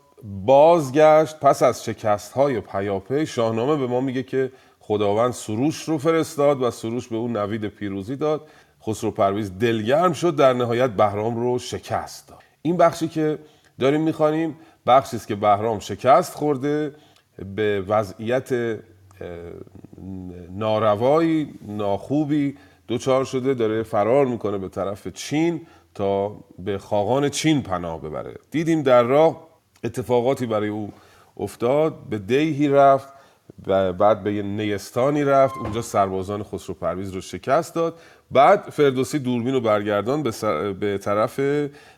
[0.45, 6.61] بازگشت پس از شکست های پیاپی شاهنامه به ما میگه که خداوند سروش رو فرستاد
[6.61, 8.47] و سروش به اون نوید پیروزی داد.
[8.87, 12.39] خسرو پرویز دلگرم شد در نهایت بهرام رو شکست داد.
[12.61, 13.39] این بخشی که
[13.79, 16.95] داریم می‌خوانیم بخشی است که بهرام شکست خورده
[17.55, 18.79] به وضعیت
[20.49, 25.61] ناروایی ناخوبی دوچار شده داره فرار می‌کنه به طرف چین
[25.93, 28.35] تا به خاقان چین پناه ببره.
[28.51, 29.44] دیدیم در راه
[29.85, 30.93] اتفاقاتی برای او
[31.37, 33.09] افتاد به دیهی رفت
[33.67, 37.99] و بعد به نیستانی رفت اونجا سربازان خسرو پرویز رو شکست داد.
[38.31, 40.31] بعد فردوسی دوربین رو برگردان به,
[40.79, 41.39] به طرف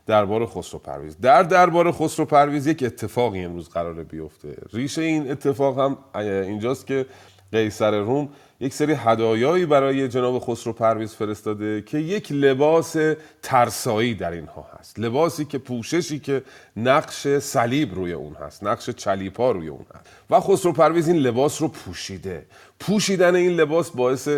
[0.05, 4.55] دربار خسرو پرویز در دربار خسرو پرویز یک اتفاقی امروز قراره بیفته.
[4.73, 7.05] ریشه این اتفاق هم اینجاست که
[7.51, 12.95] قیصر روم یک سری هدایایی برای جناب خسرو پرویز فرستاده که یک لباس
[13.41, 14.99] ترسایی در اینها هست.
[14.99, 16.43] لباسی که پوششی که
[16.77, 20.05] نقش صلیب روی اون هست نقش چلیپا روی اون هست.
[20.29, 22.45] و خسرو پرویز این لباس رو پوشیده.
[22.79, 24.29] پوشیدن این لباس باعث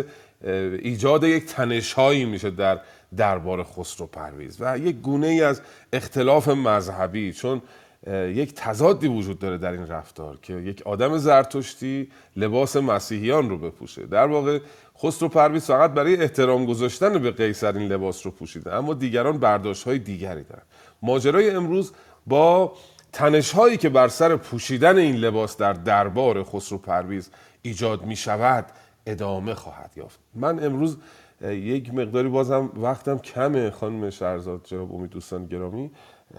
[0.82, 2.80] ایجاد یک تنشهایی میشه در
[3.16, 4.56] دربار خسرو پرویز.
[4.60, 5.60] و یک گونه ای از
[5.92, 7.62] اختلاف مذهبی چون
[8.06, 14.06] یک تضادی وجود داره در این رفتار که یک آدم زرتشتی لباس مسیحیان رو بپوشه.
[14.06, 14.58] در واقع
[15.02, 19.84] خسرو پرویز فقط برای احترام گذاشتن به قیصر این لباس رو پوشیده اما دیگران برداشت
[19.84, 20.62] های دیگری دارن.
[21.02, 21.92] ماجرای امروز
[22.26, 22.72] با
[23.12, 27.30] تنش هایی که بر سر پوشیدن این لباس در دربار خسرو پرویز
[27.62, 28.66] ایجاد می شود
[29.06, 30.18] ادامه خواهد یافت.
[30.34, 30.96] من امروز
[31.42, 35.90] یک مقداری بازم وقتم کمه خانم شهرزاد جناب امید دوستان گرامی.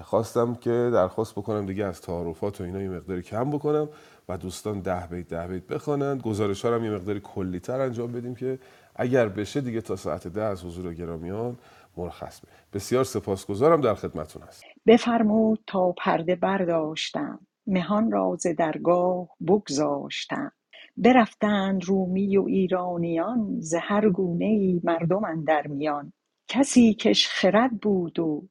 [0.01, 3.89] خواستم که درخواست بکنم دیگه از تعارفات و اینا یه مقداری کم بکنم
[4.29, 6.21] و دوستان ده بیت ده بیت بخوانند.
[6.21, 8.59] گزارش هم یه مقداری کلی تر انجام بدیم که
[8.95, 11.57] اگر بشه دیگه تا ساعت ده از حضور گرامیان
[11.97, 12.51] مرخص بشه.
[12.73, 17.39] بسیار سپاسگزارم در خدمتون هست بفرمود تا پرده برداشتم.
[17.67, 20.51] مهان راز درگاه بگذاشتم.
[20.97, 23.75] برفتند رومی و ایرانیان ز
[24.13, 26.13] گونه مردم در میان.
[26.53, 28.47] کسی کش خرد بود و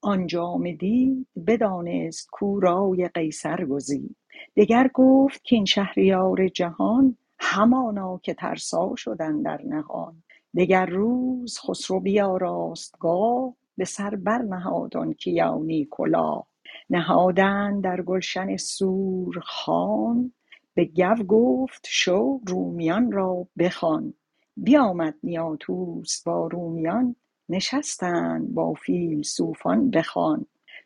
[0.00, 4.16] آن جامه دید بدانست کو رای قیصر گزید
[4.56, 10.22] دگر گفت کاین شهریار جهان همانا که ترسا شد اندر نهان.
[10.56, 16.46] دگر روز خسرو بیاراست گاه به سر برنهاد آن کیانی کلاه.
[16.90, 20.32] نهادند در گلشن سور خوان
[20.74, 24.14] به گو گفت شو رومیان را بخوان.
[24.62, 27.16] بیامد نیاتوس با رومیان
[27.48, 30.02] نشستند با فیلسوفان به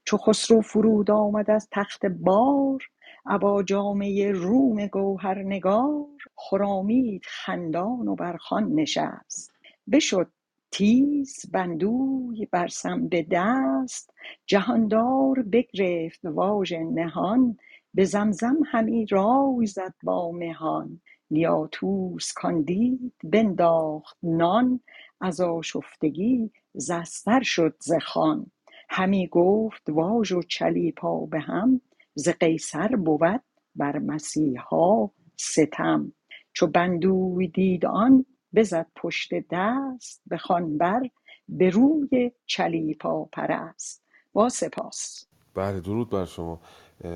[0.04, 2.82] چو خسرو فرود آمد از تخت بار
[3.26, 6.06] ابا جامه روم گوهرنگار
[6.36, 9.52] خرامید خندان و بر خوان نشست.
[9.92, 10.30] بشد
[10.70, 14.14] تیز بندوی برسم به دست.
[14.46, 17.56] جهاندار بگرفت واژه نهان.
[17.94, 21.00] به زمزم همی رای زد با مهان.
[21.32, 24.80] نیاتوس کان دید بنداخت نان
[25.20, 28.50] از آشفتگی ز استر شد ز خوان
[28.88, 31.80] همی گفت واژ و چلیپا به هم
[32.14, 33.42] ز قیصر بود
[33.74, 36.12] بر مسیحا ستم.
[36.52, 41.00] چو بندوی دید آن بزد پشت دست به خوان بر
[41.48, 44.02] به روی چلیپا پرست.
[44.32, 45.26] با سپاس.
[45.54, 46.60] بله درود بر شما.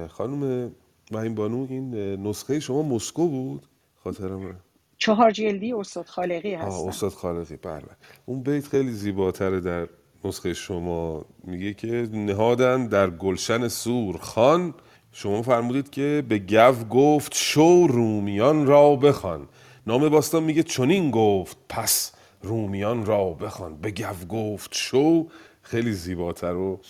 [0.08, 0.72] خانم
[1.12, 1.94] مهین بانو این
[2.26, 3.66] نسخه شما مسکو بود؟
[4.06, 4.60] خاطرم
[4.98, 7.82] چهار جلدی استاد خالقی هستن استاد خالقی بله.
[8.26, 9.88] اون بیت خیلی زیباتره در
[10.24, 11.24] نسخه شما.
[11.44, 14.16] میگه که نهادن در گلشن سور.
[14.18, 14.74] خان
[15.12, 19.48] شما فرمودید که به گو گفت شو رومیان را بخوان.
[19.86, 22.12] نام باستان میگه چنین گفت پس
[22.42, 23.76] رومیان را بخوان.
[23.76, 25.28] به گو گفت شو
[25.62, 26.80] خیلی زیباتر و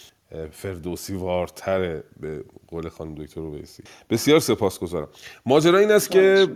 [0.50, 5.08] فردوسی وارتره به قول خانم دکتر بیسی بسیار سپاسگزارم.
[5.46, 6.48] ماجرا این است که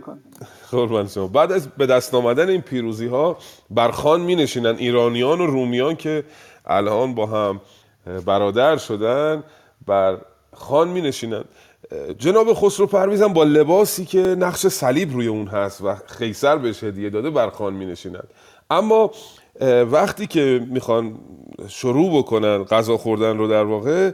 [0.71, 1.27] قربان شما.
[1.27, 3.37] بعد از به دست آمدن این پیروزی ها
[3.69, 6.23] بر خان می نشینن ایرانیان و رومیان که
[6.65, 7.61] الان با هم
[8.25, 9.43] برادر شدن
[9.87, 10.17] بر
[10.53, 11.43] خان می نشینن
[12.17, 16.83] جناب خسرو پرویز هم با لباسی که نقش صلیب روی اون هست و خیسر بهش
[16.83, 18.23] هدیه داده بر خان می نشینن
[18.69, 19.11] اما
[19.91, 21.19] وقتی که می‌خوان
[21.67, 24.11] شروع بکنن غذا خوردن رو در واقع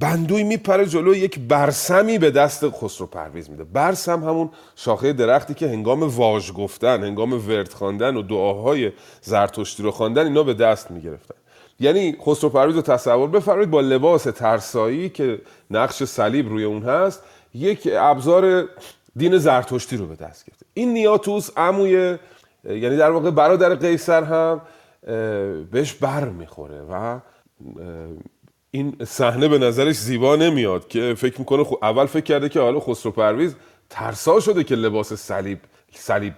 [0.00, 3.64] بندوی میپره جلو یک برسمی به دست خسرو پرویز میده.
[3.64, 8.92] برسم همون شاخه درختی که هنگام واژ گفتن هنگام ورد خواندن و دعاهای
[9.22, 11.34] زرتشتی رو خواندن اینا به دست می‌گرفتن.
[11.80, 15.40] یعنی خسرو پرویز رو تصور بفرمایید با لباس ترسایی که
[15.70, 17.22] نقش صلیب روی اون هست
[17.54, 18.68] یک ابزار
[19.16, 20.66] دین زرتشتی رو به دست گرفته.
[20.74, 22.16] این نیاتوس عموی
[22.64, 24.60] یعنی در واقع برادر قیصر هم
[25.70, 27.18] بهش بر می‌خوره و
[28.76, 31.74] این صحنه به نظرش زیبا نمیاد که فکر می‌کنه خو...
[31.82, 33.54] اول فکر کرده که حالا خسرو پرویز
[33.90, 35.58] ترسا شده که لباس صلیب
[35.94, 36.36] صلیب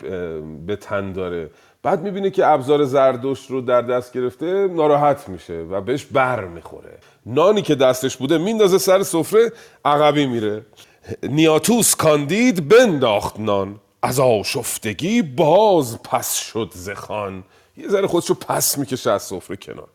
[0.67, 1.50] به تن داره.
[1.82, 6.99] بعد می‌بینه که ابزار زردشت رو در دست گرفته ناراحت میشه و بهش بر می‌خوره.
[7.26, 9.52] نانی که دستش بوده میندازه سر سفره
[9.84, 10.67] عقبی میره.
[11.23, 13.81] نیاتوس کاندید بنداخت نان.
[14.02, 17.44] از آشفتگی باز پس شد زخان
[17.76, 19.88] یه ذره خودشو پس می‌کشه از سفره کنار.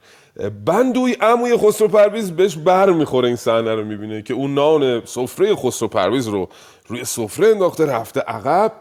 [0.66, 5.56] بندوی عموی خسرو پرویز بهش بر می‌خوره این صحنه رو می‌بینه که اون نان سفره
[5.56, 6.50] خسرو پرویز رو
[6.88, 8.72] روی سفره انداخته رفته عقب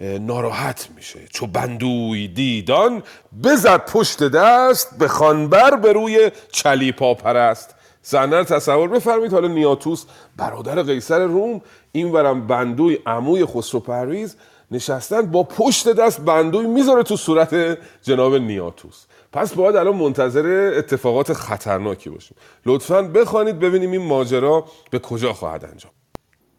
[0.00, 1.18] ناراحت میشه.
[1.30, 3.02] چو بندوی دیدان
[3.44, 7.74] بزد پشت دست به خانبر به روی چلیپا پرست.
[8.02, 10.04] صحنه رو تصور بفرمید حالا نیاتوس
[10.36, 11.60] برادر قیصر روم
[11.92, 14.36] این ورم بندوی عموی خسرو پرویز
[14.70, 19.04] نشستن با پشت دست بندوی می‌ذاره تو صورت جناب نیاتوس.
[19.32, 22.36] پس باید الان منتظر اتفاقات خطرناکی باشیم.
[22.66, 25.92] لطفا بخوانید ببینیم این ماجرا به کجا خواهد انجام.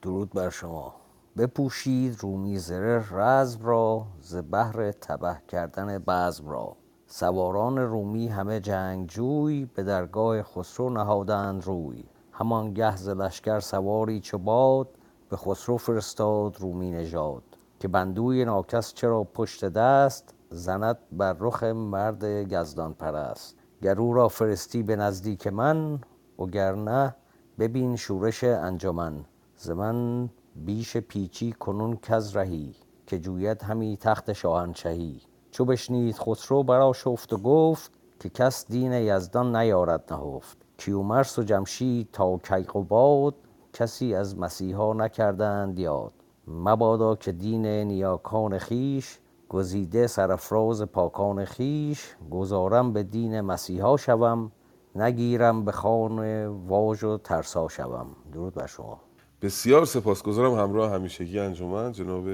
[0.01, 0.95] درود بر شما.
[1.37, 6.75] بپوشید رومی زره رزم را ز بهر تبه کردن بزم را.
[7.07, 12.03] سواران رومی همه جنگجوی به درگاه خسرو نهادند روی.
[12.31, 14.87] همان گه ز لشکر سواری چو باد
[15.29, 17.43] به خسرو فرستاد رومی نژاد.
[17.79, 24.27] که بندوی ناکس چرا پشت دست زند بر رخ مرد گزدان پرست گر او را
[24.27, 25.99] فرستی به نزدیک من
[26.39, 27.15] وگرنه
[27.59, 29.25] ببین شورش انجمن.
[29.57, 32.75] ز من بیش پیچی کنون کز رهی
[33.07, 35.21] که جوید همی تخت شاهنشهی.
[35.51, 40.57] چو بشنید خسرو برآشفت و گفت که کس دین یزدان نیارد نهفت.
[40.77, 43.35] کیومرث و جمشید تا کیقباد
[43.73, 46.13] کسی از مسیحا نکردند یاد.
[46.47, 49.19] مبادا که دین نیاکان خویش
[49.51, 51.99] گزیده سرافراز پاکان خویش
[52.31, 54.51] گذارم به دین مسیحا شوم
[54.95, 58.07] نگیرم به خوان واژ و ترسا شوم.
[58.33, 59.01] درود بر شما.
[59.41, 60.53] بسیار سپاسگزارم.
[60.53, 62.25] همراه همیشگی انجمن جناب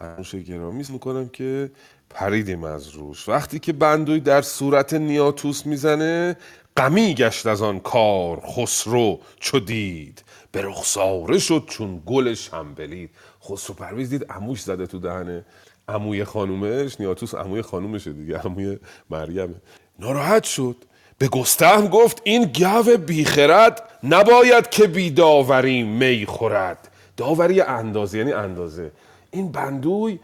[0.00, 0.84] انوش گرامی.
[0.92, 1.70] می‌کنم که
[2.10, 3.28] پریدیم از روش.
[3.28, 6.36] وقتی که بندوی در صورت نیاتوس می‌زنه
[6.76, 10.24] غمی گشت از آن کار خسرو چو دید.
[10.52, 13.10] به رخساره شد چون گل شنبلید.
[13.44, 15.44] خسرو پرویز دید عموش زده تو دهنه
[15.88, 18.78] عموی خانومش نیاتوس عموی خانومشه دیگه عموی
[19.10, 19.54] مریمه
[19.98, 20.76] ناراحت شد.
[21.18, 26.88] به گستهم گفت این گو بیخرد نباید که بی داوری می خورد.
[27.16, 28.90] داوری اندازه یعنی اندازه.
[29.30, 30.18] این بندوی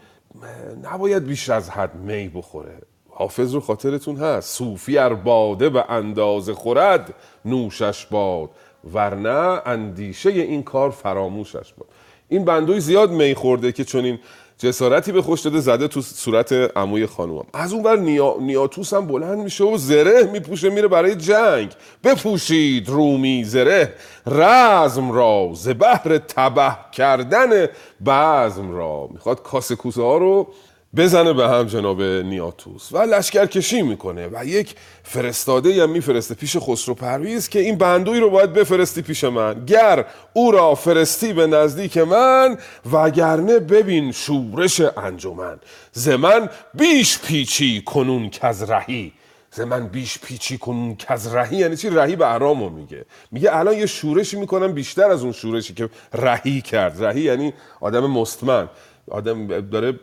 [0.83, 2.81] نباید بیش از حد می بخوره.
[3.09, 4.57] حافظ رو خاطرتون هست.
[4.57, 7.13] صوفی ار باده به اندازه خورد
[7.45, 8.49] نوشش باد.
[8.93, 11.87] ورنه اندیشه این کار فراموشش باد.
[12.27, 14.19] این بندوی زیاد می خورده که چون این
[14.61, 17.45] جسارتی به خوش داده زده تو صورت عموی خانومم.
[17.53, 18.35] از اون بر نیا...
[18.39, 21.71] نیاتوس هم بلند میشه و زره میپوشه میره برای جنگ.
[22.03, 23.93] بپوشید رومی زره.
[24.27, 27.67] رزم را ز بهر تبه کردن
[28.05, 29.07] بزم را.
[29.11, 30.47] می‌خواد کاسه ها رو
[30.95, 36.57] بزنه به هم جناب نیاتوس و لشکر کشی می‌کنه و یک فرستاده هم میفرسته پیش
[36.57, 39.65] خسرو پرویز که این بندوی رو باید بفرستی پیش من.
[39.65, 42.57] گر او را فرستی به نزدیک من
[42.91, 45.59] وگرنه ببین شورش انجمن.
[45.91, 49.13] ز من بیش پیچی کنون کز رهی.
[49.51, 51.57] ز من بیش پیچی کنون کز رهی.
[51.57, 53.05] یعنی چی؟ رهی به احرامو میگه.
[53.31, 57.03] میگه الان یه شورشی می‌کنم بیشتر از اون شورشی که رهی کرد.
[57.03, 58.69] رهی یعنی آدم مستمن.
[59.11, 59.99] آدم داره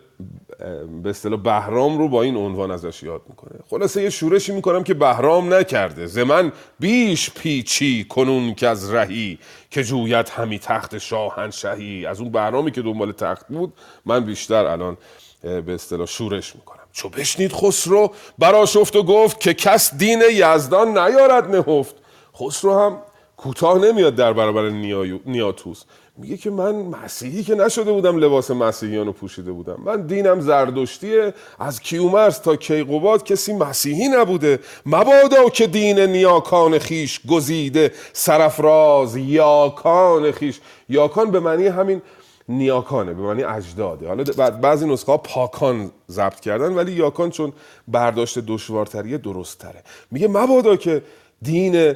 [1.03, 3.61] به اصطلاح بهرام رو با این عنوان ازش یاد می‌کنه.
[3.71, 6.07] خلاصه یه شورشی می‌کنم که بهرام نکرده.
[6.07, 9.39] زمن بیش پیچی کنون که از رهی
[9.71, 12.07] که جویت همی تخت شاهنشهی.
[12.07, 13.73] از اون بهرامی که دنبال تخت بود
[14.07, 14.97] من بیشتر الان
[15.43, 16.79] به اصطلاح شورش می‌کنم.
[16.93, 21.97] چو بشنید خسرو براشفت و گفت که کس دین یزدان نیارد نهفت.
[22.37, 22.99] خسرو هم
[23.37, 24.69] کوتاه نمیاد در برابر
[25.27, 25.85] نیاتوس.
[26.21, 29.79] میگه که من مسیحی که نشده بودم لباس مسیحیان رو پوشیده بودم.
[29.85, 31.35] من دینم زردشتیه.
[31.59, 34.59] از کیومرز تا کیقوباد کسی مسیحی نبوده.
[34.87, 37.93] مبادا که دین نیاکان خیش گزیده.
[38.13, 40.61] سرفراز یاکان خیش.
[40.89, 42.03] یاکان به معنی همین
[42.49, 44.09] نیاکانه به معنی اجداده.
[44.09, 47.53] حالا بعضی نسخه ها پاکان ضبط کردن ولی یاکان چون
[47.89, 51.03] برداشت دشوارتریه درست تره میگه مبادا که
[51.43, 51.95] دین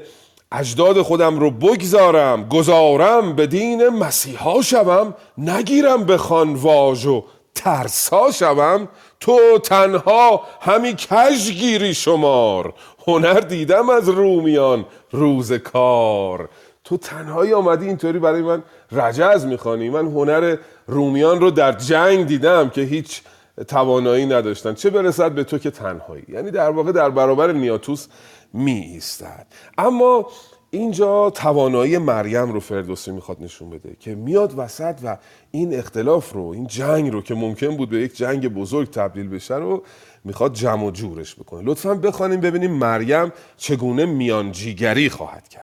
[0.52, 8.88] اجداد خودم رو بگذارم گذارم به دین مسیحا شوم نگیرم به واژ و ترسا شوم.
[9.21, 12.75] تو تنها همی کش گیری شمار
[13.06, 16.49] هنر دیدم از رومیان روز کار.
[16.85, 19.90] تو تنهایی آمدی اینطوری برای من رجز می‌خوانی.
[19.90, 20.56] من هنر
[20.87, 23.23] رومیان رو در جنگ دیدم که هیچ
[23.68, 24.75] توانایی نداشتن.
[24.75, 28.06] چه برسد به تو که تنهایی؟ یعنی در واقع در برابر نیاتوس
[28.52, 29.47] می ایستد
[29.78, 30.30] اما
[30.71, 35.18] اینجا توانایی مریم رو فردوسی می‌خواد نشون بده که میاد وسط و
[35.50, 39.54] این اختلاف رو این جنگ رو که ممکن بود به یک جنگ بزرگ تبدیل بشه
[39.54, 39.85] رو
[40.25, 41.62] می‌خواد جمع و جورش بکنه.
[41.64, 45.64] لطفا بخوانیم ببینیم مریم چگونه میانجیگری خواهد کرد.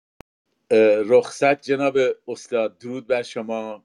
[1.09, 1.97] رخصت جناب
[2.29, 3.85] استاد درود بر شما.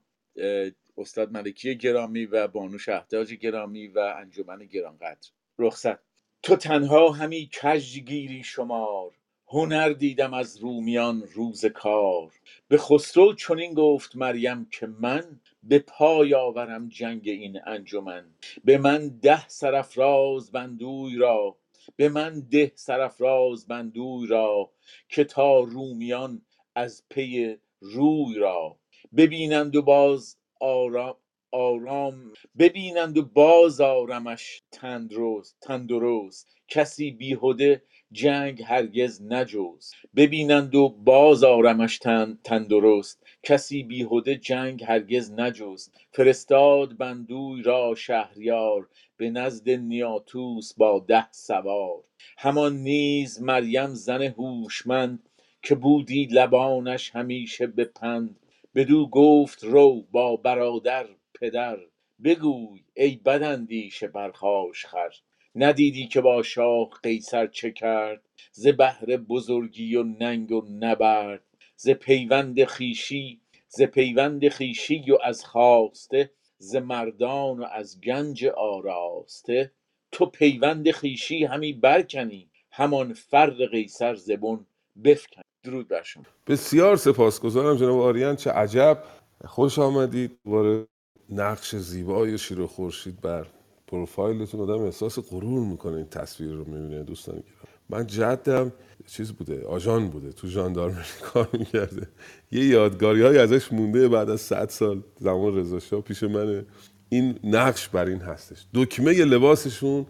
[0.98, 5.30] استاد ملکی گرامی و بانو شهداج گرامی و انجمن گرانقدر.
[5.58, 6.11] رخصت.
[6.44, 9.12] تو تنها همی کجگیری شمار
[9.48, 12.32] هنر دیدم از رومیان روز کار.
[12.68, 18.26] به خسرو چنین گفت مریم که من به پای آورم جنگ این انجمن.
[18.64, 21.58] به من ده سرفراز بندوی را
[21.96, 24.72] به من ده سرفراز بندوی را
[25.10, 26.42] که تا رومیان
[26.76, 28.78] از پی روی را
[29.16, 31.16] ببینند و باز آرام
[31.52, 36.56] آرام ببینند و باز آرمش تندرست تندرست.
[36.68, 37.82] کسی بیهوده
[38.12, 41.98] جنگ هرگز نجوز ببینند و باز آرمش
[42.44, 43.22] تندرست.
[43.42, 52.04] کسی بیهوده جنگ هرگز نجوز فرستاد بندوی را شهریار به نزد نیاتوس با ده سوار.
[52.38, 55.28] همان نیز مریم زن هوشمند
[55.62, 58.40] که بودی لبانش همیشه به پند.
[58.74, 61.06] بدو گفت رو با برادر
[61.40, 61.78] پدر
[62.24, 65.10] بگوی ای بداندیش برخاش خر
[65.54, 68.22] ندیدی که با شاه قیصر چه کرد؟
[68.52, 71.42] ز بهر بزرگی و ننگ و نبرد.
[71.76, 76.30] ز پیوند خویشی ز پیوند خویشی و از خواسته.
[76.58, 79.72] ز مردان و از گنج آراسته.
[80.12, 82.50] تو پیوند خویشی همی برکنی.
[82.70, 84.66] همان فرق قیصر زبون
[85.04, 86.02] بفکن درود بر
[86.46, 89.02] بسیار سپاسگزارم جناب آریان چه عجب.
[89.44, 90.38] خوش آمدید.
[90.44, 90.86] دوباره
[91.32, 93.46] نقش زیبای شیر و خورشید بر
[93.86, 98.72] پروفایلتون آدم احساس غرور می‌کنه این تصویر رو می‌بینه دوستان گرامی من جدم
[99.06, 102.08] چیز بوده آژان بوده تو ژاندارمری کار می‌کرده.
[102.52, 106.64] یه یادگاری های ازش مونده بعد از 100 سال زمان رضا پیش منه
[107.08, 108.66] این نقش بر این هستش.
[108.74, 110.06] دکمه لباسشون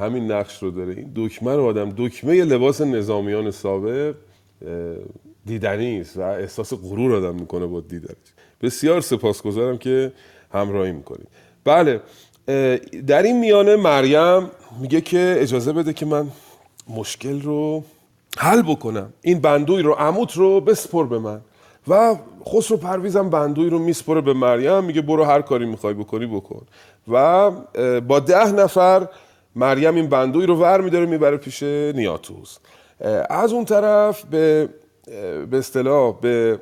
[0.00, 0.94] همین نقش رو داره.
[0.94, 4.14] این دکمه رو آدم دکمه لباس نظامیان سابق
[5.46, 8.16] دیدنی است و احساس غرور آدم می‌کنه با دیدنش.
[8.62, 10.12] بسیار سپاسگزارم که
[10.52, 11.28] همراهی می‌کنید
[11.64, 12.00] بله
[13.06, 16.28] در این میانه مریم میگه که اجازه بده که من
[16.88, 17.84] مشکل رو
[18.38, 19.12] حل بکنم.
[19.22, 21.40] این بندوی رو عموت رو بسپر به من.
[21.88, 22.16] و
[22.48, 26.66] خسرو پرویزم بندوی رو میسپره به مریم میگه برو هر کاری می‌خوای بکنی بکن.
[27.08, 27.50] و
[28.00, 29.08] با ده نفر
[29.56, 32.58] مریم این بندوی رو ور میداره می‌بره پیش نیاتوس.
[33.30, 34.68] از اون طرف به
[35.50, 36.58] به اصطلاح به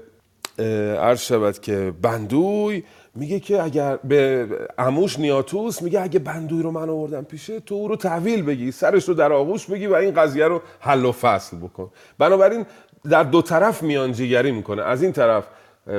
[0.98, 2.82] عرض شود که بندوی
[3.14, 4.46] میگه که اگر به
[4.78, 9.08] اموش نیاتوس میگه اگه بندوی رو من آوردم پیشه تو او رو تحویل بگی سرش
[9.08, 11.90] رو در آغوش بگی و این قضیه رو حل و فصل بکن.
[12.18, 12.66] بنابراین
[13.10, 14.82] در دو طرف میانجیگری می‌کنه.
[14.82, 15.46] از این طرف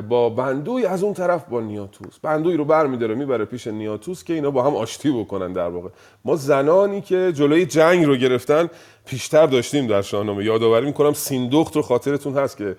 [0.09, 2.19] با بندوی از اون طرف با نیاتوس.
[2.19, 5.89] بندوی رو بر میداره می‌بره پیش نیاتوس که اینا با هم آشتی بکنن در واقع.
[6.25, 8.69] ما زنانی که جلوی جنگ رو گرفتن
[9.05, 10.45] پیشتر داشتیم در شاهنامه.
[10.45, 12.75] یادآوری می‌کنم سیندخت رو خاطرتون هست که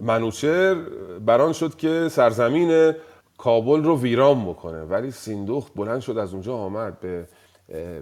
[0.00, 0.76] منوچر
[1.26, 2.92] بران شد که سرزمین
[3.38, 4.82] کابل رو ویران بکنه.
[4.82, 7.26] ولی سیندخت بلند شد از اونجا آمد به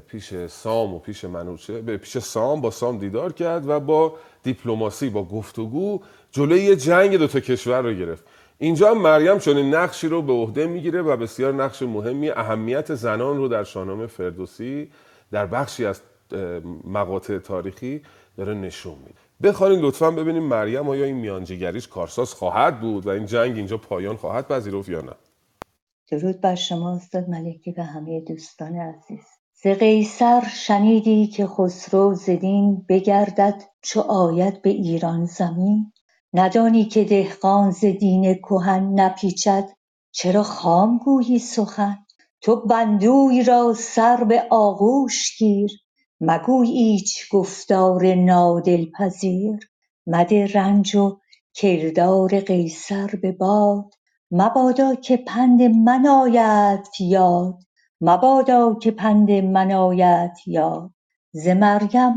[0.08, 5.10] پیش سام و پیش منوچه به پیش سام با سام دیدار کرد و با دیپلماسی
[5.10, 6.00] با گفتگو
[6.30, 8.24] جلوی جنگ دو تا کشور رو گرفت.
[8.58, 13.36] اینجا هم مریم چون نقشی رو به عهده می‌گیره و بسیار نقش مهمی اهمیت زنان
[13.36, 14.90] رو در شاهنامه فردوسی
[15.32, 16.00] در بخشی از
[16.84, 18.02] مقاطع تاریخی
[18.36, 19.20] داره نشون میده.
[19.42, 24.16] بخوانید لطفا ببینیم مریم آیا این میانجیگریش کارساز خواهد بود و این جنگ اینجا پایان
[24.16, 25.12] خواهد پذیرفت یا نه.
[26.08, 29.24] درود بر شما استاد ملکی و همه دوستان عزیز.
[29.62, 35.92] ز قیصر شنیدی که خسرو زدین بگردد چو آید به ایران زمین؟
[36.32, 39.68] ندانی که دهقان ز دین کهن نپیچد
[40.12, 41.98] چرا خام گویی سخن؟
[42.40, 45.70] تو بندوی را سر به آغوش گیر
[46.20, 49.70] مگوی ایچ گفتار نادلپذیر.
[50.06, 51.18] مده رنج و
[51.54, 53.94] کردار قیصر به باد
[54.36, 57.58] مبادا که پند من آیدت یاد
[58.00, 60.90] مبادا که پند من آیدت یاد.
[61.32, 62.16] ز مریم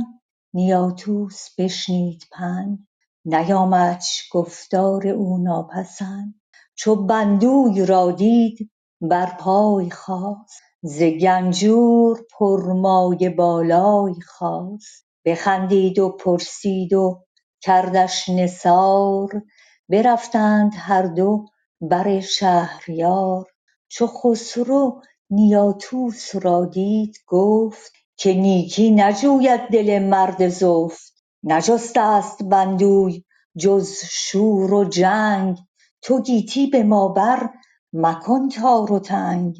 [0.53, 2.87] نیاتوس بشنید پند
[3.25, 6.41] نیامدش گفتار او ناپسند.
[6.75, 8.71] چو بندوی را دید
[9.01, 17.25] بر پای خاست ز گنجور پرمایه بالای خواست بخندید و پرسید و
[17.61, 19.41] کردش نثار
[19.89, 21.45] برفتند هر دو
[21.81, 23.45] بر شهریار
[23.89, 31.13] چو خسرو نیاتوس را دید گفت که نیکی نجوید دل مرد زفت.
[31.43, 33.23] نجسته ست بندوی
[33.57, 35.57] جز شور و جنگ.
[36.01, 37.49] تو گیتی به ما بر
[37.93, 39.55] مکن تار و تنگ.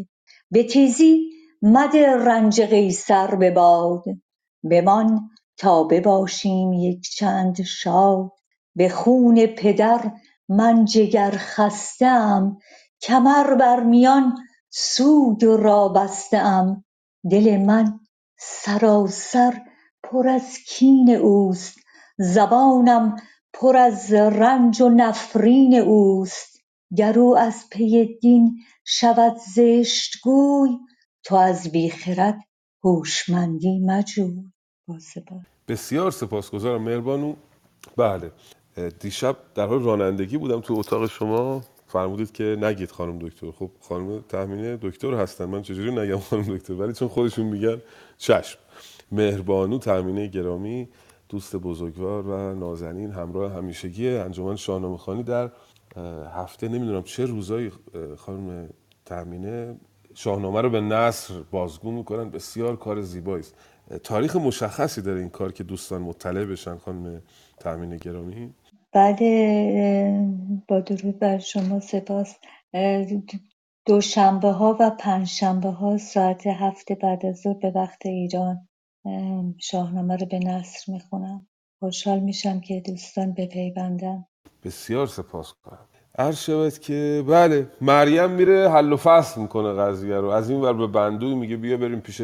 [0.51, 1.29] به تیزی
[1.61, 4.03] مده رنج قیصر به باد.
[4.71, 8.31] بمان تا بباشیم یک چند شاد.
[8.75, 10.11] به خون پدر
[10.49, 12.57] من جگر خسته ام
[13.01, 14.37] کمر بر میان
[14.69, 16.85] سوگ را بسته ام
[17.31, 17.99] دل من
[18.39, 19.61] سراسر
[20.03, 21.77] پر از کین اوست
[22.17, 23.15] زبانم
[23.53, 26.57] پر از رنج و نفرین اوست.
[26.97, 30.69] گر او از پی دین شود زشت گوی
[31.23, 32.39] تو از بی خرد
[32.83, 34.51] هوشمندی مجوی.
[35.67, 37.35] بسیار سپاسگزارم مهربانو.
[37.97, 38.31] بله.
[38.99, 41.63] دیشب در حال رانندگی بودم تو اتاق شما.
[41.87, 43.51] فرمودید که نگید خانم دکتر.
[43.51, 45.45] خب خانم تهمینه دکتر هستن.
[45.45, 47.81] من چجوری نگم خانم دکتر؟ ولی چون خودشون میگن
[48.17, 48.59] چشم.
[49.11, 50.89] مهربانو تهمینه گرامی
[51.29, 55.51] دوست بزرگوار و نازنین همراه همیشگی انجمن شاهنامه خانی در
[56.33, 57.71] هفته نمی‌دونم چه روزایی
[58.17, 58.69] خانم
[59.05, 59.75] تهمینه
[60.13, 62.29] شاهنامه رو به نصر بازگو می‌کنن.
[62.29, 63.55] بسیار کار زیبایی است.
[64.03, 67.21] تاریخ مشخصی داره این کار که دوستان مطلع بشن خانم
[67.59, 68.53] تامین گرامی.
[68.93, 70.35] بله
[70.67, 72.35] با درود بر شما سپاس.
[73.85, 78.67] دوشنبه ها و پنجشنبه ها ساعت هفت بعد از ظهر به وقت ایران
[79.57, 81.47] شاهنامه رو به نصر می‌خونم.
[81.79, 84.25] خوشحال میشم که دوستان بپیوندن
[84.63, 85.87] بسیار سپاس کنم.
[86.19, 90.27] عرض شود که بله مریم میره حل و فصل می‌کنه قضیه رو.
[90.27, 92.21] از این ور به بندوی میگه بیا بریم پیش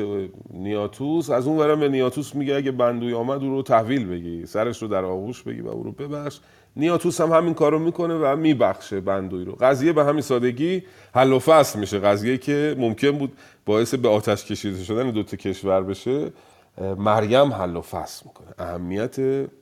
[0.54, 1.30] نیاتوس.
[1.30, 4.46] از اون ورم به نیاتوس میگه اگه بندوی آمد او رو تحویل بگی.
[4.46, 6.40] سرش رو در آغوش بگی و او رو ببخش.
[6.76, 9.58] نیاتوس هم همین کارو می‌کنه و میبخشه بندوی رو.
[9.60, 10.84] قضیه به همین سادگی
[11.16, 12.00] حل و فصل میشه.
[12.00, 13.32] قضیه که ممکن بود
[13.66, 16.32] باعث به آتش کشیده شدن دو تا کشور بشه.
[16.78, 18.48] مریم حل و فصل می‌کنه.
[18.58, 19.16] اهمیت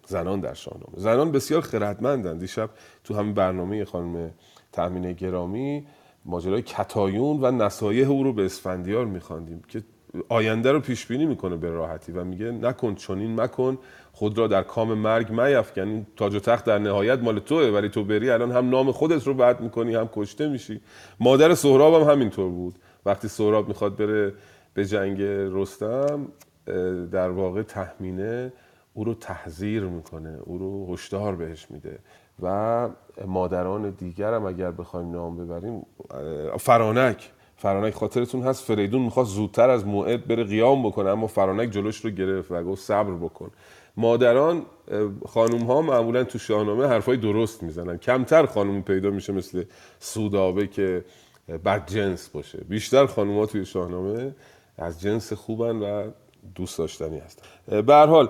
[0.07, 0.93] زنان در شاهنامه.
[0.97, 2.37] زنان بسیار خردمندن.
[2.37, 2.69] دیشب
[3.03, 4.31] تو همین برنامه خانم
[4.71, 5.87] تامین گرامی
[6.25, 9.83] ماجرای کتایون و نصایح او رو به اسفندیار میخواندیم که
[10.29, 13.77] آینده رو پیش بینی می‌کنه به راحتی و میگه نکن چنین مکن
[14.13, 17.89] خود را در کام مرگ میفکن این تاج و تخت در نهایت مال توه ولی
[17.89, 20.81] تو بری الان هم نام خودت رو بد می‌کنی هم کشته میشی.
[21.19, 22.75] مادر سهراب هم همینطور بود.
[23.05, 24.33] وقتی سهراب می‌خواد بره
[24.73, 26.27] به جنگ رستم
[27.11, 28.53] در واقع تحمینه
[28.93, 31.99] او رو تحذیر می‌کنه او رو هشدار بهش میده.
[32.43, 32.89] و
[33.25, 35.85] مادران دیگر هم اگر بخوایم نام ببریم
[36.59, 42.05] فرانک فرانک خاطرتون هست فریدون می‌خواست زودتر از موعد بره قیام بکنه اما فرانک جلوش
[42.05, 43.51] رو گرفت و گفت صبر بکن.
[43.97, 44.65] مادران
[45.27, 47.97] خانوم ها معمولا تو شاهنامه حرفای درست می‌زنن.
[47.97, 49.63] کمتر خانوم پیدا میشه مثل
[49.99, 51.05] سودابه که
[51.65, 52.57] بد جنس باشه.
[52.69, 54.35] بیشتر خانوم ها توی شاهنامه
[54.77, 56.11] از جنس خوبن و
[56.55, 57.43] دوست داشتنی هست
[57.81, 58.29] به حال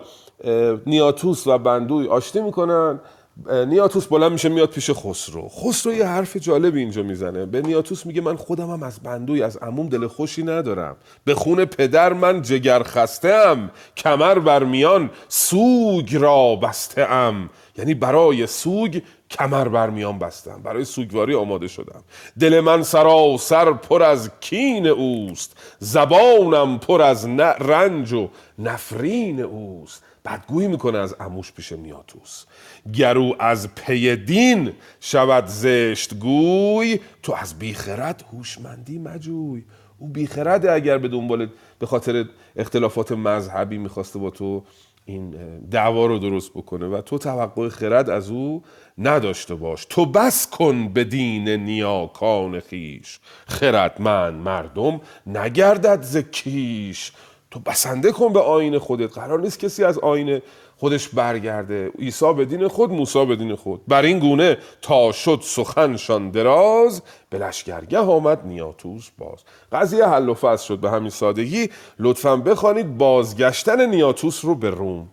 [0.85, 2.99] نیاتوس و بندوی آشتی می‌کنن.
[3.47, 5.49] نیاتوس بلند میشه میاد پیش خسرو.
[5.49, 7.45] خسرو یه حرف جالبی اینجا می‌زنه.
[7.45, 10.95] به نیاتوس میگه من خودم هم از بندوی از عموم دل خوشی ندارم.
[11.25, 17.93] به خون پدر من جگر خسته ام کمر بر میان سوگ را بسته ام یعنی
[17.93, 20.61] برای سوگ کمر بر میان بستم.
[20.63, 22.03] برای سوگواری آماده شدم.
[22.39, 25.57] دل من سراسر پر از کین اوست.
[25.79, 27.25] زبانم پر از
[27.59, 30.03] رنج و نفرین اوست.
[30.25, 32.45] بدگویی می‌کنه از اموش پیش نیاتوس
[32.93, 39.63] گرو از پی دین شود زشت گوی تو از بیخرد هوشمندی مجوی.
[39.97, 44.63] او بیخرده اگر به دنبال به خاطر اختلافات مذهبی می‌خواسته با تو
[45.05, 48.63] این دعوا رو درست بکنه و تو توقع خرد از او
[48.97, 49.85] نداشته باش.
[49.85, 53.19] تو بس کن به دین نیاکان خیش.
[53.47, 57.11] خردمند مردم نگردد ز کیش.
[57.51, 59.13] تو بسنده کن به آین خودت.
[59.13, 60.41] قرار نیست کسی از آین
[60.81, 61.91] خودش برگرده.
[61.99, 63.81] عیسی به دین خود موسی به دین خود.
[63.87, 69.39] بر این گونه تا شد سخنشان دراز به لشکرگه آمد نیاتوس باز.
[69.71, 71.69] قضیه حل و فصل شد به همین سادگی.
[71.99, 75.09] لطفا بخوانید بازگشتن نیاتوس رو به روم.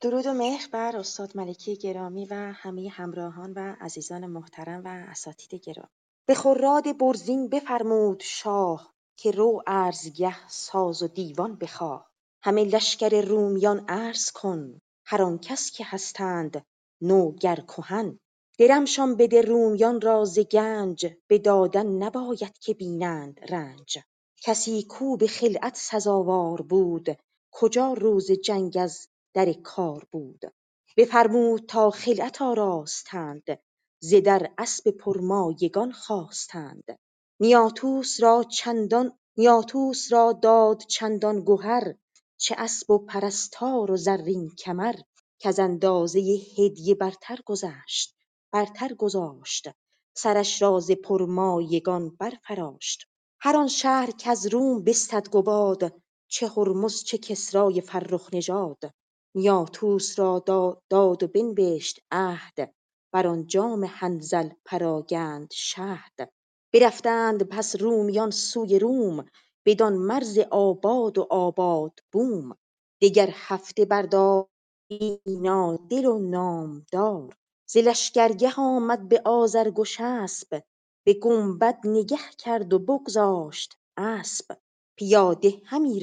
[0.00, 5.60] درود و مهر بر استاد ملکی گرامی و همه همراهان و عزیزان محترم و اساتید
[5.64, 5.88] گرامی.
[6.26, 12.07] به خراد برزین بفرمود شاه که رو ارزگه ساز و دیوان بخواه.
[12.42, 14.80] همه لشکر رومیان عرض کن.
[15.04, 16.64] هر آن کس که هستند
[17.00, 18.18] نو گر کهن.
[18.58, 21.06] درمشان بده رومیان را ز گنج.
[21.26, 23.98] به دادن نباید که بینند رنج.
[24.42, 27.06] کسی کو به خلعت سزاوار بود؟
[27.50, 30.40] کجا روز جنگ از در کار بود؟
[30.96, 33.58] بفرمود تا خلعت آراستند.
[34.00, 36.98] ز در اسب پرمایگان خواستند.
[37.40, 41.94] نیاتوس را چندان نیاتوس را داد چندان گهر.
[42.40, 44.94] چه اسب و پرستار و زرین کمر
[45.38, 46.20] کز اندازه
[46.58, 48.14] هدیه برتر گذشت
[48.52, 49.68] برتر گذاشت.
[50.16, 53.08] سرش را ز پرمایگان برفراشت.
[53.40, 58.94] هر آن شهر کز روم بستد گباد چه هرمز چه کسرای فرخ نژاد.
[59.34, 60.44] نیاتوس را
[60.90, 62.74] داد و بنوشت عهد
[63.12, 66.32] بر آن جام حنظل پراگند شهد.
[66.72, 69.24] برفتند پس رومیان سوی روم
[69.66, 72.56] بدان مرز آباد و آباد بوم.
[73.02, 74.48] دگر هفته برداشت
[74.90, 77.36] اینا دل و نامدار.
[77.70, 80.62] ز لشکرگه آمد به آذرگشسپ
[81.06, 84.56] به گنبد نگه کرد و بگذاشت اسپ
[84.96, 86.00] پیاده همی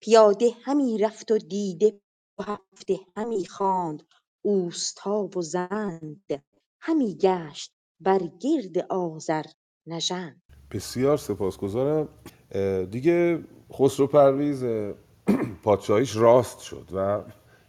[0.00, 2.00] پیاده همی رفت و دیده
[2.40, 4.02] هفته همی خواند
[4.42, 6.44] اوستا و زند.
[6.80, 9.44] همی گشت بر گرد آذر
[9.86, 10.42] نژند.
[10.70, 12.08] بسیار سپاسگزارم.
[12.90, 13.38] دیگه
[13.72, 14.64] خسرو پرویز
[15.64, 17.20] پادشاهیش راست شد و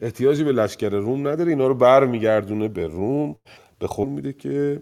[0.01, 1.49] احتیاجی به لشکر روم نداره.
[1.49, 3.35] اینا رو بر میگردونه به روم.
[3.79, 4.81] به خود میده که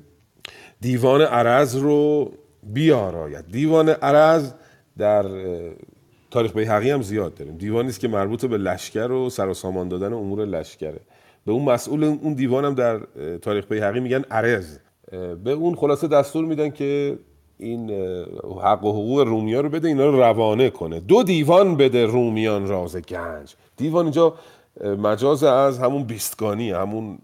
[0.82, 2.32] دیوان عرز رو
[2.64, 3.46] بیاراید.
[3.52, 4.54] دیوان عرز
[4.98, 5.26] در
[6.32, 7.58] تاریخ بیهقی هم زیاد داریم.
[7.58, 11.00] دیوانی است که مربوط به لشکر و سر و سامان دادن امور لشکره.
[11.46, 13.00] به اون مسئول اون دیوان هم در
[13.38, 14.78] تاریخ بیهقی میگن عرز
[15.44, 17.20] به اون خلاصه دستور میدن که
[17.60, 17.90] این
[18.64, 21.00] حق و حقوق رومیا رو بده اینا رو روانه کنه.
[21.00, 23.56] دو دیوان بده رومیان راز گنج.
[23.78, 24.34] دیوان اینجا
[24.84, 27.18] مجاز از همون بیستگانی همون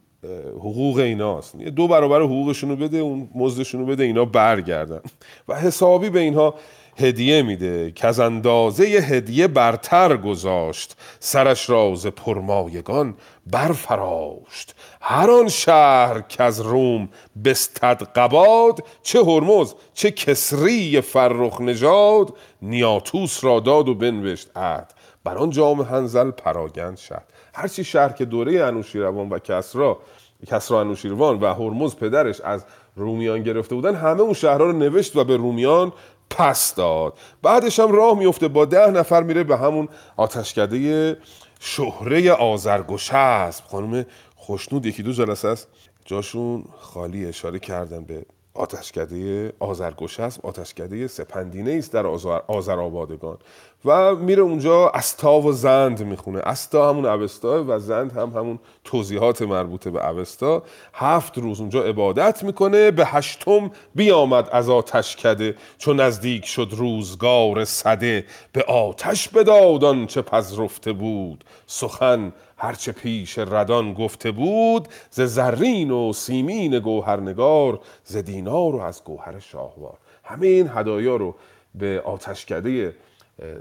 [0.55, 1.57] حقوق ایناست.
[1.57, 4.99] دو برابر حقوقشون رو بده اون مزدشون رو بده اینا برگردن.
[5.47, 6.55] و حسابی به اینها
[6.97, 7.91] هدیه میده.
[7.91, 10.97] که از اندازه هدیه برتر گذاشت.
[11.19, 13.15] سرش راز پرمایگان
[13.47, 14.75] برفراشت.
[15.01, 17.09] هر آن شهر که از روم
[17.45, 22.33] بستد قباد چه هرمز چه کسری فرخ نژاد.
[22.61, 24.93] نیاتوس را داد و بنوشت عهد.
[25.23, 27.21] بر آن جام هنزل پراگند شد
[27.53, 29.99] هرچی شهر که دوره انوشیروان و کسرا
[30.47, 35.23] کسرا انوشیروان و هرمز پدرش از رومیان گرفته بودن همه اون شهرها رو نوشت و
[35.23, 35.93] به رومیان
[36.29, 37.17] پس داد.
[37.41, 41.17] بعدش هم راه میفته با ده نفر میره به همون آتشکده
[41.59, 45.67] شهره آزرگوش هست خانم خوشنود یکی دو جلسه است.
[46.05, 52.05] جاشون خالی اشاره کردن به آتشکده آزرگوش است آتشکده سپندینه است در
[52.47, 53.37] آزر آبادگان
[53.85, 56.39] و میره اونجا استا و زند می‌خونه.
[56.39, 60.63] استا همون اوستا و زند هم همون توضیحات مربوطه به اوستا.
[60.93, 67.65] هفت روز اونجا عبادت می‌کنه به هشتم بیامد از آتش کده چون نزدیک شد روزگار
[67.65, 71.43] صده به آتش بدادان چه پذرفته بود.
[71.67, 79.03] سخن هرچه پیش ردان گفته بود ز زرین و سیمین گوهرنگار ز دینار و از
[79.03, 79.97] گوهر شاهوار.
[80.23, 81.35] همه این هدایا رو
[81.75, 82.95] به آتشکده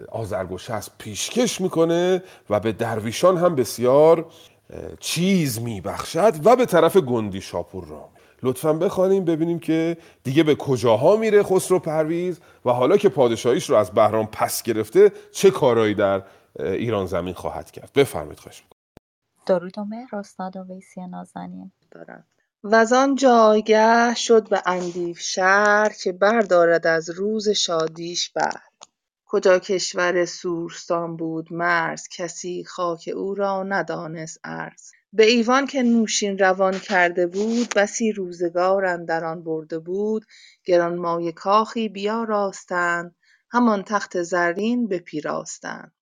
[0.09, 4.27] آزرگوشست پیشکش می‌کنه و به درویشان هم بسیار
[5.01, 8.09] چیز میبخشد و به طرف گندی شاپور را
[8.43, 13.77] لطفا بخوانیم ببینیم که دیگه به کجاها میره خسرو پرویز و حالا که پادشاهیش رو
[13.77, 16.23] از بهرام پس گرفته چه کارایی در
[16.59, 17.91] ایران زمین خواهد کرد.
[17.95, 18.63] بفرمایید خواهش
[19.47, 21.73] درود و مهر استاد ویسی نازنین.
[21.91, 22.25] دارم.
[22.65, 28.61] و آن جایگه شد به اندیف شهر که بردارد از روز شادیش بر.
[29.27, 36.39] کجا کشور سورستان بود مرز کسی خاک او را ندانست ارز به ایوان که نوشین
[36.39, 40.25] روان کرده بود بسی روزگار اندر آن برده بود.
[40.65, 43.15] گرانمایه کاخی بیاراستند
[43.51, 45.93] همان تخت زرین بپیراستند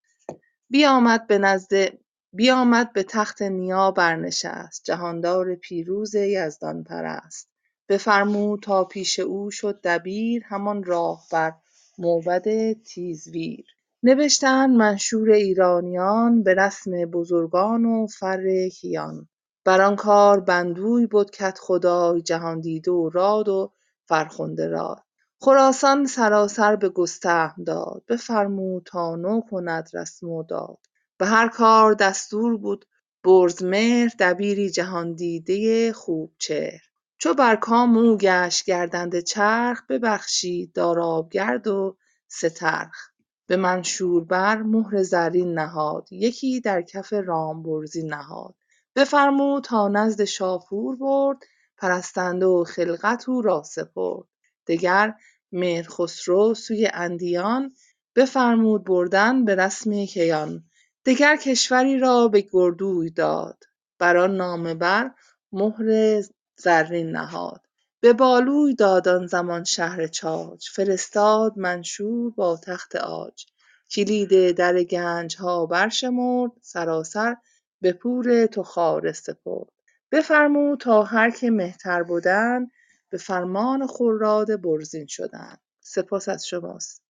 [0.71, 2.02] بیامد به نزد
[2.35, 7.49] بیامد به تخت نیا برنشست جهاندار پیروز یزدان پرست
[7.89, 11.53] بفرمود تا پیش او شد دبیر همان راهبر
[11.99, 13.67] موبد تیزویر.
[14.03, 19.29] نوشتند منشور ایرانیان به رسم بزرگان و فر کیان.
[19.65, 23.73] بر آن کار بندوی بد کدخدای جهاندیده و راد و
[24.05, 24.97] فرخنده رای
[25.41, 28.03] خراسان سراسر به گستهم داد.
[28.09, 30.79] بفرمود تا نو کند رسم و داد.
[31.23, 32.85] به هر کار دستور بود.
[33.25, 36.81] بزرگمهر دبیری جهاندیده خوب چهر.
[37.19, 41.97] چو بر کام او گشت گردنده چرخ ببخشید دارابگرد و
[42.29, 43.09] سترخ.
[43.47, 48.55] به منشور بر مهر زرین نهاد یکی در کف رامبرزین نهاد.
[48.97, 51.39] بفرمود تا نزد شاپور برد
[51.77, 54.27] پرستنده و خلعت او را سپرد.
[54.67, 55.15] دگر
[55.53, 57.75] مهرخسرو سوی اندیان
[58.17, 60.65] بفرمود بردن به رسم کیان.
[61.07, 63.65] دگر کشوری را به گردوی داد.
[63.99, 65.11] بر آن نامه بر
[65.53, 66.21] مهر
[66.57, 67.61] زرین نهاد.
[68.01, 70.69] به بالوی داد آن زمان شهر چاج.
[70.69, 73.47] فرستاد منشور با تخت عاج.
[73.91, 76.53] کلید در گنجها برشمرد.
[76.61, 77.37] سراسر
[77.81, 79.69] به پور تخار سپرد.
[80.13, 82.71] بفرمود تا هر که مهتر بدند
[83.11, 85.61] به فرمان خراد برزین شدند.
[85.81, 87.03] سپاس از شماست.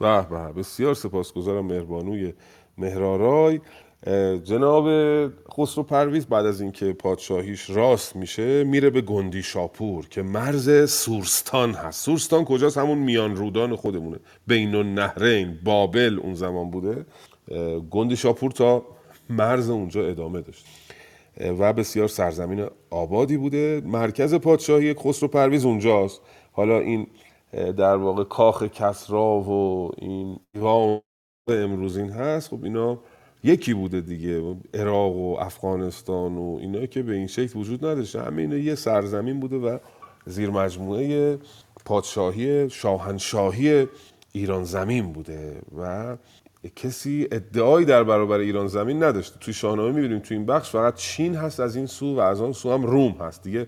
[0.00, 2.34] به به بسیار سپاسگزارم مهربانوی
[2.80, 3.60] مهرآرای
[4.44, 4.86] جناب
[5.52, 11.72] خسرو پرویز بعد از اینکه پادشاهیش راست میشه میره به گندی شاپور که مرز سورستان
[11.72, 12.04] هست.
[12.04, 14.16] سورستان کجاست؟ همون میان رودان خودمونه.
[14.46, 17.06] بین النهرین بابل اون زمان بوده.
[17.90, 18.82] گندی شاپور تا
[19.30, 20.66] مرز اونجا ادامه داشت.
[21.58, 23.82] و بسیار سرزمین آبادی بوده.
[23.84, 26.20] مرکز پادشاهی خسرو پرویز اونجاست.
[26.52, 27.06] حالا این
[27.52, 31.00] در واقع کاخ کسرا و این ایوان
[31.54, 32.98] امروز این هست خب اینا
[33.44, 38.22] یکی بوده دیگه عراق و افغانستان و اینا که به این شکل وجود نداشته.
[38.22, 39.78] همه اینا یه سرزمین بوده و
[40.26, 41.38] زیر مجموعه
[41.84, 43.86] پادشاهی شاهنشاهی
[44.32, 46.16] ایران زمین بوده و
[46.76, 49.38] کسی ادعایی در برابر ایران زمین نداشته.
[49.38, 52.52] توی شاهنامه می‌بینیم توی این بخش فقط چین هست از این سو و از آن
[52.52, 53.42] سو هم روم هست.
[53.42, 53.66] دیگه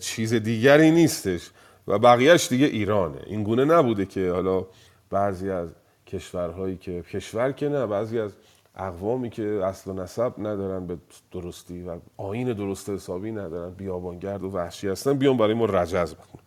[0.00, 1.50] چیز دیگری نیستش
[1.88, 3.18] و بقیهش دیگه ایرانه.
[3.26, 4.66] این گونه نبوده که حالا
[5.10, 5.68] بعضی از
[6.08, 8.32] کشورهایی که کشور که نه بعضی از
[8.76, 10.96] اقوامی که اصل و نسب ندارن به
[11.32, 16.40] درستی و آین درست حسابی ندارن بیابانگرد و وحشی هستن بیان برای ما رجز بخون.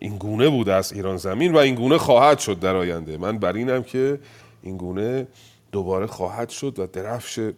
[0.00, 3.16] این گونه بوده از ایران زمین و این گونه خواهد شد در آینده.
[3.16, 4.20] من بر اینم که
[4.62, 5.26] این گونه
[5.72, 7.50] دوباره خواهد شد و درفش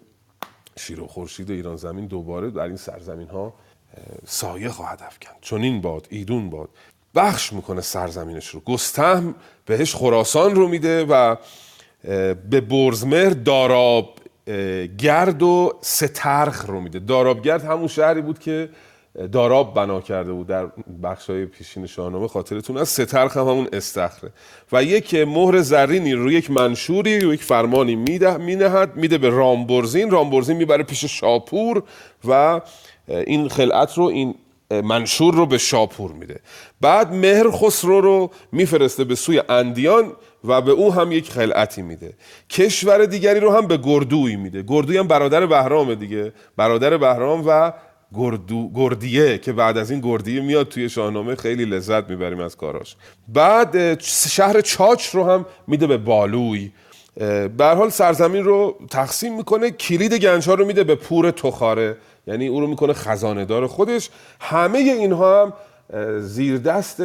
[0.76, 3.54] شیر و خورشید ایران زمین دوباره در این سرزمین ها
[4.24, 5.36] سایه خواهد افکند.
[5.40, 6.68] چون این باد ایدون باد.
[7.16, 8.60] بخش می‌کنه سرزمینش رو.
[8.60, 9.34] گستهم
[9.66, 11.36] بهش خراسان رو میده و
[12.50, 14.18] به برزمهر داراب
[14.98, 16.98] گرد و سترخ رو میده.
[16.98, 18.68] داراب گرد همون شهری بود که
[19.32, 20.66] داراب بنا کرده بود در
[21.02, 22.28] بخش های پیشین شاهنامه.
[22.28, 24.32] خاطرتون از سترخ هم همون استخره.
[24.72, 30.10] و یک مهر زرینی رو یک منشوری رو یک فرمانی میده مینهد میده به رامبرزین.
[30.10, 31.82] رامبرزین می‌بره پیش شاپور
[32.28, 32.60] و
[33.08, 34.34] این خلعت رو این
[34.70, 36.40] منشور رو به شاپور میده.
[36.80, 40.12] بعد مهر خسرو رو میفرسته به سوی اندیان
[40.44, 42.14] و به او هم یک خلعتی میده.
[42.50, 44.64] کشور دیگری رو هم به گردوی میده.
[44.68, 46.32] گردوی هم برادر بهرام دیگه.
[46.56, 47.72] برادر بهرام و
[48.14, 52.96] گردو، گردیه که بعد از این گردیه میاد توی شاهنامه خیلی لذت می‌بریم از کاراش.
[53.28, 56.70] بعد شهر چاچ رو هم میده به بالوی.
[57.56, 59.70] به حال سرزمین رو تقسیم می‌کنه.
[59.70, 61.96] کلید گنج ها رو میده به پور تخاره.
[62.26, 64.10] یعنی او رو می‌کنه خزانه دار خودش.
[64.40, 65.52] همه اینها هم
[66.20, 67.02] زیر دست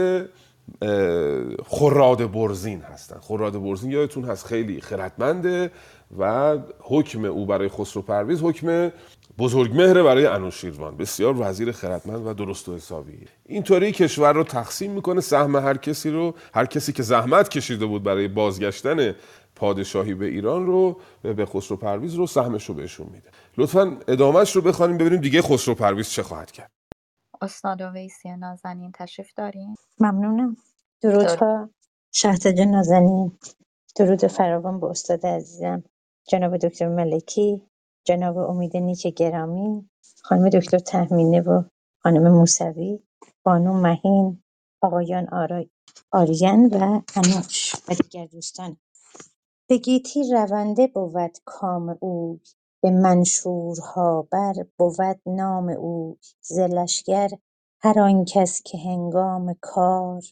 [1.66, 3.20] خراد برزین هستن.
[3.20, 5.72] خراد برزین یادتون هست خیلی خردمنده
[6.20, 8.92] و حکم او برای خسرو پرویز حکم
[9.38, 13.20] بزرگ مهره برای انوشیروان بسیار وزیر خردمند و درست و حسابی.
[13.46, 18.04] اینطوری کشور رو تقسیم می‌کنه سهم هر کسی رو هر کسی که زحمت کشیده بود
[18.04, 19.16] برای بازگشتن
[19.56, 23.30] پادشاهی به ایران رو به خسرو پرویز رو سهمش رو بهشون میده.
[23.58, 26.72] لطفا ادامهش رو بخوانیم ببینیم دیگه خسرو پرویز چه خواهد کرد.
[27.42, 30.58] استاد ویسی نازنین تشریف دارین؟ ممنونم.
[31.02, 31.70] درود با
[32.14, 33.40] شهزاده نازنین.
[33.98, 35.84] درود فراوان به استاد عزیزم.
[36.30, 37.62] جناب دکتر ملکی
[38.06, 39.90] جناب امید نیک گرامی
[40.24, 41.64] خانم دکتر تهمینه و
[42.04, 43.00] خانم موسوی
[43.46, 44.44] بانو مهین
[44.82, 45.70] آقایان آرای
[46.12, 48.78] آریان و انوش و دیگر دوستان.
[49.70, 52.40] به گیتی رونده بود کام اوی
[52.82, 57.30] به منشورها بر بود نام اوی ز لشکر
[57.82, 60.24] هر آنکس که هنگام کار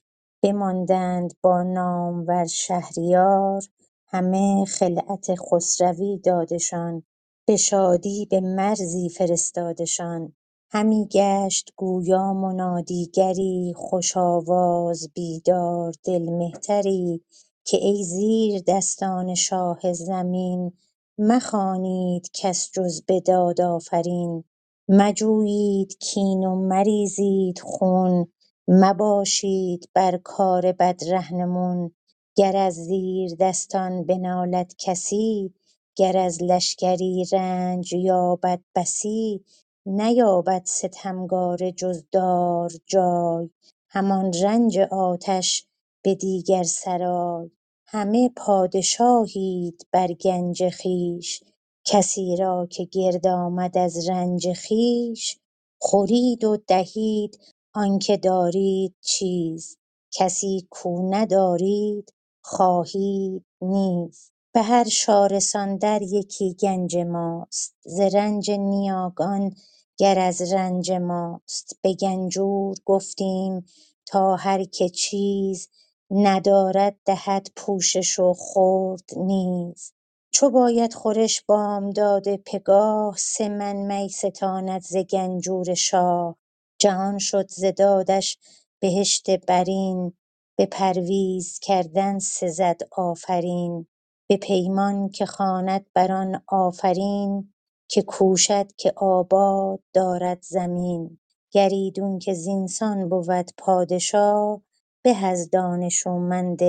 [0.44, 3.64] بماندند با نامور شهریار
[4.08, 7.04] همه خلعت خسروی دادشان
[7.48, 10.34] به شادی به مرزی فرستادشان
[10.72, 17.24] همی گشت گویا منادیگری خوش آواز بیدار دل مهتری
[17.66, 20.74] که ای زیر دستان شاه زمین
[21.22, 24.44] مخوانید کس جز به داد آفرین.
[24.90, 28.28] مجویید کین و مریزید خون.
[28.68, 31.92] مباشید بر کار بد رهنمون.
[32.36, 35.54] گر از زیردستان بنالد کسی
[35.98, 39.46] گر از لشکری رنج یابد بسی
[39.86, 43.50] نیابد ستمگاره جز دار جای.
[43.90, 45.68] همان رنج آتش
[46.04, 47.52] به دیگر سرای.
[47.92, 51.44] همه پادشاهید بر گنج خویش.
[51.86, 55.38] کسی را که گرد آمد از رنج خویش
[55.82, 57.40] خورید و دهید.
[57.74, 59.78] آنکه دارید چیز
[60.12, 64.32] کسی کو ندارید خواهید نیز.
[64.54, 67.76] به هر شارستان در یکی گنج ماست.
[67.86, 69.56] ز رنج نیاگان
[69.98, 71.80] گر از رنج ماست.
[71.82, 73.66] به گنجور گفتیم
[74.06, 75.70] تا هر که چیز
[76.12, 79.94] ندارد دهد پوشش و خورد نیز.
[80.32, 86.36] چو باید خورش بامداد پگاه سه من می ستاند ز گنجور شاه.
[86.80, 88.38] جهان شد ز دادش
[88.80, 90.14] بهشت برین
[90.58, 93.88] به پرویز کردن سزد آفرین.
[94.30, 97.54] به پیمان که خواند بر آن آفرین
[97.90, 101.20] که کوشد که آباد دارد زمین.
[101.52, 104.58] گر ایدون که زینسان بود پادشا
[105.04, 106.60] به از دانشومند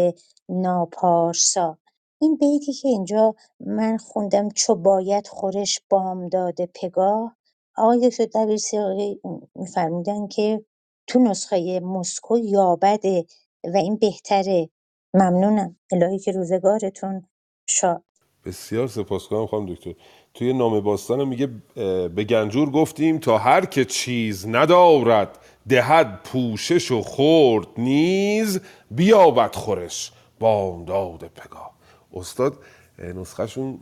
[0.49, 1.79] ناپارسا.
[2.21, 7.37] این بیتی که اینجا من خوندم چو باید خورش بامداد پگاه.
[7.77, 9.21] آقای دکتر دبیرسیاقی
[9.55, 10.65] میفرمودن که
[11.07, 13.27] تو نسخه مسکو یابده
[13.65, 14.71] و این بهتره.
[15.15, 15.77] ممنونم.
[15.93, 17.27] الهی که روزگارتون
[17.67, 18.05] شاد.
[18.45, 19.95] بسیار سپاسگزارم خانم دکتر.
[20.35, 21.49] توی نام باستان میگه
[22.09, 25.39] به گنجور گفتیم تا هر که چیز ندارد
[25.71, 30.13] دهد پوشش و خورد نیز بیابد خورش.
[30.39, 31.71] بامداد پگاه.
[32.15, 32.59] استاد
[32.99, 33.79] نسخهشون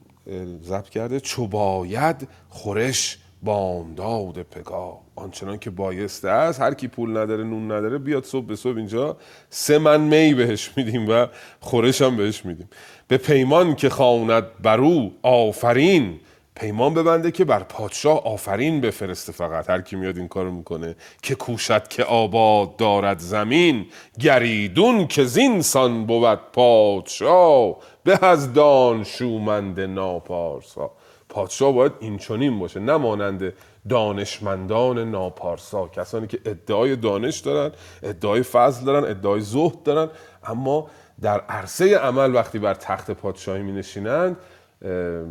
[0.62, 5.00] ضبط کرده چو باید خورش بامداد پگاه.
[5.16, 9.16] آنچنان که بایسته است هر کی پول نداره نون نداره بیاد صبح به صبح اینجا
[9.50, 11.26] سه من می بهش میدیم و
[11.60, 12.68] خورش هم بهش میدیم.
[13.08, 16.20] به پیمان که خواند برو آفرین
[16.58, 19.70] پیمان ببنده که بر پادشاه آفرین بفرسته فقط.
[19.70, 20.96] هر کی میاد این کارو می‌کنه.
[21.22, 23.86] که کوشد که آباد دارد زمین
[24.20, 27.76] گریدون که زینسان بود پادشاه.
[28.04, 30.90] به از دانشومند ناپارسا.
[31.28, 33.52] پادشاه باید این چنین باشه نه مانند
[33.88, 35.88] دانشمندان ناپارسا.
[35.88, 40.10] کسانی که ادعای دانش دارن ادعای فضل دارن ادعای زهد دارن
[40.44, 40.90] اما
[41.20, 44.36] در عرصه عمل وقتی بر تخت پادشاهی می نشینند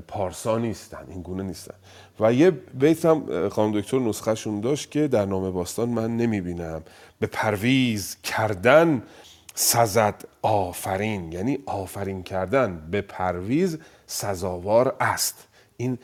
[0.07, 1.75] پارسا نیستن این گونه نیستن.
[2.19, 6.81] و یه بیت هم خانم دکتر نسخهشون داشت که در نام باستان من نمی بینم
[7.19, 9.03] به پرویز کردن
[9.55, 11.31] سزد آفرین.
[11.31, 15.47] یعنی آفرین کردن به پرویز سزاوار است.
[15.77, 15.97] این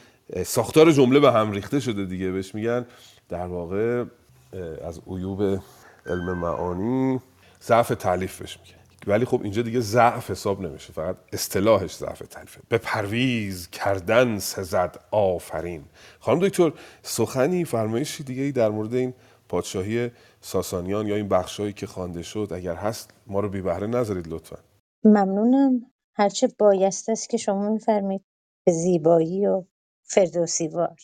[0.46, 2.86] ساختار جمله به هم ریخته شده دیگه بهش میگن
[3.30, 4.06] در واقع
[4.86, 5.60] از عیوب
[6.06, 7.20] علم معانی
[7.64, 8.83] ضعف تعلیف بهش میگن.
[9.08, 15.00] ولی خب اینجا دیگه ضعف حساب نمیشه فقط اصطلاحش ضعف تعلیفه به پرویز کردن سزد
[15.12, 15.84] آفرین.
[16.20, 19.14] خانم دکتر سخنی فرمایشی دیگه در مورد این
[19.50, 20.12] پادشاهی
[20.42, 24.58] ساسانیان یا این بخشایی که خوانده شد اگر هست ما رو بی بهره نذارید لطفا.
[25.06, 25.82] ممنونم.
[26.16, 28.22] هرچه بایسته است که شما میفرمایید.
[28.66, 29.64] به زیبایی و
[30.04, 30.96] فردوسی وار.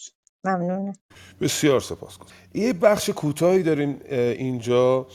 [0.46, 0.94] ممنونم.
[1.42, 5.08] بسیار سپاسگزارم یه بخش کوتاهی داریم اینجا.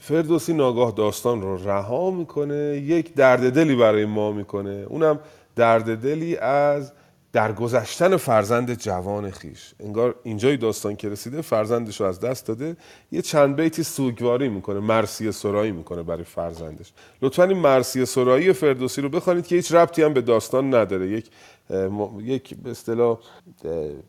[0.00, 4.86] فردوسی ناگاه داستان رو رها می‌کنه یک درددلی برای ما می‌کنه.
[4.88, 5.20] اونم
[5.56, 6.92] درددلی از
[7.32, 9.74] درگذشتن فرزند جوان خیش.
[9.80, 12.76] انگار اینجای داستان که رسیده فرزندش رو از دست داده.
[13.12, 16.92] یه چند بیتی سوگواری می‌کنه مرسی سرایی می‌کنه برای فرزندش.
[17.22, 21.08] لطفا این مرسی سرایی فردوسی رو بخوانید که هیچ ربطی هم به داستان نداره.
[21.08, 21.30] یک
[22.20, 23.18] یک به اصطلاح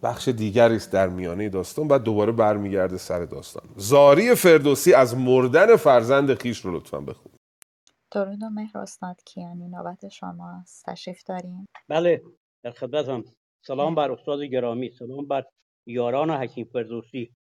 [0.04, 3.64] بخش دیگری است در میانه داستان بعد دوباره برمیگرده سر داستان.
[3.76, 7.32] زاری فردوسی از مردن فرزند خیش رو لطفا بخون.
[8.12, 12.22] درود و مهر استاد کیانی نوبت شماست تشریف داریم بله
[12.64, 13.24] در خدمتم.
[13.68, 15.44] سلام بر استاد گرامی سلام بر
[15.86, 17.32] یاران حکیم فردوسی.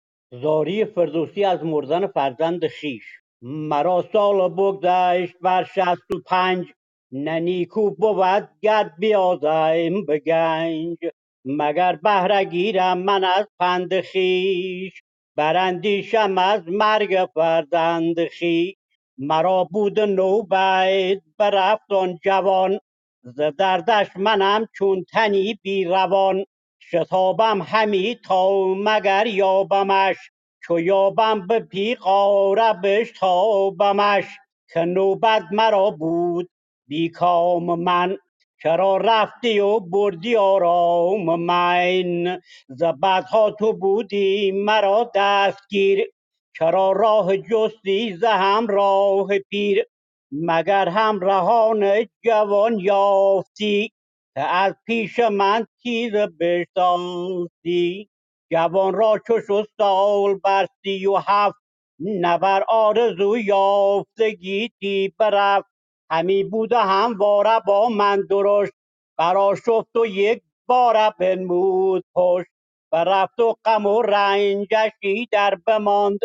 [0.41, 3.03] زاری فردوسی از مردن فرزند خیش.
[3.41, 6.66] مرا سال بگذشت بر شست و پنج
[7.12, 10.97] نه نیکو بود گر بیازیم به گنج
[11.45, 15.03] مگر بهره گیرم من از پند خویش؟
[15.36, 18.76] براندیشم از مرگ فرزند خویش.
[19.18, 22.80] مرا بود نوبت برفت آن جوان
[23.24, 26.45] ز دردش منم چون تنی بی روان.
[26.80, 30.18] شتابم همی تا مگر یابمش؟
[30.64, 34.26] چو یابم به پیغ آربش تابمش.
[34.74, 36.49] که نوبت مرا بود
[36.88, 38.18] بیکام من
[38.64, 46.12] چرا رفتی و بردی آرام من؟ ز بدها تو بودی مرا دستگیر
[46.58, 48.24] چرا راه جستی ز
[48.70, 49.86] راه پیر؟
[50.32, 53.94] مگر همرهان جوان یافتی
[54.36, 58.10] که از پیش من تیز بشتافتی
[58.52, 60.68] جوان را چو شد سال بر
[61.08, 61.58] و هفت
[62.00, 65.74] نبر آرزو یافتگی تی برفت
[66.12, 68.74] همی بود و همواره با من درشت.
[69.18, 72.47] برآشفت و یک باره بنمود پشت
[72.91, 76.20] برفت و غم و رنجشی در بماند.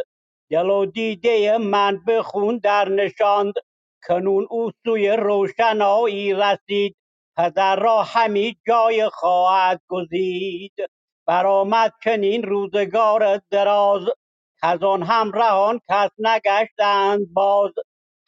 [0.51, 3.55] دل و دیده من به خون در نشاند.
[4.09, 6.97] کنون او سوی روشنایی رسید.
[7.37, 10.75] پدر را همی جای خواهد گزید.
[11.27, 14.03] برآمد چنین روزگار دراز.
[14.63, 17.73] کز آن همرهان کس نگشتند باز.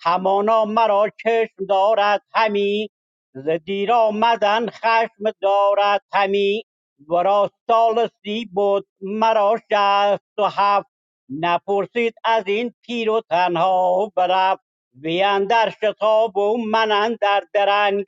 [0.04, 2.90] همانا مرا چشم دارد همی
[3.34, 6.64] ز دیر آمدن خشم دارد همی.
[7.08, 10.88] ورا سال سی بود مرا شصت و هفت.
[11.30, 14.62] نپرسید از این پیر و تنها برفت
[15.02, 18.04] وی اندر شتاب و من اندر درنگ.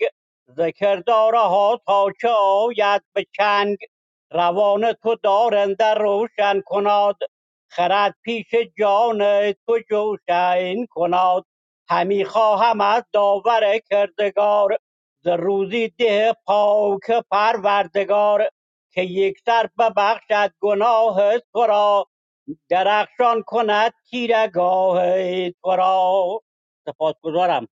[0.47, 3.79] ز کردارها تا چه آید به چنگ.
[4.33, 7.17] روان تو دارنده روشن کناد.
[7.71, 8.47] خرد پیش
[8.79, 11.47] جان تو جوشن کناد
[11.89, 14.79] همی خواهم از داور کردگار
[15.25, 18.49] ز روزی ده پاک پروردگار
[18.93, 22.07] که یکسر ببخشد گناه تو را
[22.69, 25.01] درخشان کند تیرگاه
[25.51, 26.41] تو را.
[26.87, 27.69] سپاسگزارم.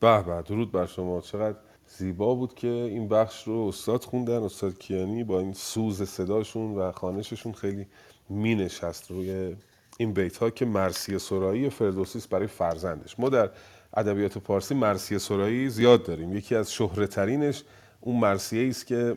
[0.00, 1.20] به به درود بر شما.
[1.20, 6.74] چقدر زیبا بود که این بخش رو استاد خوندن استاد کیانی با این سوز صداشون
[6.74, 7.86] و خانششون خیلی
[8.28, 9.56] می نشست روی
[9.98, 13.18] این بیت ها که مرسی سرایی فردوسی است برای فرزندش.
[13.18, 13.50] ما در
[13.96, 16.36] ادبیات پارسی مرسی سرایی زیاد داریم.
[16.36, 17.62] یکی از شهرترینش
[18.00, 19.16] اون مرسیه است که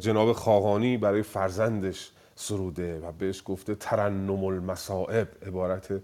[0.00, 6.00] جناب خاقانی برای فرزندش سروده و بهش گفته ترنم المصائب عبارت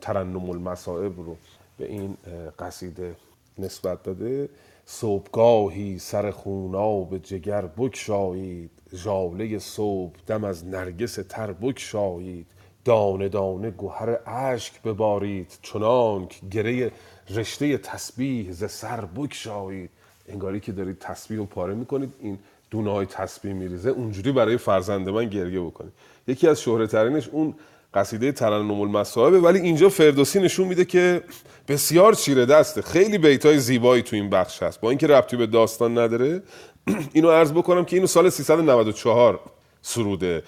[0.00, 1.36] ترنم المصائب رو
[1.78, 2.16] به این
[2.58, 3.16] قصیده
[3.58, 4.48] نسبت داده.
[4.86, 12.46] صبحگاهی سر خوناب جگر بکشایید ژاله صبح دم از نرگس تر بکشایید
[12.84, 16.92] دانه دانه گوهر اشک ببارید چنانک گره
[17.30, 19.90] رشته تسبیح ز سر بکشایید
[20.28, 22.38] انگاری که دارید تسبیح رو پاره می‌کنید این
[22.70, 23.90] دونه های تسبیح میریزه.
[23.90, 25.92] اونجوری برای فرزند من گریه بکنید.
[26.26, 27.54] یکی از شهرترینش اون
[27.94, 31.22] قصیده ترنم المصائبه ولی اینجا فردوسی نشون میده که
[31.68, 32.82] بسیار چیره دسته.
[32.82, 34.80] خیلی بیتای زیبایی تو این بخش هست.
[34.80, 36.42] با اینکه ربطی به داستان نداره
[37.12, 39.40] اینو عرض بکنم که اینو سال 394
[39.82, 40.42] سروده.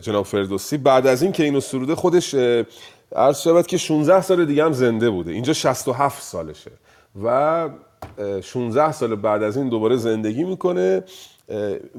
[0.00, 0.76] جناب فردوسی.
[0.76, 2.34] بعد از این که اینو سروده خودش
[3.16, 5.32] عرض شود که 16 سال دیگه هم زنده بوده.
[5.32, 6.70] اینجا 67 سالشه.
[7.24, 7.68] و
[8.42, 11.02] 16 سال بعد از این دوباره زندگی می‌کنه.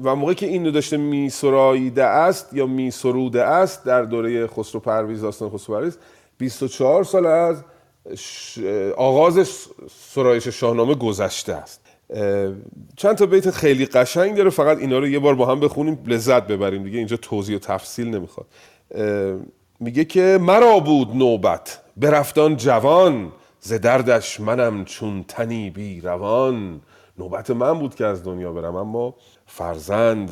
[0.02, 5.22] و موقعی که این رو داشته میسراییده است یا میسروده است در دوره خسرو پرویز
[5.22, 5.98] داستان خسرو پرویز
[6.38, 7.62] 24 سال از
[8.96, 9.48] آغاز
[10.14, 11.85] سرایش شاهنامه گذشته است.
[12.96, 14.50] چند تا بیت خیلی قشنگ داره.
[14.50, 16.98] فقط اینا رو یه بار با هم بخونیم لذت ببریم دیگه.
[16.98, 18.46] اینجا توضیح و تفصیل نمی‌خواد.
[19.80, 26.80] میگه که مرا بود نوبت برفتان جوان ز دردش منم چون تنی بی روان.
[27.18, 29.14] نوبت من بود که از دنیا برم اما
[29.46, 30.30] فرزند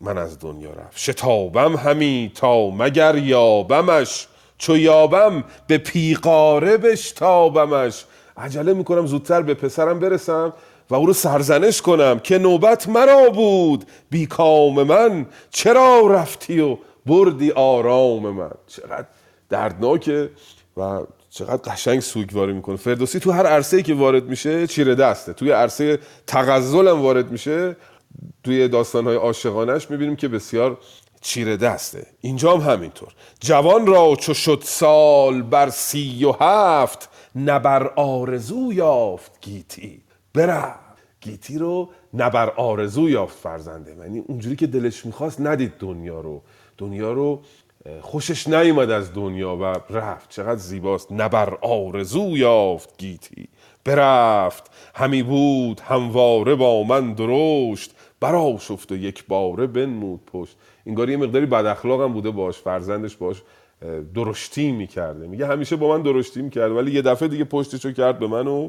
[0.00, 0.98] من از دنیا رفت.
[0.98, 8.04] شتابم همی تا مگر یابمش؟ چو یابم به پیقاره بشتابمش.
[8.36, 10.52] عجله می‌کنم زودتر به پسرم برسم.
[10.90, 13.84] و او رو سرزنش کنم که نوبت مرا بود.
[14.10, 19.06] بیکام من چرا رفتی و بردی آرام من؟ چقدر
[19.48, 20.30] دردناکه
[20.76, 22.76] و چقدر قشنگ سوگواری می‌کنه.
[22.76, 25.32] فردوسی تو هر عرصه‌ای که وارد میشه چیره دسته.
[25.32, 27.76] توی عرصه تغزل هم وارد میشه
[28.44, 30.78] توی داستانهای عاشقانش می‌بینیم که بسیار
[31.20, 32.06] چیره دسته.
[32.20, 33.08] اینجا هم همینطور.
[33.40, 40.02] جوان را چو شد سال بر سی و هفت نبر آرزو یافت گیتی.
[40.34, 40.74] برا
[41.20, 43.96] گیتی رو نبر آرزو یافت فرزنده.
[43.96, 46.42] یعنی اونجوری که دلش می‌خواست ندید دنیا رو.
[46.78, 47.42] دنیا رو
[48.00, 50.30] خوشش نیومد از دنیا و رفت.
[50.30, 51.12] چقدر زیباست.
[51.12, 53.48] نبر آرزو یافت گیتی.
[53.84, 54.70] برفت.
[54.94, 57.94] همی بود همواره با من درشت.
[58.20, 60.56] برا شفت و یک باره بنمود پشت.
[60.86, 62.58] انگار یه مقداری بد اخلاق هم بوده باش.
[62.58, 63.42] فرزندش باش
[64.14, 65.26] درشتی می‌کرده.
[65.26, 68.68] میگه همیشه با من درشتی می‌کرده ولی یه دفعه دیگه پشتشو کرد به من و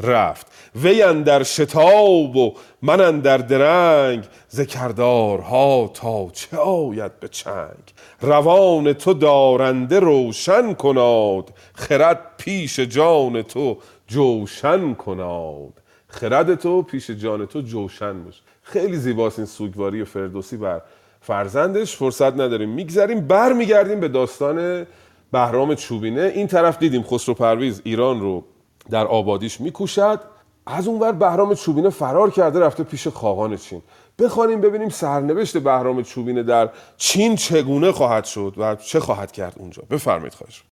[0.00, 0.46] رفت.
[0.82, 9.14] وی در شتاب و من در درنگ ذکردارها تا چه آید به چنگ؟ روان تو
[9.14, 15.72] دارنده روشن کناد خرد پیش جان تو جوشن کناد.
[16.08, 20.82] خرد تو پیش جان تو جوشن باشه خیلی زیباست این سوگواری فردوسی بر
[21.26, 22.68] فرزندش فرصت نداریم.
[22.68, 24.86] میگذریم بر میگردیم به داستان
[25.32, 26.32] بهرام چوبینه.
[26.34, 28.44] این طرف دیدیم خسرو پرویز ایران رو
[28.90, 30.20] در آبادیش میکوشد.
[30.66, 33.82] از اونور بهرام چوبینه فرار کرده رفته پیش خاقان چین.
[34.18, 39.82] بخوانیم ببینیم سرنوشت بهرام چوبینه در چین چگونه خواهد شد و چه خواهد کرد اونجا.
[39.90, 40.64] بفرمایید خواهش.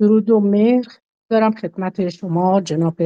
[0.00, 0.86] درود و مهر
[1.30, 2.96] دارم خدمت شما جناب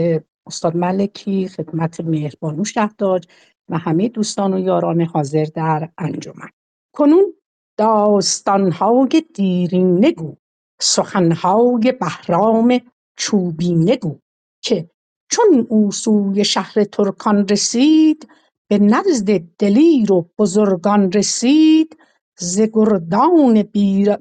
[0.46, 3.26] استاد ملکی خدمت مهربانو شهداج
[3.68, 6.48] و همه دوستان و یاران حاضر در انجمن.
[6.94, 7.34] کنون
[7.78, 10.36] داستانهای دیرینه گو
[10.80, 12.80] سخنهای بهرام
[13.16, 14.18] چوبینه گو
[14.62, 14.90] که
[15.30, 18.28] چون او سوی شهر ترکان رسید
[18.68, 21.98] به نزد دلیر و بزرگان رسید
[22.38, 23.62] ز گردان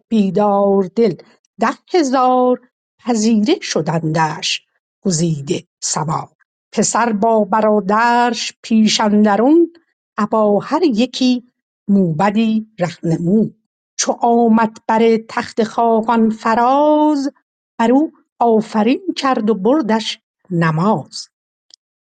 [0.09, 1.15] بیداردل
[1.59, 2.61] ده هزار
[3.05, 4.65] پذیره شدندش
[5.05, 6.29] گزیده سوار.
[6.71, 9.73] پسر با برادرش پیش اندرون
[10.17, 11.52] ابا هر یکی
[11.87, 13.55] موبدی رهنمون
[13.97, 17.31] چو آمد بر تخت خاقان فراز
[17.79, 20.19] بر او آفرین کرد و بردش
[20.49, 21.27] نماز.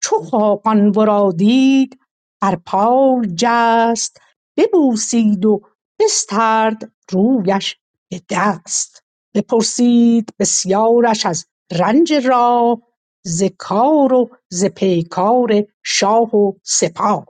[0.03, 1.99] چو خاقان ورا دید
[2.41, 4.21] بر پای جست
[4.57, 5.61] ببوسید و
[5.99, 7.77] بسترد رویش
[8.09, 9.03] به دست.
[9.35, 12.81] بپرسید بسیارش از رنج راه
[13.23, 17.25] ز کار و ز پیکار شاه و سپاه.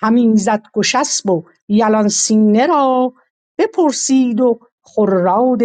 [0.00, 3.12] همی زد گشسپ و یلان سینه را
[3.58, 5.60] بپرسید و خراد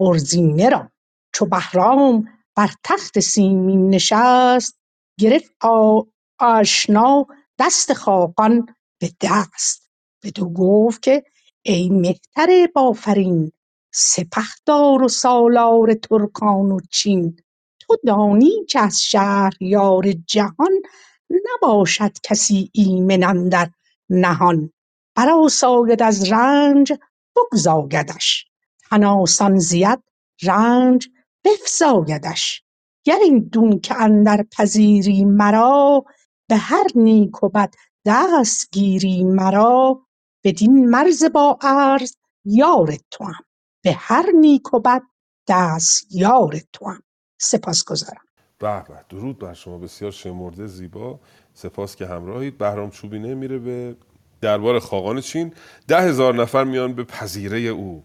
[0.00, 0.90] برزینه را.
[1.34, 4.78] چو بهرام بر تخت سیمین نشست
[5.20, 5.52] گرفت
[6.38, 7.26] آشنا
[7.58, 8.66] دست خاقان
[9.00, 9.90] به دست.
[10.24, 11.24] بدو گفت که
[11.62, 13.52] ای مهتر بافرین
[13.94, 17.36] سپهدار و سالار ترکان و چین.
[17.80, 20.72] تو دانی که از شهریار جهان
[21.30, 23.70] نباشد کسی ایمن اندر
[24.10, 24.72] نهان.
[25.16, 26.92] برآساید از رنج
[27.36, 28.46] بگزایدش
[28.90, 30.02] تن آسان زید
[30.42, 31.08] رنج
[31.44, 32.62] بفزایدش.
[33.04, 36.04] گر ایدون که اندر پذیری مرا
[36.48, 37.74] به هر نیک و بد
[38.06, 40.06] دست گیری مرا
[40.44, 43.34] بدین مرز با ارز یار توام.
[43.84, 45.02] به هر نیک و بد
[45.48, 47.02] دستیار توام.
[47.40, 48.24] سپاسگزارم.
[48.58, 49.04] به به.
[49.08, 51.20] درود بر شما بسیار شمرده زیبا.
[51.54, 52.58] سپاس که همراهید.
[52.58, 53.96] بهرام چوبینه میره به
[54.40, 55.52] دربار خاقان چین.
[55.88, 58.04] ده هزار نفر میان به پذیره او.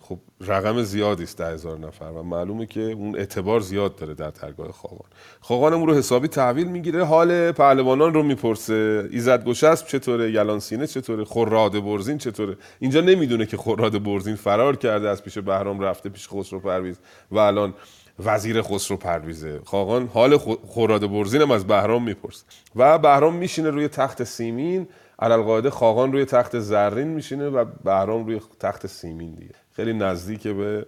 [0.00, 4.30] خب رقم زیادی است ده هزار نفر و معلومه که اون اعتبار زیاد داره در
[4.30, 5.08] درگاه خاقان.
[5.40, 7.04] خاقان رو حسابی تحویل می‌گیره.
[7.04, 9.08] حال پهلوانان رو می‌پرسه.
[9.10, 14.76] ایزد گشسب چطوره؟ یلان سینه چطوره؟ خراد برزین چطوره؟ اینجا نمی‌دونه که خراد برزین فرار
[14.76, 16.96] کرده از پیش بهرام رفته پیش خسرو پرویز
[17.30, 17.74] و الان.
[18.18, 19.60] وزیر خسرو پرویزه.
[19.64, 22.44] خاقان حال خ- خراد برزین هم از بهرام می‌پرسه.
[22.76, 24.88] و بهرام میشینه روی تخت سیمین.
[25.18, 29.54] علالقاعده خاقان روی تخت زرین میشینه و بهرام روی تخت سیمین دیگه.
[29.76, 30.86] خیلی نزدیک به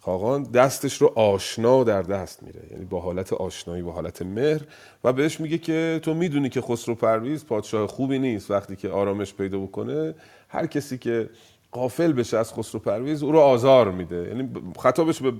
[0.00, 0.42] خاقان.
[0.42, 2.60] دستش رو آشنا در دست میره.
[2.70, 4.60] یعنی با حالت آشنایی با حالت مهر.
[5.04, 8.50] و بهش میگه که تو می‌دونی که خسرو پرویز پادشاه خوبی نیست.
[8.50, 10.14] وقتی که آرامش پیدا بکنه
[10.48, 11.30] هر کسی که
[11.70, 14.16] غافل بشه از خسرو پرویز او رو آزار میده.
[14.28, 15.32] یعنی خطابش به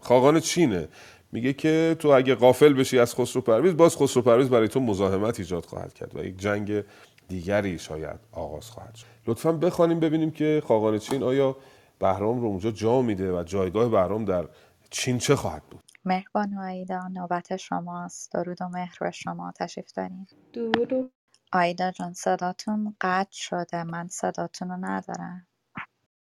[0.00, 0.88] خاقان چینه.
[1.32, 5.40] میگه که تو اگه غافل بشی از خسرو پرویز باز خسرو پرویز برای تو مزاحمت
[5.40, 6.84] ایجاد خواهد کرد و یک جنگ
[7.28, 9.06] دیگری شاید آغاز خواهد شد.
[9.26, 11.56] لطفا بخوانیم ببینیم که خاقان چین آیا
[11.98, 14.48] بهرام رو اونجا جا میده و جایگاه بهرام در
[14.90, 18.32] چین چه خواهد بود؟ مهربان آیدا نوبت شماست.
[18.32, 21.10] درود و مهر به شما تشریف دارین درود و
[21.52, 23.84] آیدا جان صداتون قطع شده.
[23.84, 25.48] من صداتون رو ندارم.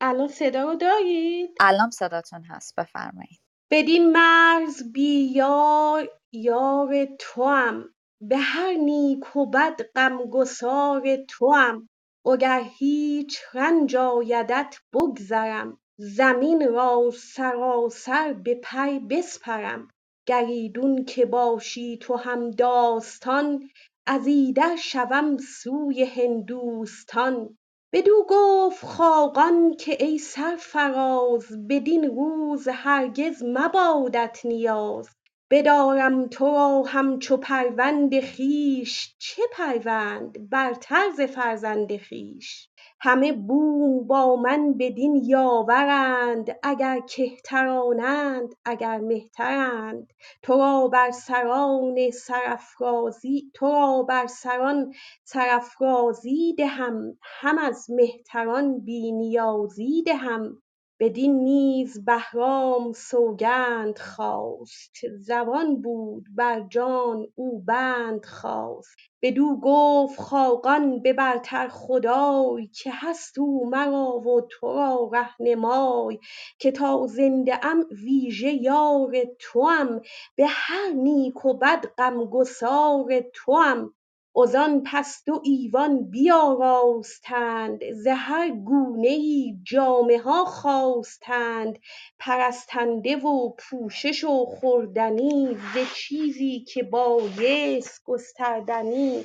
[0.03, 2.77] الان صدا رو دارید؟ الان صداتون هست.
[2.81, 3.41] بفرمایید.
[3.73, 7.85] بدین مرز بی یار یار توام.
[8.23, 11.89] به هر نیک و بد غمگسار توام.
[12.27, 19.89] وگر هیچ رنج آیدت بگذرم زمین را سراسر به پر بسپرم.
[20.27, 23.71] گر ایدون که باشی تو هم داستان
[24.07, 27.59] از ایدر شوم سوی هندوستان.
[27.93, 35.09] بدو گفت خاقان که ای سرفراز بدین روز هرگز مبادت نیاز.
[35.51, 42.69] بدارم تو را همچو پروند خویش چه پروند برتر ز فرزند خویش.
[43.03, 50.13] همه بوم با من بدین یاورند اگر کهترانند اگر مهترند.
[50.43, 54.93] تو را بر سران سرافرازی تو را بر سران
[55.25, 60.62] سرافرازی دهم هم از مهتران بی نیازی دهم.
[61.03, 64.97] بدین نیز بهرام سوگند خواست.
[65.21, 68.97] زبان بود بر جان او بند خواست.
[69.23, 76.19] بدو گفت خاقان به برتر خدای که هست او مرا و تو را رهنمای
[76.59, 80.01] که تا زنده ام ویژه یار توام.
[80.37, 83.95] به هر نیک و بد غمگسار توام.
[84.37, 91.79] وزان پس دو ایوان بیاراستند ز هر گونه ای جامه ها خواستند
[92.19, 99.25] پرستنده و پوشش و خوردنی ز چیزی که بایست گستردنی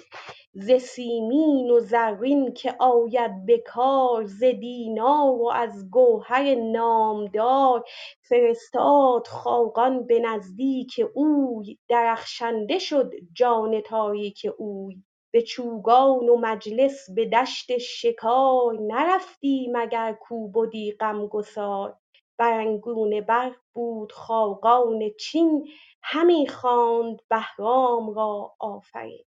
[0.54, 7.84] ز سیمین و زرین که آید به کار ز دینار و از گوهر نامدار
[8.22, 14.97] فرستاد خاقان به نزدیک اوی درخشنده شد جان تاریک اوی.
[15.38, 21.98] به چوگان و مجلس به دشت شکار نرفتی مگر کو بدی غمگسار.
[22.38, 25.68] برانگون بر بود خاقان چین
[26.04, 29.24] همی خواند بهرام را آفرین.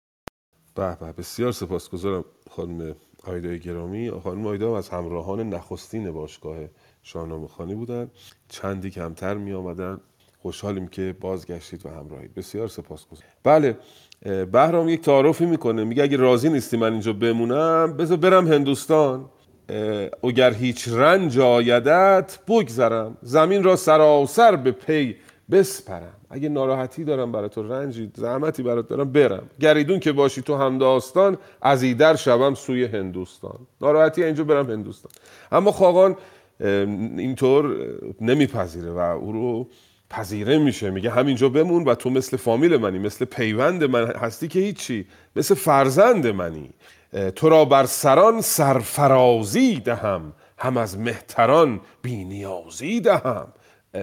[0.76, 4.12] به به بسیار سپاسگزارم خانم آیدای گرامی.
[4.12, 6.58] خانم آیدا از همراهان نخستین باشگاه
[7.04, 8.12] شاهنامه خانی بودن.
[8.50, 10.02] چندی کمتر می آمدن
[10.42, 13.30] خوشحالیم که بازگشتید و همراهی بسیار سپاسگزارم.
[13.44, 13.78] بله
[14.26, 15.84] بهرام یک تعارفی می‌کنه.
[15.84, 19.26] میگه اگه راضی نیستی من اینجا بمونم بذار برم هندوستان.
[20.24, 23.18] اگر هیچ رنج آیدت بگذرم.
[23.22, 25.16] زمین را سراسر به پی
[25.52, 26.16] بسپرم.
[26.30, 29.50] اگه ناراحتی دارم برای تو رنجی زحمتی برات دارم برم.
[29.60, 33.60] گریدون که باشی تو همداستان از ایدر شوم سوی هندوستان.
[33.82, 35.12] ناراحتی اینجا برم هندوستان.
[35.52, 36.16] اما خاقان
[37.18, 37.76] اینطور
[38.22, 39.68] نمیپذیره و او رو
[40.10, 40.90] پذیره میشه.
[40.90, 45.06] میگه همینجا بمون و تو مثل فامیل منی مثل پیوند من هستی که هیچی
[45.36, 46.70] مثل فرزند منی.
[47.36, 53.48] تو را بر سران سرفرازی دهم هم از مهتران بینیازی دهم.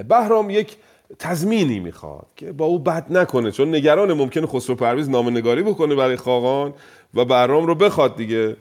[0.09, 0.76] بهرام یک
[1.18, 6.16] تضمینی می‌خواد که با او بد نکنه چون نگران ممکنه خسرو پرویز نامنگاری بکنه برای
[6.16, 6.74] خاقان
[7.14, 8.57] و بهرام رو بخواد دیگه.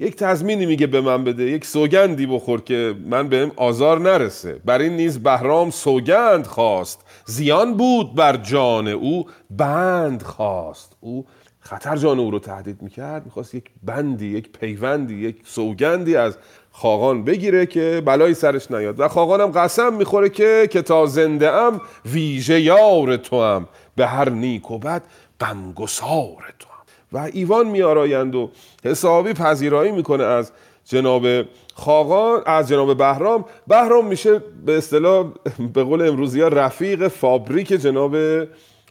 [0.00, 4.60] یک تضمینی میگه به من بده یک سوگندی بخور که من بهم آزار نرسه.
[4.64, 7.00] بر این نیز بهرام سوگند خواست.
[7.26, 10.96] زیان بود بر جان او بند خواست.
[11.00, 11.26] او
[11.60, 16.38] خطر جان او رو تهدید می‌کرد می‌خواست یک بندی یک پیوندی یک سوگندی از
[16.70, 19.00] خاقان بگیره که بلایی سرش نیاد.
[19.00, 24.30] و خاقانم قسم می‌خوره که که تا زنده ام ویژه یار تو هم به هر
[24.30, 25.02] نیک و بد
[25.40, 26.67] غمگسار تو.
[27.12, 28.50] و ایوان میآرایند و
[28.84, 30.52] حسابی پذیرایی می‌کنه از
[30.84, 31.26] جناب
[31.74, 33.44] خاقان از جناب بهرام.
[33.66, 35.26] بهرام میشه به اصطلاح
[35.74, 38.16] به قول امروزی ها رفیق فابریک جناب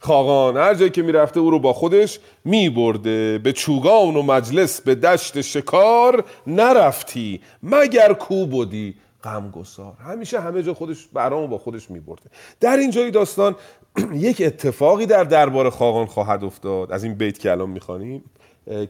[0.02, 0.58] خاقان.
[0.58, 3.38] هر جایی که می‌رفته او رو با خودش میبرده.
[3.38, 7.42] به چوگان و مجلس به دشت شکار نرفتی.
[7.64, 12.30] مگر کو بودی غمگسار؟ همیشه همه جا خودش برام با خودش میبرده.
[12.60, 13.56] در این جای داستان
[14.28, 18.24] یک اتفاقی در دربار خاقان خواهد افتاد از این بیت که الان می‌خوانیم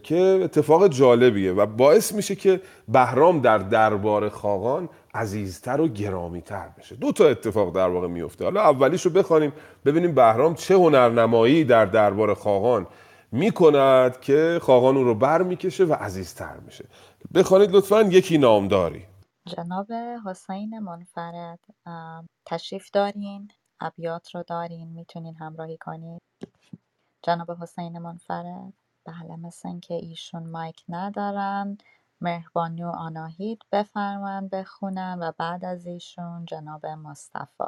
[0.03, 6.95] که اتفاق جالبیه و باعث میشه که بهرام در دربار خاقان عزیزتر و گرامیتر بشه.
[6.95, 9.53] دو تا اتفاق در واقع میفته حالا اولیش رو بخوانیم
[9.85, 12.87] ببینیم بهرام چه هنرنمایی در دربار خاقان
[13.31, 16.85] می‌کند که خاقان او رو بر می‌کشه و عزیزتر میشه.
[17.33, 19.03] بخوانید لطفا یکی نامداری.
[19.47, 19.87] جناب
[20.25, 21.59] حسین منفرد
[22.45, 23.47] تشریف دارین.
[23.81, 26.21] ابیات رو دارین می‌تونین همراهی کنید
[27.21, 28.73] جناب حسین منفرد.
[29.05, 31.77] بله مثل اینکه ایشون مایک ندارن.
[32.21, 37.63] مهربانی و آناهید بفرمایند بخونن و بعد از ایشون جناب مصطفی.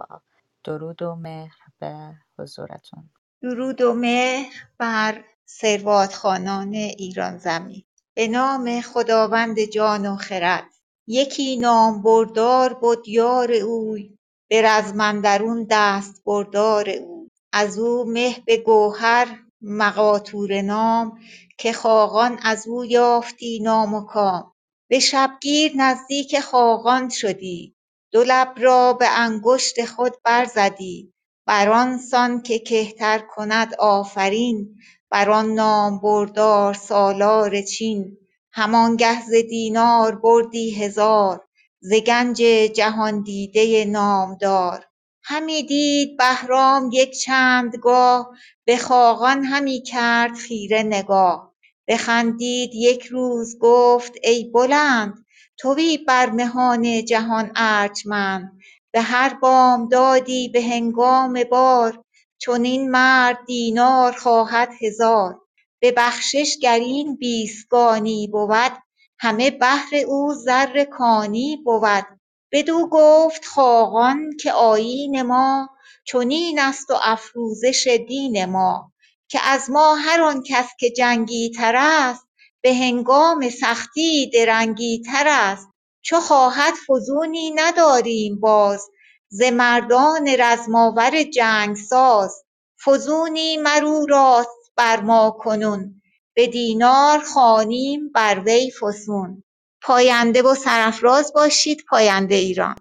[0.64, 3.10] درود و مهر به حضورتون.
[3.41, 7.84] درود و مهر بر ثرواتخانان ایران زمین.
[8.14, 10.70] به نام خداوند جان و خرد.
[11.07, 14.18] یکی نامبردار بد یار اوی.
[14.50, 21.20] به رزم اندرون دست بردار اوی از او مه به گوهر مقاطور نام
[21.58, 24.54] که خاقان از او یافتی نام و کام.
[24.89, 27.76] به شبگیر نزدیک خاقان شدی.
[28.12, 31.14] دو لب را به انگشت خود برزدی.
[31.47, 34.76] بر آن سان که کهتر کند آفرین.
[35.12, 38.18] بر آن نامبردار سالار چین.
[38.52, 41.49] همانگه ز دینار بردی هزار.
[41.82, 42.38] ز گنج
[42.76, 44.86] جهاندیده نامدار.
[45.24, 48.30] همی دید بهرام یک چند گاه
[48.66, 51.54] به خاقان همی کرد خیره نگاه.
[51.88, 55.26] بخندید یک روز گفت ای بلند
[55.58, 58.60] توی بر مهان جهان ارجمند.
[58.92, 62.04] به هر بامدادی به هنگام بار
[62.38, 65.42] چنین مرد دینار خواهد هزار.
[65.82, 68.89] به بخشش گر این بیستگانی بود
[69.20, 72.20] همه بهر او زر کانی بود.
[72.51, 75.70] بدو گفت خاقان که آیین ما
[76.05, 78.91] چنین است و افروزش دین ما
[79.28, 82.28] که از ما هر آن کس که جنگی تر است
[82.61, 85.67] به هنگام سختی درنگی تر است.
[86.01, 88.89] چو خواهد فزونی نداریم باز
[89.30, 92.43] ز مردان رزماور جنگساز.
[92.86, 95.99] فزونی مر او راست بر ما کنون
[96.40, 99.44] به دینار خوانیم بر وی فسون.
[99.82, 102.76] پاینده و سرافراز باشید پاینده ایران.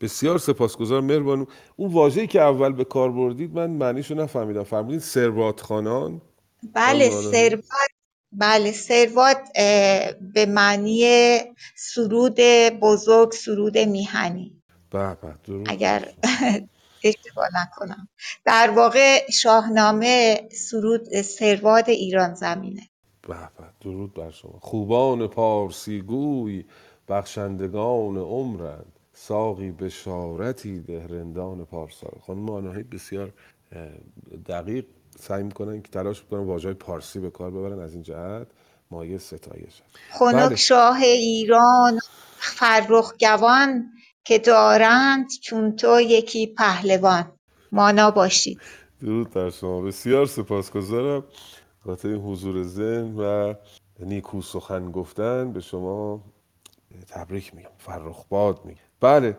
[0.00, 1.44] بسیار سپاسگزارم مهربانو
[1.76, 4.62] اون واژه‌ای که اول به کار بردید من معنیشو نفهمیدم.
[4.62, 6.22] فرمودید ثروات خانان؟
[6.72, 7.64] بله ثروت
[8.32, 9.52] بله ثروت
[10.34, 11.04] به معنی
[11.76, 12.40] سرود
[12.80, 14.62] بزرگ سرود میهنی.
[14.90, 15.34] به به
[15.66, 16.08] اگر
[17.04, 18.08] اشتباه نکنم.
[18.44, 22.82] در واقع شاهنامه سرود ثروات ایران زمینه.
[23.28, 23.64] به به.
[23.80, 24.58] درود بر شما.
[24.60, 26.64] خوبان پارسی گوی
[27.08, 28.92] بخشندگان عمرند.
[29.12, 32.08] ساقی بشارتی ده رندان پارسا.
[32.26, 33.32] خانم آناهی بسیار
[34.46, 34.84] دقیق
[35.18, 38.46] سعی می‌کنن که تلاش می‌کنن واژه پارسی به کار ببرن از این جهت.
[38.90, 39.82] مایه ستایش.
[40.10, 40.56] خنک بله.
[40.56, 41.98] شاه ایران
[42.38, 43.90] فرخ جوان
[44.24, 47.32] که دارند چون تو یکی پهلوان.
[47.72, 48.60] مانا باشید.
[49.00, 49.80] درود بر شما.
[49.80, 51.24] بسیار سپاسگزارم.
[51.86, 53.54] خاطر این حضور ذهن و
[54.00, 56.20] نیکو سخن گفتن به شما
[57.08, 58.80] تبریک میگم فرخ باد میگم.
[59.00, 59.36] بله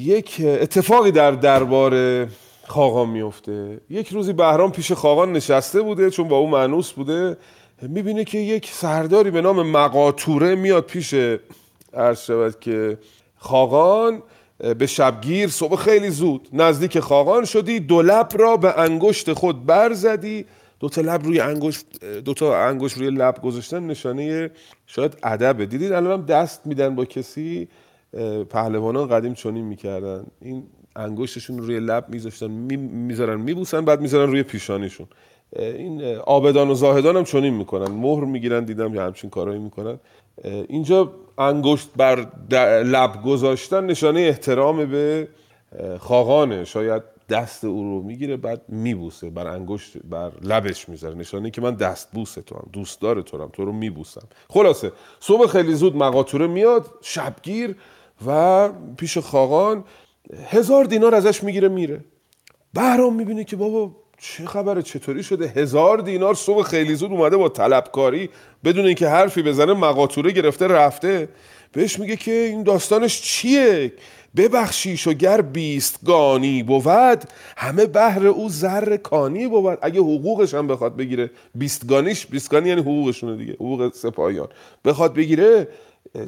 [0.00, 2.26] یک اتفاقی در دربار
[2.66, 3.80] خاقان میفته.
[3.90, 7.36] یک روزی بهرام پیش خاقان نشسته بوده چون با او معنوس بوده.
[7.82, 11.14] می‌بینه که یک سرداری به نام مقاطوره میاد پیش
[11.94, 12.98] عرض شود که
[13.36, 14.22] خاقان
[14.78, 20.46] به شبگیر صبح خیلی زود نزدیک خاقان شدی دو لب را به انگشت خود برزدی
[20.84, 21.86] دو تا لب روی انگشت
[22.24, 24.50] دو تا انگشت روی لب گذاشتن نشانه
[24.86, 25.66] شاید ادبه.
[25.66, 27.68] دیدید الان هم دست میدن با کسی
[28.50, 30.26] پهلوانان قدیم چنین می‌کردن.
[30.40, 30.66] این
[30.96, 35.06] انگشتشون رو روی لب میذاشتن می‌ذارن میبوسن بعد می‌ذارن روی پیشانیشون.
[35.56, 37.90] این آبدان و زاهدان هم چنین می‌کنن.
[37.92, 39.98] مهر می‌گیرن دیدم یا همچین کارایی می‌کنن.
[40.44, 42.26] اینجا انگشت بر
[42.82, 45.28] لب گذاشتن نشانه احترام به
[45.98, 46.64] خاقانه.
[46.64, 51.14] شاید دست او رو می‌گیره بعد میبوسه بر انگشت بر لبش می‌ذاره.
[51.14, 54.28] نشانه که من دست بوسه تو هم دوستدار تو هم تو رو میبوسم.
[54.48, 57.76] خلاصه صبح خیلی زود مقاطوره میاد شبگیر
[58.26, 59.84] و پیش خاقان
[60.46, 62.04] هزار دینار ازش می‌گیره میره.
[62.74, 67.48] بهرام می‌بینه که بابا چه خبره چطوری شده؟ هزار دینار صبح خیلی زود اومده با
[67.48, 68.30] طلبکاری
[68.64, 71.28] بدون اینکه حرفی بزنه مقاطوره گرفته رفته.
[71.72, 73.92] بهش میگه که این داستانش چیه؟
[74.36, 77.24] ببخشیش و گر بیستگانی بود
[77.56, 79.78] همه بهر او زر کانی بود.
[79.82, 84.48] اگه حقوقش هم بخواد بگیره بیستگانیش بیستگانی یعنی حقوقشونه دیگه حقوق سپاهیان.
[84.84, 85.68] بخواد بگیره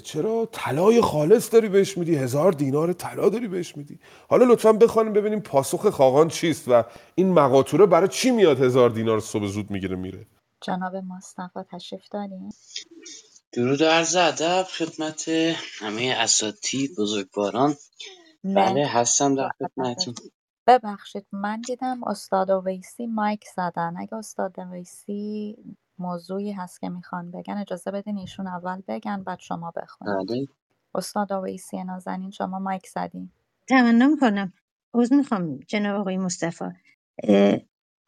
[0.03, 3.99] چرا طلای خالص داری بهش میدی؟ هزار دینار طلا داری بهش میدی؟
[4.29, 6.85] حالا لطفا بخوانیم ببینیم پاسخ خاقان چیست و
[7.15, 10.27] این مقاطوره برای چی میاد هزار دینار صبح زود می‌گیره میره؟
[10.61, 12.51] جناب مصطفی تشریف دارین؟
[13.57, 15.29] درود و عرض ادب خدمت
[15.79, 17.75] همه اساتید بزرگواران.
[18.45, 20.15] بله مهر هستم در خدمتون
[20.67, 23.95] ببخشید من دیدم استاد اویسی مایک زدن.
[23.99, 25.57] اگه استاد اویسی
[25.99, 30.29] موضوعی هست که می‌خوان بگن اجازه بدین ایشون اول بگن بعد شما بخونید.
[30.29, 30.47] بله.
[30.95, 33.31] استاد اویسی نازنین شما مایک زدین.
[33.69, 34.53] تمنا می‌کنم
[34.95, 36.65] عذر می‌خوام جناب آقای مصطفی.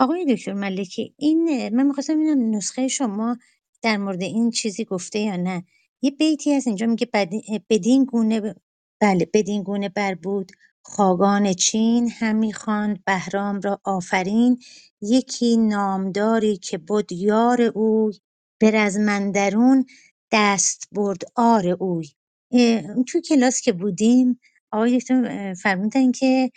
[0.01, 3.37] آقای دکتر ملکی این من می‌خواستم ببینم نسخه شما
[3.83, 5.65] در مورد این چیزی گفته یا نه.
[6.03, 8.55] یه بیتی هست اینجا میگه بدی- بدین گونه
[9.03, 10.53] بله بدین گونه بر بود
[10.85, 14.59] خاقان چین همی خواند بهرام را آفرین.
[15.03, 18.15] یکی نامداری که بود یار اوی
[18.61, 19.87] به رزمندرون
[20.33, 22.09] دست برد آر اوی.
[23.09, 24.41] تو کلاس که بودیم
[24.73, 26.51] آقای دکتر فرمودن که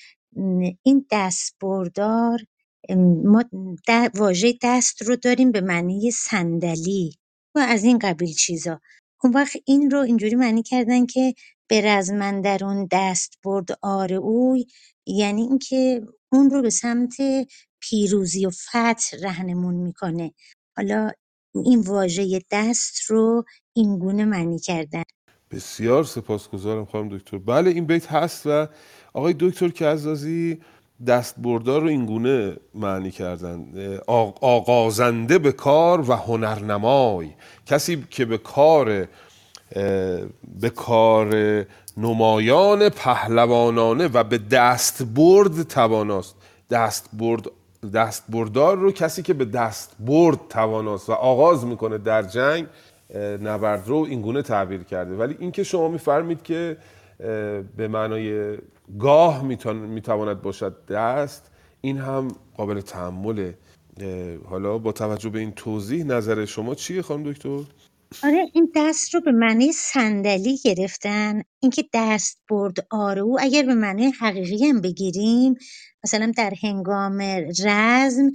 [0.84, 2.51] این دستبردار ام،
[2.96, 3.44] ما
[3.90, 7.16] د- واژه دست رو داریم به معنی صندلی.
[7.56, 8.82] و از این قبیل چیزا.
[9.24, 11.34] اون وقت این رو اینجوری معنی کردن که
[11.70, 14.66] به رزمندرون دست برد آر اوی
[15.08, 16.02] یعنی اینکه
[16.34, 17.16] اون رو به سمت
[17.82, 20.34] پیروزی و فتح رهنمون می‌کنه.
[20.78, 21.12] حالا
[21.66, 25.04] این واژه دست رو این گونه معنی کردن.
[25.52, 27.38] بسیار سپاسگزارم خانم دکتر.
[27.38, 28.68] بله این بیت هست و
[29.14, 30.60] آقای دکتر که عزازی
[31.08, 33.66] دست بردار رو اینگونه معنی کردن.
[34.42, 37.30] آغازنده به کار و هنرنمای.
[37.66, 39.08] کسی که به کار
[40.62, 41.36] به کار
[41.98, 46.36] نمایان پهلوانانه و به دست برد تواناست.
[46.70, 47.46] دست برد
[47.94, 52.68] دست بردار رو کسی که به دست برد تواناست و آغاز می‌کنه در جنگ
[53.44, 55.16] نبرد رو اینگونه تعبیر کرده.
[55.16, 56.78] ولی اینکه شما میفرمید که
[57.78, 58.58] به معنای
[59.00, 62.28] گاه می‌تواند باشد دست این هم
[62.58, 63.58] قابل تحمله
[64.46, 67.64] حالا با توجه به این توضیح نظر شما چیه خانم دکتر؟
[68.24, 74.06] آره این دست رو به معنی صندلی گرفتن اینکه دست برد آرو اگر به معنی
[74.06, 75.56] حقیقی هم بگیریم
[76.04, 77.22] مثلا در هنگام
[77.66, 78.32] رزم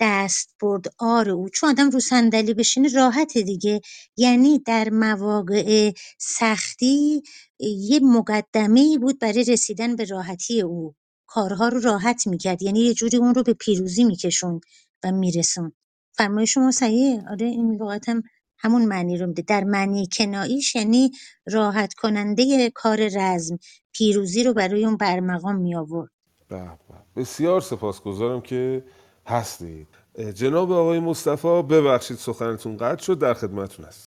[0.00, 3.80] دست برد آرو چون آدم رو صندلی بشینه راحت دیگه.
[4.16, 7.22] یعنی در مواقع سختی
[7.60, 10.94] یه مقدمه بود برای رسیدن به راحتی او.
[11.26, 12.62] کارها رو راحت می‌کرد.
[12.62, 14.60] یعنی یه جوری اون رو به پیروزی میکشون
[15.04, 15.72] و میرسون.
[16.12, 18.22] فرمای شما صحیحه؟ آره این لغت هم
[18.58, 19.42] همون معنی رو میده.
[19.42, 21.10] در معنی کناییش یعنی
[21.46, 23.58] راحت کننده کار رزم
[23.92, 26.10] پیروزی رو برای اون برمقام می آورد
[26.48, 26.70] به.
[27.16, 28.84] بسیار سپاسگزارم که
[29.30, 29.88] هستید.
[30.34, 34.04] جناب آقای مصطفی ببخشید سخنتون قطع شد در خدمتتون هست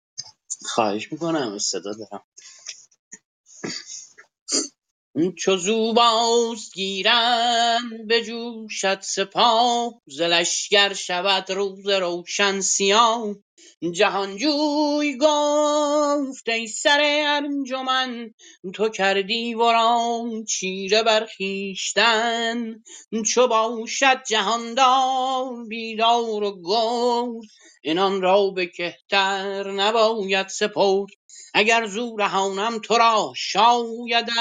[0.65, 2.23] خواهش می‌کنم صدا دارم.
[5.37, 13.35] چو زوباز گیرند بجوشد سپاه ز لشکر شود روز روشن سیاه.
[13.81, 18.33] جهانجوی گفت ای سر انجمن
[18.73, 22.83] تو کردی ورا چیره بر خویشتن
[23.33, 27.49] چو باشد جهاندار بیدار و گرد
[27.85, 31.09] عنان را به کهتر نباید سپرد
[31.53, 34.33] اگر زو رهانم تو را شایدت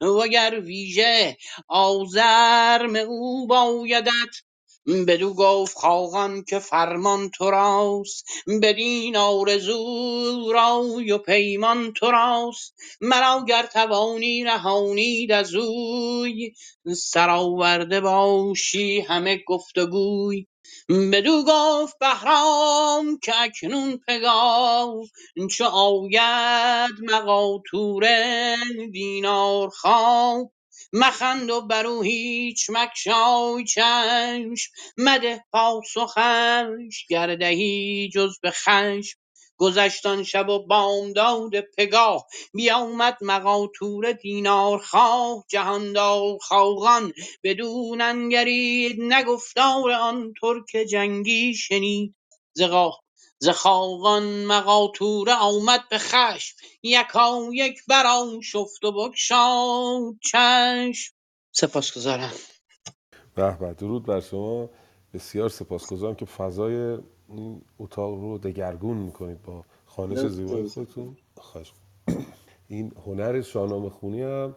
[0.00, 1.36] وگر ویژه
[1.68, 4.47] آزرم او بایدت.
[4.88, 8.24] بدو گفت خاقان که فرمان تو راست
[8.62, 16.52] بدین آرزو رای و پیمان تو راست مرا گر توانی رهانید از اوی
[16.96, 20.46] سرآورده باشی همه گفت و گوی
[21.12, 24.94] بدو گفت بهرام که اکنون پگاه
[25.50, 28.06] چو آید مغا تور
[28.92, 30.50] دینار خواه.
[30.94, 34.72] مخند و برو هیچ مگشای چشم.
[34.98, 39.18] مده پاسخش گر دهی جز به خشم.
[39.58, 45.44] گذشت آن شب و بامداد پگاه بیامد مغا تور دینار خواه.
[45.50, 47.12] جهاندار خاقان
[47.44, 52.16] بدو ننگرید نه گفتار آن ترک جنگی شنید.
[52.56, 52.62] ز
[53.40, 61.14] ز خاقان مغا توره آمد به خشم یکایک برآشفت و بگشاد چشم.
[61.52, 62.32] سپاسگزارم.
[63.34, 64.70] به به درود بر شما.
[65.14, 71.16] بسیار سپاسگزارم که فضای این اتاق رو دگرگون می‌کنید با خانش زیبای خودتون.
[71.36, 71.72] خواهش
[72.68, 74.56] این هنر شاهنامه خونی هم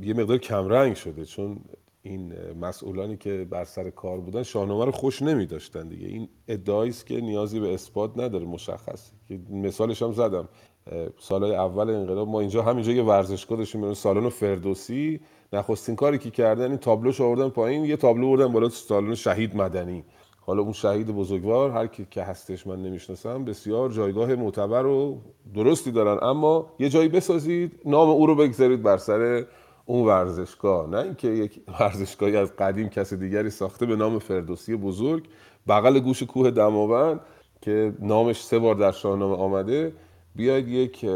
[0.00, 1.64] یه مقدار کمرنگ شده چون
[2.02, 6.06] این مسئولانی که بر سر کار بودن شاهنامه رو خوش نمی داشتن دیگه.
[6.06, 9.10] این ادعایی است که نیازی به اثبات نداره مشخص
[9.50, 10.48] مثالش هم زدم.
[11.18, 15.20] سالهای اول انقلاب ما اینجا همینجا یه ورزشگاه داشتیم سالن فردوسی.
[15.52, 20.04] نخستین کاری که کردن این تابلوش آوردن پایین یه تابلو آوردن بالا سالن شهید مدنی.
[20.40, 25.18] حالا اون شهید بزرگوار هر کی که هستش من نمی‌شناسم بسیار جایگاه معتبر و
[25.54, 26.18] درستی دارن.
[26.22, 29.46] اما یه جایی بسازید نام او رو بگذارید بر سر
[29.86, 35.28] اون ورزشگاه نه اینکه یک ورزشگاهی از قدیم کسی دیگری ساخته به نام فردوسی بزرگ
[35.68, 37.20] بغل گوش کوه دماوند
[37.60, 39.92] که نامش سه بار در شاهنامه آمده.
[40.36, 41.06] بیاید یک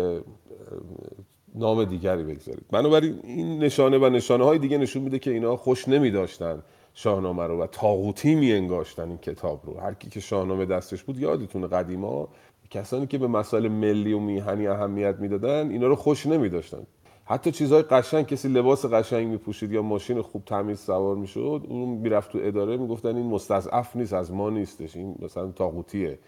[1.54, 2.64] نام دیگری بگذارید.
[2.70, 6.62] بنابراین این نشانه و نشانه های دیگه نشون میده که اینا خوش نمی داشتن
[6.94, 9.80] شاهنامه رو و تاغوتی می انگاشتن این کتاب رو.
[9.80, 12.28] هر کی که شاهنامه دستش بود یادتونه قدیما
[12.70, 16.86] کسانی که به مسائل ملی و میهنی اهمیت می‌دادن اینا رو خوش نمی داشتن
[17.28, 22.32] حتی چیزهای قشنگ کسی لباس قشنگ میپوشید یا ماشین خوب تمیز سوار می‌شد اون می‌رفت
[22.32, 24.96] تو اداره می‌گفتن این مستضعف نیست از ما نیستش.
[24.96, 26.18] این مثلا تاغوتیه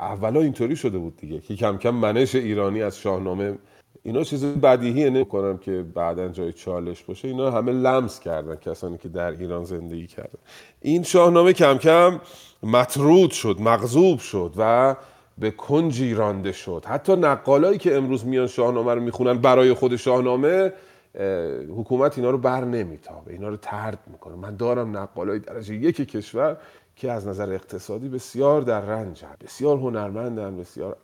[0.00, 3.58] اولا اینطوری شده بود دیگه که کم کم منش ایرانی از شاهنامه.
[4.02, 7.28] اینا چیز بدیهی نمی‌کنم که بعدا جای چالش باشه.
[7.28, 10.38] اینا همه لمس کردن کسانی که در ایران زندگی کردن.
[10.80, 12.20] این شاهنامه کم کم
[12.62, 14.96] مطرود شد مغضوب شد و
[15.38, 16.84] به کنجی رانده شد.
[16.86, 20.72] حتی نقالایی که امروز میان شاهنامه رو می‌خونن برای خود شاهنامه
[21.76, 23.32] حکومت اینا رو بر نمیتابه.
[23.32, 24.34] اینا رو ترد می‌کنه.
[24.34, 26.56] من دارم نقالای درجه یک کشور
[26.96, 30.96] که از نظر اقتصادی بسیار در رنج بسیار هنرمندن بسیار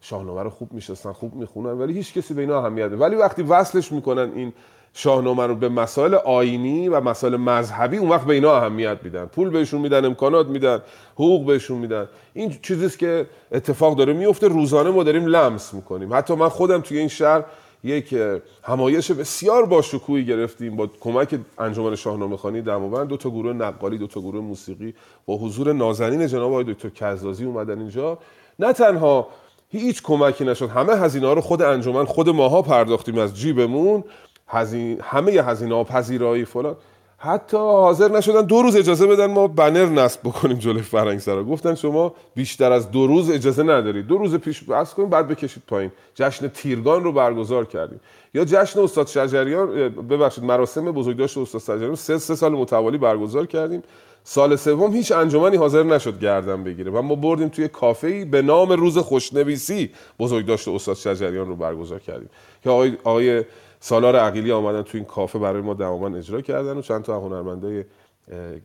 [0.00, 3.92] شاهنامه رو خوب می‌شناسن خوب می‌خونن ولی هیچ کسی به اینا اهمیت ولی وقتی وصلش
[3.92, 4.52] می‌کنن این
[4.98, 9.24] شاهنامه رو به مسائل آینی و مسائل مذهبی اون وقت به اینا اهمیت میدن.
[9.24, 10.82] پول بهشون میدن امکانات میدن
[11.14, 12.08] حقوق بهشون میدن.
[12.34, 14.48] این چیزیست که اتفاق داره میفته.
[14.48, 16.14] روزانه ما داریم لمس می‌کنیم.
[16.14, 17.44] حتی من خودم توی این شهر
[17.84, 18.14] یک
[18.62, 23.08] همایش بسیار با شکوهی گرفتیم با کمک انجمن شاهنامه خانی دماوند.
[23.08, 24.94] دو تا گروه نقالی دو تا گروه موسیقی
[25.26, 28.18] با حضور نازنین جناب آقای دکتر کزازی اومدن اینجا.
[28.58, 29.28] نه تنها
[29.68, 34.04] هیچ کمکی نشد همه هزینه ها رو خود انجمن خود ماها پرداختیم از جیبمون.
[34.48, 35.00] هزین...
[35.02, 36.76] همه هزینه ها پذیرایی فلان.
[37.18, 42.14] حتی حاضر نشدن دو روز اجازه بدن ما بنر نصب بکنیم جلوی فرنگسرا گفتن شما
[42.34, 44.06] بیشتر از دو روز اجازه ندارید.
[44.06, 45.92] دو روز پیش بس کنیم بعد بکشید پایین.
[46.14, 48.00] جشن تیرگان رو برگزار کردیم.
[48.34, 53.82] یا جشن استاد شجریان ببخشید مراسم بزرگداشت استاد شجریان سه, سه سال متوالی برگزار کردیم.
[54.24, 58.72] سال سوم هیچ انجمنی حاضر نشد گردن بگیره و ما بردیم توی کافه به نام
[58.72, 62.30] روز خوشنویسی بزرگداشت استاد شجریان رو برگزار کردیم.
[62.64, 63.44] که آقای, آقای
[63.86, 67.84] سالار عقیلی آمدن تو این کافه برای ما دماوند اجرا کردن و چند تا هنرمندای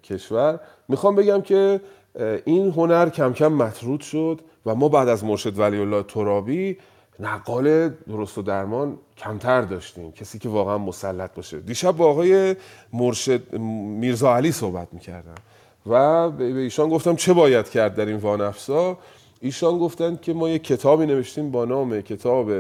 [0.04, 0.60] کشور.
[0.88, 1.82] می‌خوام بگم که
[2.46, 6.78] این هنر کم کم مطرود شد و ما بعد از مرشد ولی الله ترابی
[7.20, 10.12] نقال درست و درمان کمتر داشتیم.
[10.12, 11.60] کسی که واقعا مسلط باشه.
[11.60, 12.56] دیشب با آقای
[12.94, 13.54] مرشد
[14.00, 15.36] میرزا علی صحبت می‌کردم
[15.88, 18.98] و به ایشان گفتم چه باید کرد در این وانفسا
[19.42, 22.52] ایشان گفتند که ما یک کتابی نوشتیم با نام کتاب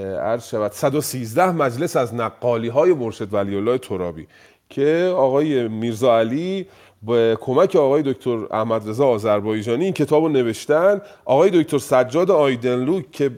[0.00, 0.72] عرض شود.
[0.72, 4.26] 113 مجلس از نقالی های مرشد ولی الله ترابی
[4.68, 6.66] که آقای میرزا علی
[7.02, 11.00] به کمک آقای دکتر احمد رضا آذربایجانی این کتاب رو نوشتن.
[11.24, 13.30] آقای دکتر سجاد آیدنلو که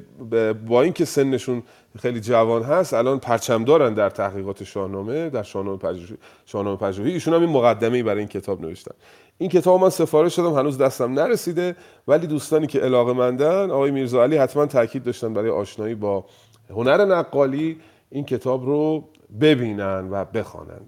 [0.68, 1.62] با اینکه سنشون
[1.98, 7.12] خیلی جوان هست الان پرچم دارن در تحقیقات شاهنامه در شاهنامه پژوهی شاهنامه پژوهی.
[7.12, 8.94] ایشون هم این مقدمه برای این کتاب نوشتن.
[9.38, 11.76] این کتاب من سفارش دادم هنوز دستم نرسیده.
[12.08, 16.24] ولی دوستانی که علاقه مندن آقای میرزا علی حتما تاکید داشتن برای آشنایی با
[16.70, 17.78] هنر نقالی
[18.10, 19.04] این کتاب رو
[19.40, 20.80] ببینن و بخوانن.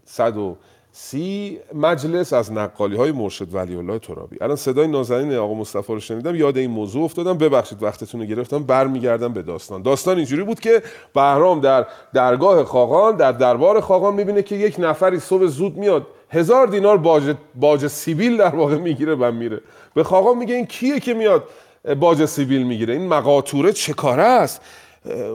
[0.93, 4.37] سی مجلس از نقالی های مرشد ولی الله ترابی.
[4.41, 7.39] الان صدای نازنین آقا مصطفی رو شنیدم یاد این موضوع افتادم.
[7.39, 8.63] ببخشید وقتتون رو گرفتم.
[8.63, 9.83] برمیگردم به داستان.
[9.83, 10.83] داستان اینجوری بود که
[11.15, 16.67] بهرام در درگاه خاقان در دربار خاقان می‌بینه که یک نفری صبح زود میاد هزار
[16.67, 19.61] دینار باج, باج سیبیل در واقع می‌گیره و میره.
[19.95, 21.45] به خاقان میگه این کیه که میاد
[22.01, 24.61] باج سیبیل می‌گیره؟ این مقاطوره چه کاره است؟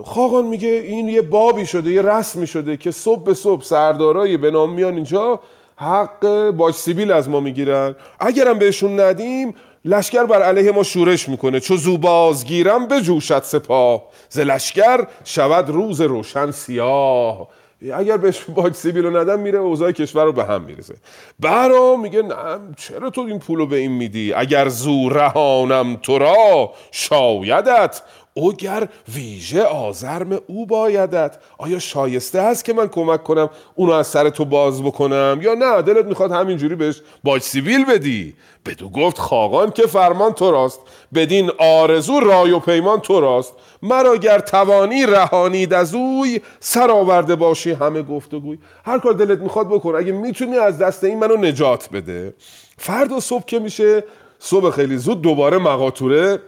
[0.06, 4.52] خاقان میگه این یه بابی شده یه رسمی شده که صبح به صبح سردارای به
[4.52, 5.40] نام میان اینجا
[5.76, 7.96] حق باج سیبیل از ما می‌گیرن.
[8.20, 9.56] اگرم بهشون ندیم
[9.86, 11.60] لشکر بر علیه ما شورش می‌کنه.
[11.60, 14.04] چو زوباز گیرم به جوشت سپاه.
[14.30, 17.48] ز لشکر شود روز روشن سیاه.
[17.94, 20.96] اگر بهش باج سیبیل رو ندم میره اوضاع کشور رو به هم میرزه
[21.40, 26.72] برا میگه نه چرا تو این پولو به این میدی؟ اگر زو رهانم تو را
[26.92, 28.02] شایدت
[28.34, 31.38] اوگر ویژه آزرم او بایدت.
[31.58, 35.82] آیا شایسته هست که من کمک کنم اونو از سر تو باز بکنم؟ یا نه
[35.82, 38.34] دلت می‌خواد همینجوری بهش باج سیویل بدی؟
[38.66, 40.80] بدو گفت خاقان که فرمان تو راست
[41.14, 43.54] بدین آرزو رای و پیمان تو راست.
[43.82, 48.58] مرا گر توانی رهانید از اوی سر آورده باشی همه گفتگوی.
[48.86, 52.34] هر کار دلت می‌خواد بکن اگه می‌تونی از دست این منو نجات بده.
[52.78, 54.04] فردا صبح که میشه
[54.40, 56.40] صبح خیلی زود دوباره مقاطوره.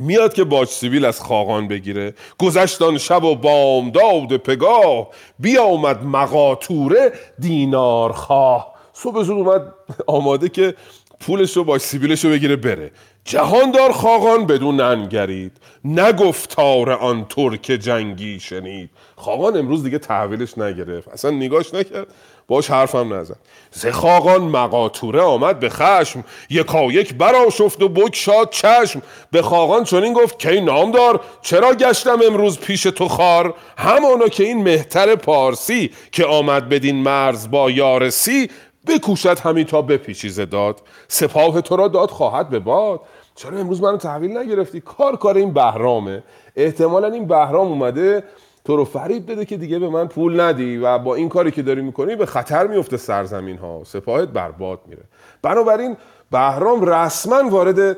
[0.00, 2.14] میاد که باج سیبیل از خاقان بگیره.
[2.38, 5.08] گذشتان شب و بامداد پگاه.
[5.38, 9.74] بیامد مقاطوره دینار خواه صبح زود اومد
[10.06, 10.74] آماده که
[11.20, 12.90] پولش رو باج سیبیلش رو بگیره بره.
[13.24, 15.52] جهاندار خاقان بدون ننگرید
[15.84, 18.90] نگفتار آن ترک جنگی شنید.
[19.16, 21.08] خاقان امروز دیگه تحویلش نگرفت.
[21.08, 22.06] اصلا نگاش نکرد.
[22.48, 23.36] باش حرفم نزد
[23.70, 29.02] ز خاقان مقاطوره آمد به خشم یکا یک براشفت و بگشاد چشم.
[29.30, 34.62] به خاقان چنین گفت که نامدار چرا گشتم امروز پیش تو خار؟ همانا که این
[34.62, 38.50] مهتر پارسی که آمد بدین مرز با یارسی
[38.86, 40.82] بکوشد همی تا بپیچیزه داد.
[41.08, 43.00] سپاه تو را داد خواهد به باد.
[43.34, 46.22] چرا امروز منو تحویل نگرفتی؟ کار کار این بهرامه.
[46.56, 48.24] احتمالا این بهرام اومده
[48.66, 51.62] تو رو فریب بده که دیگه به من پول ندی و با این کاری که
[51.62, 55.04] داری می‌کنی به خطر میفته سرزمین ها سپاهت برباد میره.
[55.42, 55.96] بنابراین
[56.30, 57.96] بهرام رسما وارد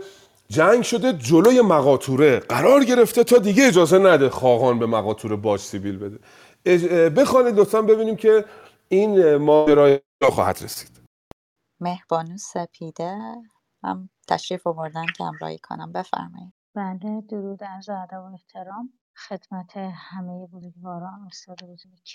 [0.49, 5.99] جنگ شده جلوی مقاطوره قرار گرفته تا دیگه اجازه نده خاقان به مقاطوره باج سیبیل
[5.99, 6.19] بده.
[7.11, 8.45] بخوانید لطفا ببینیم که
[8.89, 11.01] این ماجرای خواهد رسید.
[11.81, 13.19] مهبانو سپیده.
[13.85, 15.93] هم تشریف آوردن که همراهی کنم.
[15.93, 16.53] بفرمایید.
[16.75, 18.98] بله درود عرض ادب و احترام.
[19.27, 22.09] خدمت همه بزرگواران استاد بزرگ.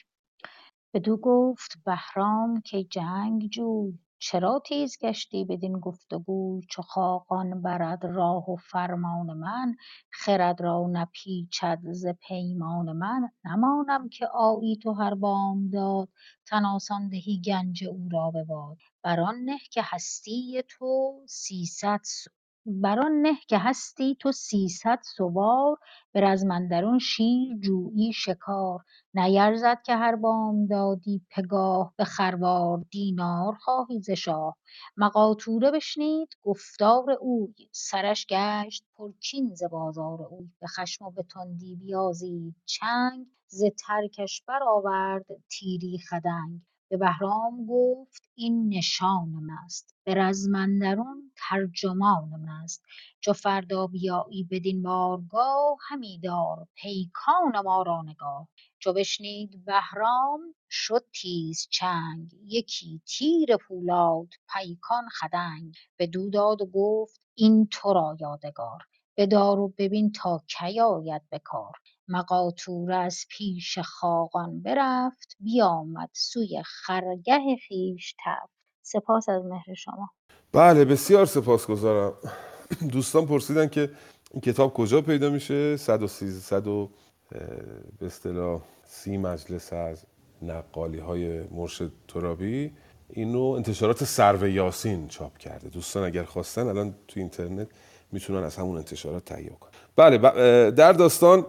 [0.93, 8.05] بدو گفت بهرام که جنگ جوی چرا تیز گشتی بدین گفت و چو خاقان برد
[8.05, 9.75] راه و فرمان من
[10.11, 13.29] خرد را نپیچد ز پیمان من.
[13.45, 16.09] نمانم که آیی تو هر بامداد
[16.47, 22.01] تن آسان دهی گنج او را به باد بر آن نه که هستی تو سیصد
[22.65, 25.77] بر نه که هستی تو سیصد سوار
[26.13, 28.79] به رزم اندرون شیر جویی شکار.
[29.13, 34.57] نیرزد که هر بامدادی پگاه به خروار دینار خواهی ز شاه.
[34.97, 37.55] مقاطوره بشنید گفتار اوی.
[37.73, 40.49] سرش گشت پرکین ز بازار اوی.
[40.61, 42.55] به خشم و به تندی بیازید.
[42.65, 46.61] چنگ ز ترکش برآورد تیری خدنگ.
[46.93, 52.83] به بهرام گفت این نشان ماست به رزم اندرون ترجمان ماست
[53.21, 58.47] چو فردا بیایی بدین بارگاه همی دار پیکان ما را نگاه.
[58.79, 65.75] چو بشنید بهرام شد تیزچنگ یکی تیر پولاد پیکان خدنگ.
[65.99, 68.79] بدو داد و گفت این تو را یادگار.
[69.17, 71.73] بدار و ببین تا کی آید به کار.
[72.07, 78.53] مقاطوره از پیش خاقان برفت بیامد سوی خرگه خویش تفت.
[78.81, 80.09] سپاس از مهر شما.
[80.51, 82.13] بله بسیار سپاسگزارم.
[82.91, 83.91] دوستان پرسیدن که
[84.31, 86.89] این کتاب کجا پیدا میشه؟ 130 100 و
[87.99, 90.05] به اصطلاح سی مجلس از
[90.41, 92.71] نقالی های مرشد ترابی.
[93.09, 95.69] اینو انتشارات سرو یاسین چاپ کرده.
[95.69, 97.67] دوستان اگر خواستن الان تو اینترنت
[98.11, 99.71] می‌تونن از همون انتشارات تهیه کنن.
[99.95, 101.45] بله در داستان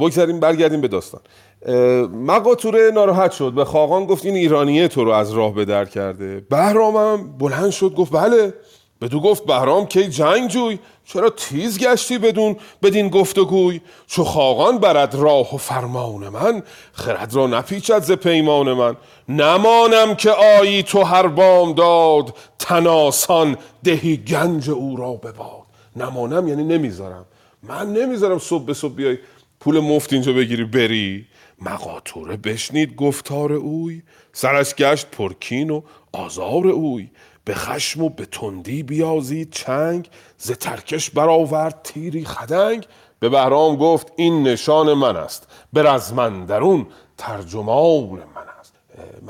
[0.00, 1.20] بگذاریم برگردیم به داستان.
[1.66, 1.74] اه،
[2.06, 3.52] مقاطوره ناراحت شد.
[3.52, 6.40] به خاقان گفت این ایرانیه تو رو از راه به در کرده.
[6.50, 8.54] بهرامم بلند شد گفت بله.
[9.00, 15.14] بدو گفت بهرام کی جنگ جوی؟ چرا تیز گشتی بدون بدین گفتگوی؟ چو خاقان برد
[15.14, 16.62] راه و فرمان من
[16.92, 18.96] خرد را نپیچد ز پیمان من.
[19.28, 25.66] نمانم که آیی تو هر بام داد تناسان دهی گنج او را بباد
[25.96, 27.24] نمانم یعنی نمی‌ذارم.
[27.62, 29.18] من نمی‌ذارم صبح به صبح بیای.
[29.60, 31.26] پول مفت اینجا بگیری بری.
[31.62, 34.02] مقاطوره بشنید گفتار اوی.
[34.32, 35.82] سرش گشت پرکین و
[36.12, 37.10] آزار اوی.
[37.44, 40.08] به خشم و به تندی بیازید چنگ.
[40.38, 42.86] ز ترکش برآورد تیری خدنگ.
[43.20, 45.48] به بهرام گفت این نشان من است.
[45.72, 46.86] به رزم درون
[47.16, 48.74] ترجمان من است.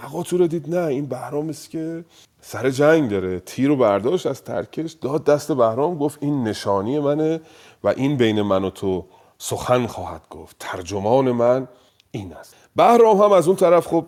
[0.03, 2.05] مقاطوره دید نه این بهرام است که
[2.41, 3.41] سر جنگ داره.
[3.41, 7.41] تیر و برداشت از ترکش داد دست بهرام گفت این نشانی منه
[7.85, 9.05] و این بین من و تو
[9.39, 10.57] سخن خواهد گفت.
[10.59, 11.68] ترجمان من
[12.11, 12.55] این است.
[12.76, 14.07] بهرام هم از اون طرف خب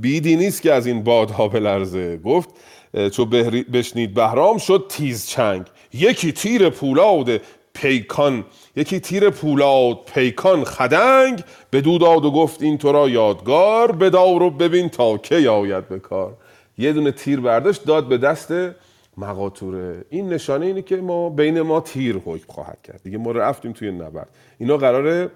[0.00, 2.16] بیدی نیست که از این بادها بلرزه.
[2.16, 2.48] گفت
[3.12, 3.24] چو
[3.72, 5.66] بشنید بهرام شد تیز چنگ.
[5.92, 7.40] یکی تیر پولاد
[7.74, 8.44] پیکان
[8.76, 11.44] یکی تیر پولاد پیکان خدنگ.
[11.70, 13.92] به داد و گفت این تو را یادگار.
[13.92, 16.36] بدار و ببین تا کی آید به کار.
[16.78, 18.52] یه دونه تیر برداشت داد به دست
[19.16, 20.04] مقاطوره.
[20.10, 23.00] این نشانه اینه که ما بین ما تیر حکم خواهد کرد.
[23.02, 24.28] دیگه ما رفتیم توی نبرد.
[24.58, 25.30] اینا قراره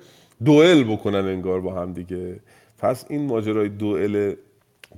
[0.44, 2.40] دوئل بکنن انگار با هم دیگه.
[2.78, 4.34] پس این ماجرای دوئل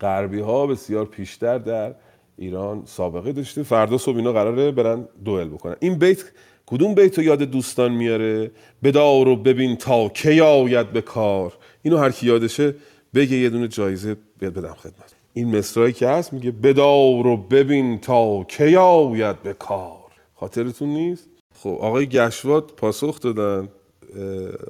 [0.01, 1.95] غربی ها بسیار پیشتر در
[2.39, 3.63] ایران سابقه داشته.
[3.63, 5.77] فردا صبح اینا قراره برن دوئل بکنن.
[5.81, 6.25] این بیت
[6.67, 8.51] کدوم بیت رو یاد دوستان میاره؟
[8.83, 11.53] بدار و ببین تا کی آید به کار.
[11.83, 12.75] اینو هر کی یادشه
[13.15, 15.20] بگه یه دونه جایزه بدم خدمت.
[15.33, 20.11] این مصرایی که هست میگه بدار و ببین تا کی آید به کار.
[20.35, 23.69] خاطرتون نیست؟ خب آقای گشواد پاسخ دادن.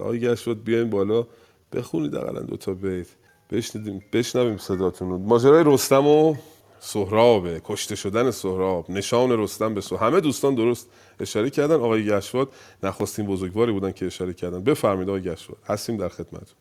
[0.01, 1.27] آقای گشواد بیاین بالا
[1.73, 3.07] بخونید اقلا دو تا بیت.
[3.51, 5.19] بشنیدیم بشنویم صداتون رو.
[5.19, 6.35] ماجرای رستم و
[6.81, 10.13] سهرابه کشته شدن سهراب نشان رستم به سهراب.
[10.13, 10.91] همه دوستان درست
[11.21, 11.75] اشاره کردن.
[11.75, 12.49] آقای گشواد
[12.83, 14.65] نخستین بزرگواری بودن که اشاره کردن.
[14.65, 16.55] بفرمایید آقای گشواد هستیم در خدمت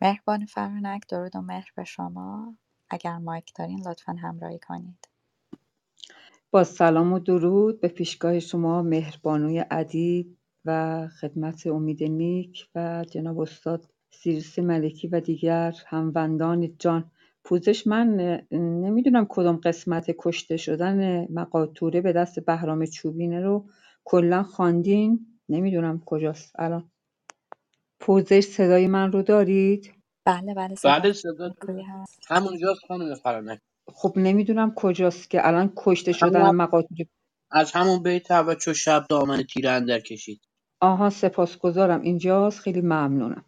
[0.00, 2.54] مهربان فرانک درود و مهر به شما.
[2.90, 5.08] اگر مایک دارین لطفا همراهی کنید.
[6.50, 13.40] با سلام و درود به پیشگاه شما مهربانوی ادیب و خدمت امید نیک و جناب
[13.40, 17.10] استاد سیرس ملکی و دیگر هموندان جان.
[17.44, 23.66] پوزش من نمی‌دونم کدام قسمت کشته شدن مقاطوره به دست بهرام چوبینه رو
[24.04, 26.52] کلا خواندین؟ نمی‌دونم کجاست.
[26.58, 26.90] الان
[28.00, 29.94] پوزش صدای من رو دارید؟
[30.26, 32.20] بله بله بعد صداتون صداتون روی هست.
[32.28, 33.60] همونجاست خانم فرانک.
[33.94, 37.08] خب نمی‌دونم کجاست که الان کشته شدن همون مقاطوره
[37.52, 40.40] از همون بیت اول چو شب دامن تیره اندر کشید.
[40.80, 42.00] آها سپاسگزارم.
[42.02, 43.44] اینجاست خیلی ممنونم.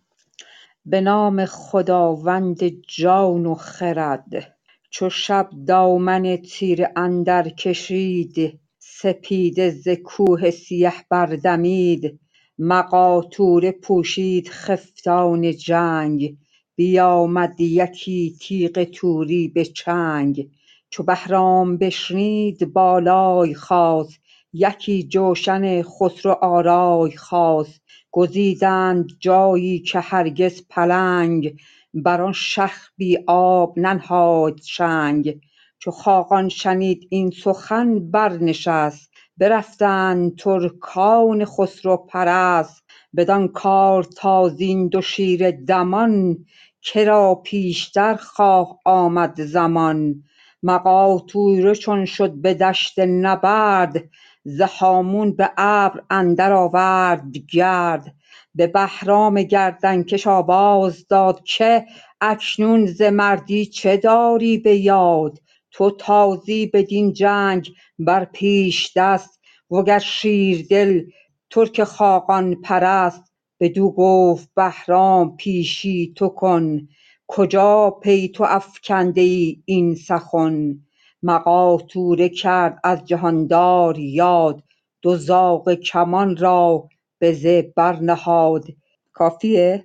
[0.86, 4.56] به نام خداوند جان و خرد
[4.90, 12.20] چو شب دامن تیره اندر کشید سپیده ز کوه سیه بردمید
[12.62, 16.36] مقاطوره پوشید خفتان جنگ
[16.76, 20.50] بیامد یکی تیغ توری به چنگ.
[20.90, 24.20] چو بهرام بشنید بالای خواست
[24.52, 27.80] یکی جوشن خسرو آرای خواست
[28.10, 31.60] گزیدند جایی که هرگز پلنگ
[31.94, 35.40] بر آن شخ بی آب ننهاد چنگ.
[35.78, 39.09] چو خاقان شنید این سخن برنشست
[39.40, 42.84] برفتند ترکان خسرو پرست
[43.16, 46.46] بدان کار تا زین دو شیر دمان
[46.82, 50.22] کرا پیشتر خواه آمد زمان.
[50.62, 54.04] مقاطوره چون شد به دشت نبرد
[54.44, 58.14] ز هامون به ابر اندر آورد گرد.
[58.54, 61.86] به بهرام گردنکش آواز داد که
[62.20, 65.38] اکنون ز مردی چه داری به یاد؟
[65.72, 69.40] تو تازی بدین جنگ بر پیش دست
[69.70, 71.02] وگر شیردل
[71.50, 76.88] ترک خاقان پرست بدو گفت بهرام پیشی تو کن.
[77.26, 80.78] کجا پی تو افکنده ای این سخن؟
[81.22, 84.62] مقاطوره کرد از جهاندار یاد
[85.02, 86.88] دو زاغ کمان را
[87.18, 88.64] به زه برنهاد
[89.12, 89.84] کافیه؟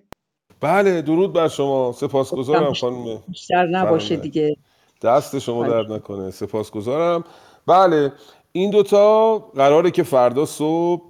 [0.62, 1.92] بله درود بر شما.
[1.92, 4.58] سپاسگزارم خانم بیشتر نباشه دیگه.
[5.02, 6.32] دست شما خواهش درد نکنه.
[6.32, 7.24] سپاسگزارم.
[7.68, 8.12] بله
[8.52, 11.02] این دوتا قراره که فردا صبح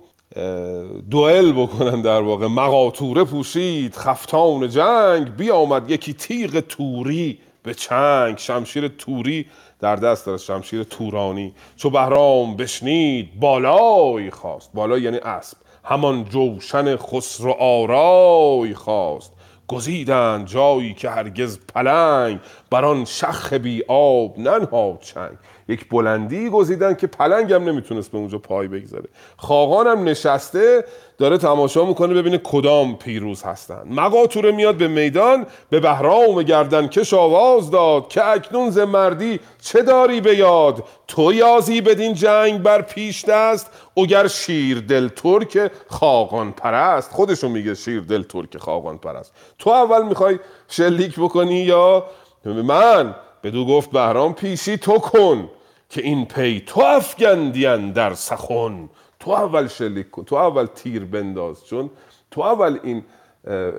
[1.10, 2.48] دوئل بکنن در واقع.
[2.48, 8.38] مقاطوره پوشید خفتان جنگ بیامد یکی تیغ توری به چنگ.
[8.38, 9.46] شمشیر توری
[9.80, 11.54] در دست داشت شمشیر تورانی.
[11.76, 14.70] چو بهرام بشنید بالای خواست.
[14.74, 15.58] بالای یعنی اسب.
[15.84, 19.35] همان جوشن خسرو آرای خواست.
[19.68, 22.40] گزیدند جایی که هرگز پلنگ
[22.70, 25.38] بر آن شخ بی آب ننهاد چنگ.
[25.68, 29.10] یک بلندی گزیدن که پلنگ هم نمی‌تونست به اونجا پای بگذاره.
[29.38, 30.86] خاقان هم نشسته
[31.18, 37.14] داره تماشا می‌کنه ببینه کدام پیروز هستند مقاطوره میاد به میدان به بهرام گردن کش
[37.14, 42.82] آواز داد که اکنون ز مردی چه داری به یاد؟ تو یازی بدین جنگ بر
[42.82, 47.12] پیش دست اگر شیر دل ترک خاقان پرست.
[47.12, 49.34] خودشون میگه شیر دل ترک خاقان پرست.
[49.60, 50.40] تو اول می‌خوای
[50.70, 52.06] شلیک بکنی یا؟
[52.46, 55.50] من بدو گفت بهرام پیشی تو کن
[55.90, 58.90] که این پی تو افگندی در سخن.
[59.26, 61.90] تو اول شلیک کن تو اول تیر بنداز چون
[62.32, 63.04] تو اول این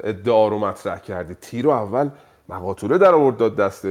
[0.05, 1.35] ادعا رو مطرح کردی.
[1.35, 2.11] تیر رو اول
[2.49, 3.87] مقاطوره در آورد داد دست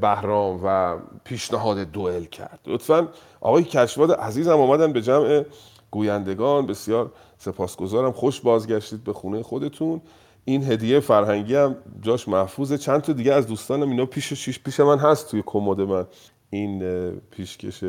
[0.00, 2.60] بهرام و پیشنهاد دوئل کرد.
[2.66, 3.08] لطفا
[3.40, 5.44] آقای کشواد عزیزم آمدن به جمع
[5.90, 6.66] گویندگان.
[6.66, 8.12] بسیار سپاسگزارم.
[8.12, 10.00] خوش بازگشتید به خونه خودتون.
[10.44, 12.78] این هدیه فرهنگی هم جاش محفوظه.
[12.78, 16.06] چند تا دیگه از دوستانم اینا پیش پیش من هست توی کمد من.
[16.50, 17.84] این پیشکش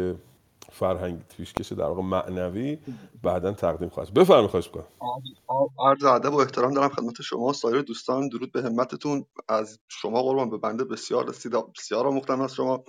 [0.74, 2.78] فرهنگ پیشکش در واقع معنوی
[3.24, 4.14] بعدا تقدیم خواهد شد.
[4.14, 4.86] بفرمایید خواهش می‌کنم.
[5.80, 7.54] عرض ادب و احترام دارم خدمت شما.
[7.54, 9.26] سایر دوستان درود به همتتون.
[9.48, 12.84] از شما قربان به بنده بسیار رسید بسیار آموختم از شما.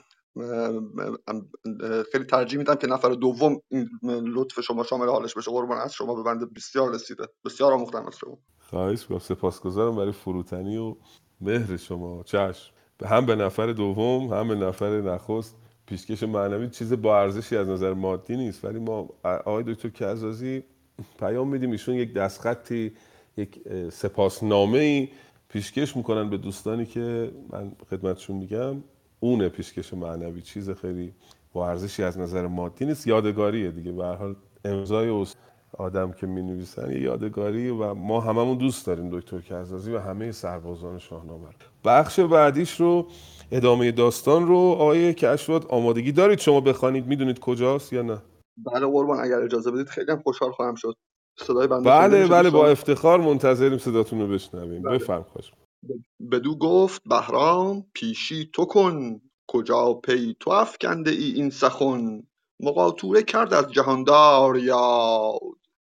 [2.12, 5.50] خیلی ترجیح میدم که نفر دوم این لطف شما شامل حالش بشه.
[5.50, 7.28] قربان از شما به بنده بسیار رسیده.
[7.44, 8.38] بسیار آموختم از شما.
[8.58, 9.18] خواهش می‌کنم.
[9.18, 10.96] سپاسگزارم برای فروتنی و
[11.40, 12.22] مهر شما.
[12.22, 12.74] چشم.
[13.06, 15.56] هم به نفر دوم هم به نفر نخست.
[15.86, 20.62] پیشکش معنوی چیز با ارزشی از نظر مادی نیست ولی ما آقای دکتر کزازی
[21.18, 22.92] پیام میدیم ایشون یک دستخطی
[23.36, 23.60] یک
[23.92, 25.08] سپاسنامه ای
[25.48, 28.82] پیشکش می‌کنن به دوستانی که من خدمتشون میگم.
[29.20, 31.12] اونه پیشکش معنوی چیز خیلی
[31.52, 33.06] با ارزشی از نظر مادی نیست.
[33.06, 33.92] یادگاریه دیگه.
[33.92, 35.26] به هر حال امضای
[35.78, 40.32] آدم که می نویسن یه یادگاری و ما هممون دوست داریم دکتر کزازی و همه
[40.32, 41.46] سربازان شاهنامه.
[41.84, 43.06] بخش بعدیش رو
[43.52, 48.22] ادامه داستان رو آقای کشوات آمادگی دارید؟ شما بخوانید می‌دونید کجاست یا نه؟
[48.56, 50.94] بله قربان اگر اجازه بدید خیلی هم خوشحال خواهم شد.
[51.38, 54.82] صدای بنده بله بله با افتخار منتظریم صداتون رو بشنویم.
[54.82, 54.98] بله.
[54.98, 55.52] بفرم خواهش
[56.32, 59.20] بدو گفت بهرام پیشی تو کن.
[59.46, 62.22] کجا پی تو افکنده ای این سخن؟
[62.60, 65.40] مقاطوره کرد از جهاندار یاد.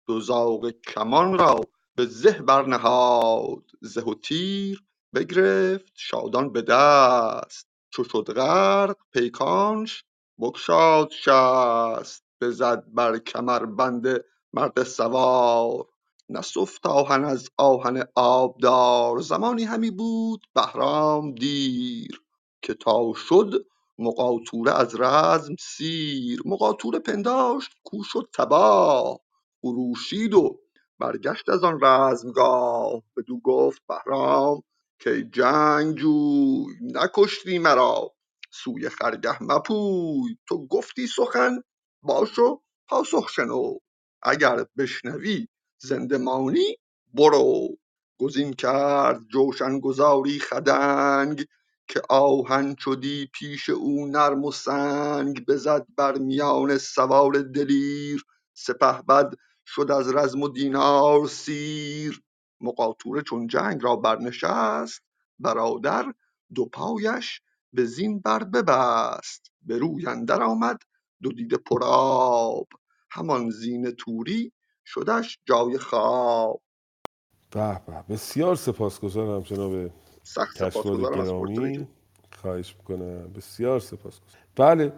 [0.07, 1.61] دو زاغ کمان را
[1.95, 3.63] به زه برنهاد.
[3.81, 4.83] زه و تیر
[5.15, 7.67] بگرفت شادان به دست.
[7.91, 10.05] چو شد غرق پیکانش
[10.41, 12.25] بگشاد شست.
[12.41, 14.07] بزد بر کمربند
[14.53, 15.87] مرد سوار.
[16.29, 19.19] نسفت آهن از آهن آبدار.
[19.21, 22.21] زمانی همی بود بهرام دیر.
[22.63, 23.67] که تا شد
[23.99, 26.41] مقاطوره از رزم سیر.
[26.45, 29.19] مقاطوره پنداشت کو شد تباه.
[29.61, 30.59] خروشید و
[30.99, 33.03] برگشت از آن رزمگاه.
[33.17, 34.63] بدو گفت بهرام
[35.05, 38.11] که جنگجوی نکشتی مرا.
[38.51, 40.37] سوی خرگه مپوی.
[40.49, 41.63] تو گفتی سخن
[42.03, 43.77] باش و پاسخ شنو.
[44.23, 45.47] اگر بشنوی
[45.79, 46.77] زنده مانی
[47.15, 47.69] برو.
[48.19, 51.45] گزین کرد جوشن گذاری خدنگ
[51.89, 55.45] که آهن شدی پیش او نرم و سنگ.
[55.47, 58.25] بزد بر میان سوار دلیر
[58.55, 59.33] سپهبد
[59.67, 62.24] شد از رزم و دینار سیر.
[62.61, 65.01] مقاطوره چون جنگ را برنشست
[65.39, 66.13] برادر
[66.55, 67.41] دو پایش
[67.73, 69.51] به زین بر ببست.
[69.61, 70.77] به روی اندر آمد
[71.21, 72.67] دو دیده پرآب
[73.11, 74.51] همان زین توری
[74.85, 76.61] شدش جای خواب.
[77.51, 79.91] به به بسیار سپاسگزارم جناب
[80.23, 81.29] سخت سپاسگزارم از
[82.41, 83.27] خواهش می‌کنم.
[83.33, 84.43] بسیار سپاسگزارم.
[84.55, 84.93] بله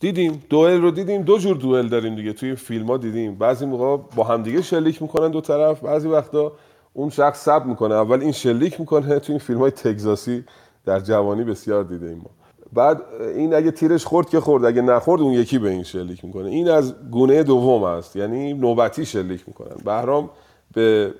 [0.00, 3.34] دیدیم دوئل رو دیدیم دو جور دوئل داریم دیگه توی فیلم ها دیدیم.
[3.34, 6.52] بعضی موقع با همدیگه شلیک می‌کنن دو طرف بعضی وقتا
[6.92, 9.18] اون شخص سب می‌کنه اول این شلیک می‌کنه.
[9.18, 10.44] توی این فیلم های تگزاسی
[10.84, 12.30] در جوانی بسیار دیده ایم ما.
[12.72, 13.02] بعد
[13.36, 16.48] این اگه تیرش خورد که خورد اگه نخورد اون یکی به این شلیک می‌کنه.
[16.48, 19.76] این از گونه دوم است یعنی نوبتی شلیک می‌کنن.
[19.84, 20.30] بهرام
[20.74, 21.14] به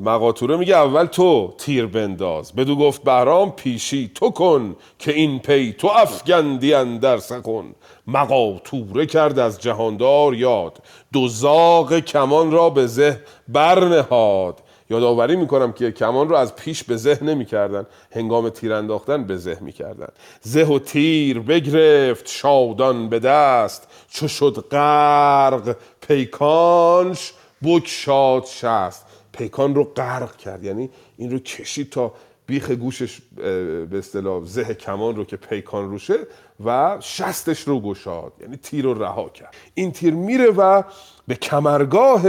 [0.00, 2.52] مقاطوره میگه اول تو تیر بنداز.
[2.52, 7.74] بدو گفت بهرام پیشی تو کن که این پی تو افگندی اندر سخن
[8.06, 10.78] مقاطوره کرد از جهاندار یاد.
[11.12, 14.58] دو زاغ کمان را به زه برنهاد
[14.90, 17.86] یادآوری می‌کنم که کمان رو از پیش به زه نمی‌کردن.
[18.12, 20.08] هنگام تیر انداختن به زه می‌کردن.
[20.40, 23.88] زه و تیر بگرفت شادان به دست.
[24.10, 25.76] چو شد غرق
[26.08, 27.32] پیکانش
[27.64, 29.07] بگشاد شست.
[29.38, 30.64] پیکان رو غرق کرد.
[30.64, 32.12] یعنی این رو کشید تا
[32.46, 33.20] بیخ گوشش
[33.90, 36.16] به اصطلاح زه کمان رو که پیکان روشه
[36.64, 38.32] و شستش رو گشاد.
[38.40, 39.54] یعنی تیر رو رها کرد.
[39.74, 40.82] این تیر میره و
[41.28, 42.22] به کمرگاه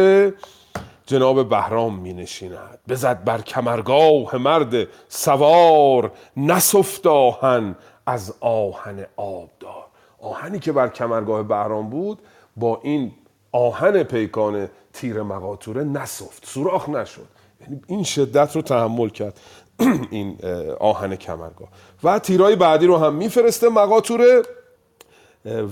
[1.05, 7.75] جناب بهرام می نشیند بزد بر کمرگاه مرد سوار نسفت آهن
[8.05, 9.85] از آهن آبدار.
[10.19, 12.19] آهنی که بر کمرگاه بهرام بود
[12.57, 13.11] با این
[13.51, 16.45] آهن پیکان تیر مقاطوره نسفت.
[16.45, 17.27] سوراخ نشد.
[17.61, 19.39] یعنی این شدت رو تحمل کرد.
[20.11, 20.37] این
[20.79, 21.67] آهن کمرگاه.
[22.03, 24.41] و تیرای بعدی رو هم میفرسته مقاطوره.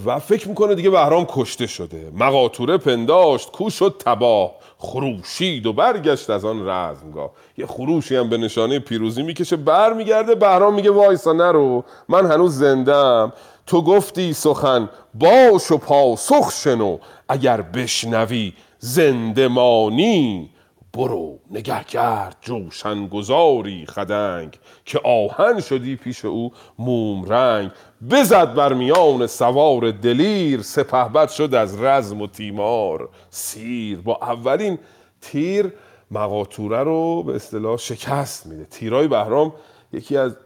[0.05, 2.11] و فکر می‌کنه دیگه بهرام کشته شده.
[2.17, 4.51] مقاطوره پنداشت کو شد تباه.
[4.77, 7.31] خروشید و برگشت از آن رزمگاه.
[7.57, 9.55] یه خروشی هم به نشانه پیروزی می‌کشه.
[9.55, 11.83] بر میگرده بهرام میگه وایسا نرو.
[12.09, 13.33] من هنوز زندم
[13.65, 16.97] تو گفتی سخن باش و پاسخ شنو.
[17.29, 20.49] اگر بشنوی زنده مانی.
[20.93, 27.71] برو نگه کرد جوشن گذاری خدنگ که آهن شدی پیش او موم رنگ.
[28.11, 33.09] بزد بر میان سوار دلیر سپهبد شد از رزم و تیمار.
[33.29, 34.79] سیر با اولین
[35.21, 35.73] تیر
[36.11, 38.65] مقاطوره رو به اصطلاح شکست میده.
[38.65, 39.53] تیرای بهرام
[39.93, 40.37] یکی از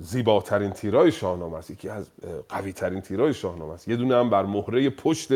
[0.00, 2.10] زیباترین تیرای شاهنامه است یکی از
[2.48, 3.88] قویترین تیرای شاهنامه است.
[3.88, 5.28] یه دونه هم بر مهره پشت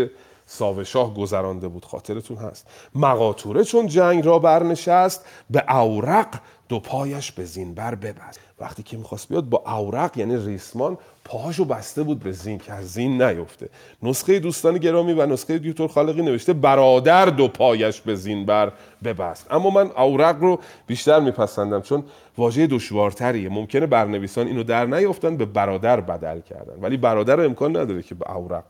[0.50, 2.66] ساوه شاه گذرانده بود خاطرتون هست.
[2.94, 6.28] مقاطوره چون جنگ را برنشست به اورق
[6.68, 8.40] دو پایش به زین بر ببست.
[8.60, 12.92] وقتی که می‌خواست بیاد با اورق یعنی ریسمان پاهاشو بسته بود به زین که از
[12.92, 13.68] زین نیفته.
[14.02, 18.72] نسخه دوستان گرامی و نسخه دیوتور خالقی نوشته برادر دو پایش به زین بر
[19.04, 19.46] ببست.
[19.50, 22.04] اما من اورق رو بیشتر میپسندم چون
[22.38, 23.48] واژه دشوارتریه.
[23.48, 26.80] ممکنه برنویسان اینو در نیافتن به برادر بدل کردن.
[26.82, 28.64] ولی برادر امکان نداره که به اورق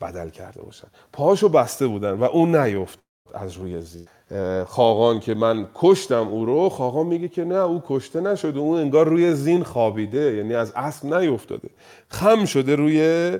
[0.00, 0.88] بدل کرده باشن.
[1.12, 2.98] پاهاشو بسته بودن و اون نیفت
[3.34, 3.82] از روی
[4.30, 8.80] اه، خاقان که من کشتم او رو خاقان میگه که نه او کشته نشده اون
[8.80, 11.68] انگار روی زین خوابیده یعنی از اسب نیفتاده.
[12.08, 13.38] خم شده روی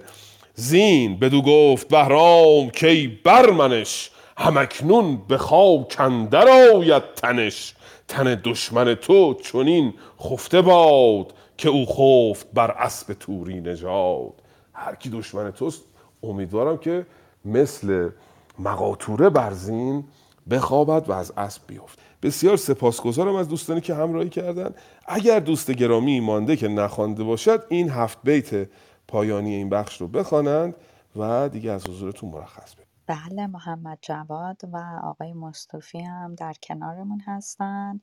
[0.54, 7.74] زین بدو گفت بهرام کی برمنش همکنون به خاک اندر آید تنش.
[8.08, 14.32] تن دشمن تو چنین خفته باد که او خفت بر اسب توری نژاد.
[14.72, 15.82] هر کی دشمن توست
[16.22, 17.06] امیدوارم که
[17.44, 18.10] مثل
[18.58, 20.04] مقاطوره برزین
[20.50, 21.98] بخوابد و از اسب بیفت.
[22.22, 24.74] بسیار سپاسگزارم از دوستانی که همراهی کردن.
[25.06, 28.68] اگر دوست گرامی مانده که نخوانده باشد این هفت بیت
[29.08, 30.74] پایانی این بخش رو بخوانند
[31.16, 37.20] و دیگه از حضورتون مرخص بشم بله محمد جواد و آقای مصطفی هم در کنارمون
[37.20, 37.64] هستن.
[37.90, 38.00] ام،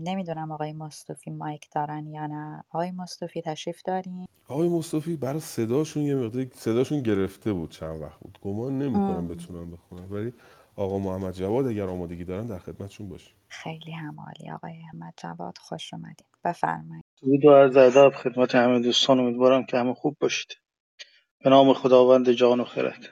[0.00, 2.64] نمی‌دونم آقای مصطفی مایک دارن یا نه.
[2.70, 8.20] آقای مصطفی تشریف دارین؟ آقای مصطفی برای صداشون یه مقدار صداشون گرفته بود چند وقت
[8.20, 8.38] بود.
[8.42, 10.12] گمان نمی‌کنم بتونم بخونم.
[10.12, 10.32] ولی
[10.76, 13.34] آقا محمد جواد اگر آمادگی دارن در خدمتشون باشیم.
[13.48, 16.26] خیلی هم عالی آقای محمد جواد خوش اومدین.
[16.44, 17.04] بفرمایید.
[17.22, 19.20] درود و عرض ادب خدمت همه دوستان.
[19.20, 20.56] امیدوارم که همه خوب باشید.
[21.44, 23.08] به نام خداوند جان و خرد.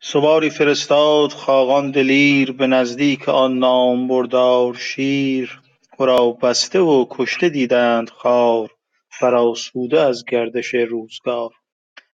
[0.00, 5.60] سواری فرستاد خاقان دلیر به نزدیک آن نامبردار شیر.
[6.00, 8.70] ورا بسته و کشته دیدند خوار
[9.08, 11.50] فراسوده از گردش روزگار.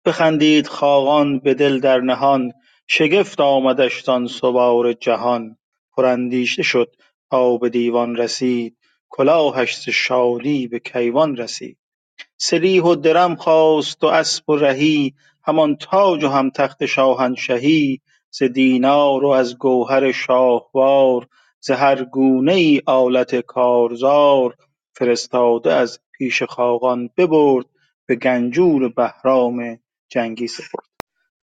[0.05, 2.51] بخندید خاقان به دل در نهان
[2.87, 5.57] شگفت آمدش زان سوار جهان.
[5.97, 6.95] پراندیشه شد
[7.31, 8.77] تا به دیوان رسید
[9.09, 11.77] کلاهش ز شادی به کیوان رسید.
[12.37, 15.13] سلیح و درم خواست و اسپ و رهی
[15.43, 18.01] همان تاج و هم تخت شاهنشهی.
[18.29, 21.27] ز دینار و از گوهر شاهوار
[21.63, 24.55] ز هر گونه ای آلت کارزار
[24.93, 27.65] فرستاده از پیش خاقان ببرد
[28.05, 29.79] به گنجور بهرام
[30.09, 30.85] جنگی سپرد.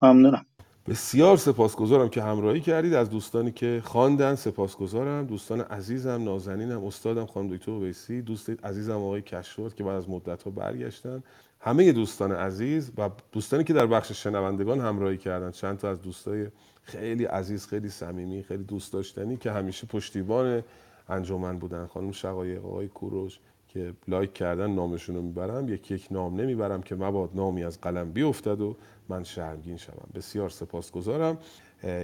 [0.03, 0.47] ممنونم.
[0.89, 2.95] بسیار سپاسگزارم که همراهی کردید.
[2.95, 5.27] از دوستانی که خواندن سپاسگزارم.
[5.27, 10.43] دوستان عزیزم نازنینم استادم خانم دکتر اویسی دوست عزیزم آقای کشورد که بعد از مدت
[10.43, 11.23] ها برگشتن.
[11.61, 15.51] همه دوستان عزیز و دوستانی که در بخش شنوندگان همراهی کردن.
[15.51, 16.47] چند تا از دوستای
[16.89, 20.63] خیلی عزیز خیلی صمیمی خیلی دوست داشتنی که همیشه پشتیبان
[21.09, 21.87] انجمن بودن.
[21.87, 23.39] خانم شقایق آقای کوروش
[23.69, 25.69] که لایک کردن نامشون رو می‌برم.
[25.69, 28.77] یک یک نام نمی‌برم که مباد نامی از قلم بیفتد و
[29.09, 30.09] من شرمگین شوم.
[30.15, 31.39] بسیار سپاسگزارم.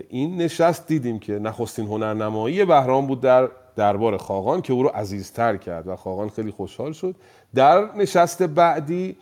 [0.08, 5.56] این نشست دیدیم که نخستین هنرنمایی بهرام بود در دربار خاقان که او رو عزیزتر
[5.56, 7.14] کرد و خاقان خیلی خوشحال شد.
[7.54, 9.16] در نشست بعدی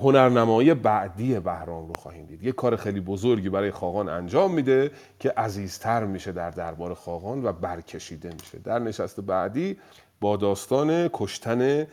[0.00, 2.42] هنرنمایی بعدی بهرام رو خواهیم دید.
[2.42, 4.90] یک کار خیلی بزرگی برای خاقان انجام میده
[5.20, 8.58] که عزیزتر میشه در دربار خاقان و برکشیده میشه.
[8.58, 9.76] در نشست بعدی
[10.20, 11.86] با داستان کشتن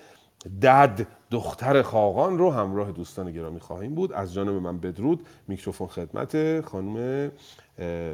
[0.61, 4.13] دد دختر خاقان رو همراه دوستان گرامی خواهیم بود.
[4.13, 5.27] از جانب من بدرود.
[5.47, 7.31] میکروفون خدمت خانم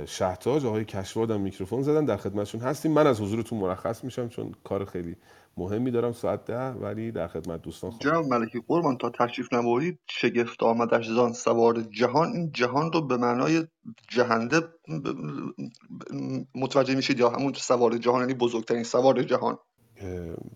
[0.05, 0.65] شهتاج.
[0.65, 2.05] آقای کشواد میکروفون زدن.
[2.05, 2.91] در خدمتشون هستیم.
[2.91, 5.15] من از حضورتون مرخص میشم چون کار خیلی
[5.57, 9.99] مهمی دارم ساعت ده ولی در خدمت دوستان خواهم جناب ملکی قربان تا تشریف نبرید
[10.09, 13.67] شگفت آمدش زان سوار جهان این جهان رو به معنای
[14.09, 14.61] جهنده
[16.55, 19.57] متوجه میشید یا همون سوار جهان یعنی بزرگترین سوار جهان؟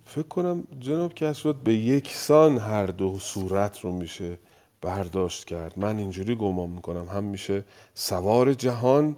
[0.05, 4.39] فکر کنم جناب کسرت به یکسان هر دو صورت رو میشه
[4.81, 5.79] برداشت کرد.
[5.79, 9.17] من اینجوری گمان می‌کنم هم میشه سوار جهان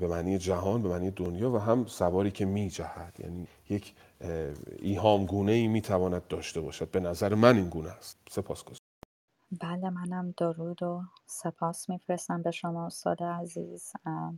[0.00, 3.16] به معنی جهان به معنی دنیا و هم سواری که میجهد.
[3.18, 3.94] یعنی یک
[4.78, 6.90] ایهام گونه ای می‌تواند داشته باشد.
[6.90, 8.18] به نظر من این گونه است.
[8.30, 8.64] سپاس
[9.60, 13.92] بله منم درود و سپاس میفرستم به شما استاد عزیز.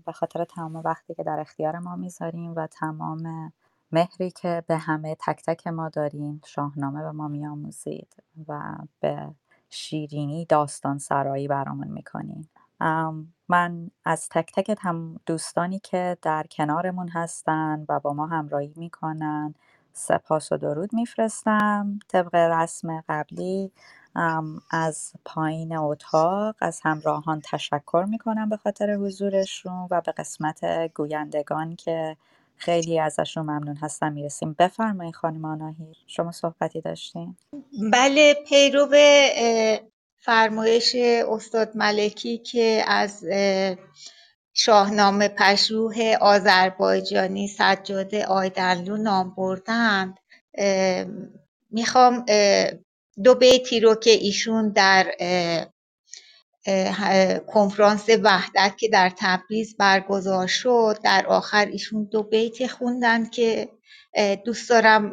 [0.06, 3.52] به خاطر تمام وقتی که در اختیار ما می‌ذاریم و تمام
[3.92, 8.16] مهری که به همه تک تک ما دارین شاهنامه به ما میآموزید
[8.48, 9.34] و به
[9.70, 12.48] شیرینی داستان سرایی برامون می‌کنین.
[13.48, 19.55] من از تک تک هم دوستانی که در کنارمون هستن و با ما همراهی می‌کنن
[19.93, 21.98] سپاس و درود میفرستم.
[22.09, 23.73] طبق رسم قبلی
[24.70, 30.64] از پایین اتاق از همراهان تشکر می‌کنم به خاطر حضورشون و به قسمت
[30.94, 32.16] گویندگان که
[32.56, 34.56] خیلی ازشون ممنون هستم می‌رسیم.
[34.59, 37.36] بفرمایید خانم آناهی شما صحبتی داشتین؟
[37.93, 38.86] بله پیرو
[40.18, 40.94] فرمایش
[41.28, 43.24] استاد ملکی که از
[44.55, 50.18] شاهنامه پژوه آذربایجانی سجاده آیدرلو نام بردند.
[51.70, 52.24] می‌خوام
[53.24, 55.14] دو بیتی رو که ایشون در
[57.47, 63.68] کنفرانس وحدت که در تبریز برگزار شد در آخر ایشون دو بیت خوندن که
[64.44, 65.10] دوست دارم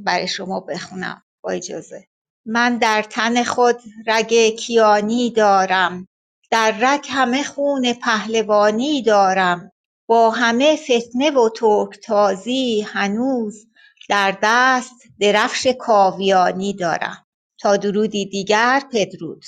[0.00, 1.22] برای شما بخونم.
[1.42, 2.09] با اجازه.
[2.46, 3.76] من در تن خود
[4.06, 6.08] رگ کیانی دارم
[6.50, 9.72] در رگ همه خون پهلوانی دارم.
[10.06, 13.66] با همه فتنه و ترکتازی هنوز
[14.08, 17.26] در دست درفش کاویانی دارم.
[17.58, 19.44] تا درودی دیگر پدرود.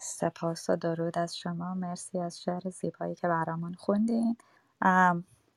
[0.00, 1.74] سپاس و درود از شما.
[1.74, 4.36] مرسی از شعر زیبایی که برامون خوندین.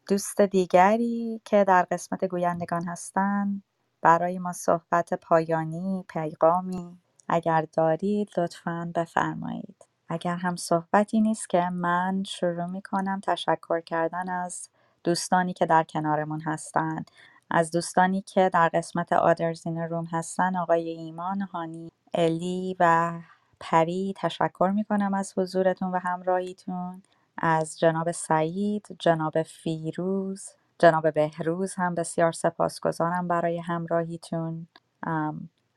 [0.09, 3.63] دوست دیگری که در قسمت گویندگان هستن؟
[4.07, 6.97] برای ما صحبت پایانی پیغامی
[7.29, 9.85] اگر دارید لطفا بفرمایید.
[10.09, 14.69] اگر هم صحبتی نیست که من شروع می کنم تشکر کردن از
[15.03, 17.05] دوستانی که در کنارمون هستن.
[17.51, 23.13] از دوستانی که در قسمت آدرزین روم هستن آقای ایمان هانی الی و
[23.59, 27.03] پری تشکر می کنم از حضورتون و همراهیتون.
[27.37, 34.67] از جناب سعید جناب فیروز جناب بهروز هم بسیار سپاسگزارم برای همراهیتون.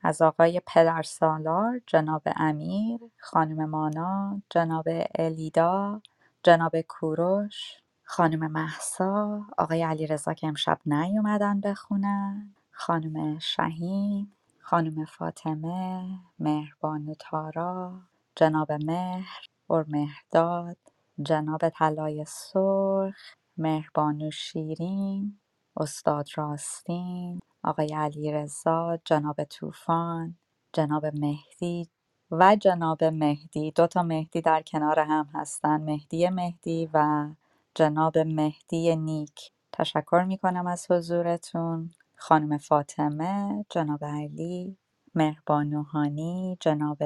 [0.03, 6.01] از آقای پدرسالار جناب امیر خانم مانا جناب الیدا
[6.43, 16.05] جناب کوروش خانم محسا آقای علیرضا که امشب نیومدن بخونن خانم شهین خانم فاطمه
[16.39, 18.01] مهربانو تارا
[18.35, 19.47] جناب مهر
[19.87, 20.77] مهرداد
[21.23, 25.39] جناب طلای سرخ مهربانو شیرین
[25.77, 30.35] استاد راستین آقای علیرضا جناب طوفان
[30.73, 31.89] جناب مهدی
[32.31, 33.71] و جناب مهدی.
[33.71, 37.27] دو تا مهدی در کنار هم هستن مهدی مهدی و
[37.75, 39.51] جناب مهدی نیک.
[39.73, 41.91] تشکر می کنم از حضورتون.
[42.17, 44.77] خانم فاطمه جناب علی
[45.15, 46.97] مهربانو هانی جناب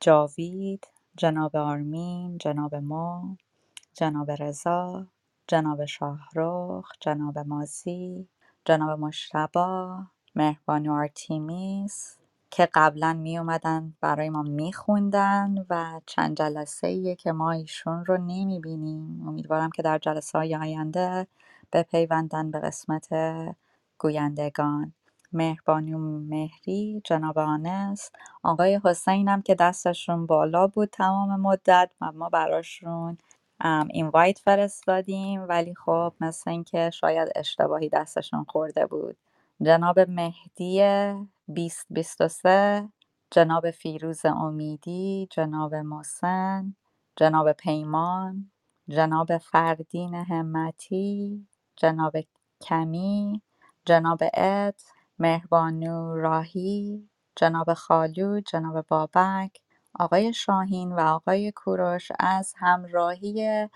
[0.00, 3.36] جاوید جناب آرمین جناب ما
[3.94, 5.06] جناب رضا
[5.48, 8.28] جناب شاهرخ جناب مازی
[8.64, 9.98] جناب مجتبی
[10.34, 12.16] مهربانو آرتیمیس
[12.50, 18.16] که قبلا می اومدن برای ما میخوندن و چند جلسه ایه که ما ایشون رو
[18.16, 19.28] نمی بینیم.
[19.28, 21.26] امیدوارم که در جلسه های آینده
[21.72, 23.08] بپیوندن به قسمت
[23.98, 24.92] گویندگان.
[25.32, 32.28] مهربانی مهری جناب آنست آقای حسین هم که دستشون بالا بود تمام مدت و ما
[32.28, 33.18] براشون
[33.60, 39.16] ام، invite فرستادیم ولی خب مثل اینکه شاید اشتباهی دستشون خورده بود.
[39.62, 40.78] جناب مهدی
[41.48, 42.88] 2023
[43.30, 46.76] جناب فیروز امیدی جناب محسن
[47.16, 48.50] جناب پیمان
[48.88, 51.46] جناب فردین همتی
[51.76, 52.16] جناب
[52.62, 53.42] کمی
[53.86, 54.80] جناب اد
[55.18, 59.60] مهربانو راهی جناب خالو جناب بابک
[59.98, 63.68] آقای شاهین و آقای کوروش از همراهی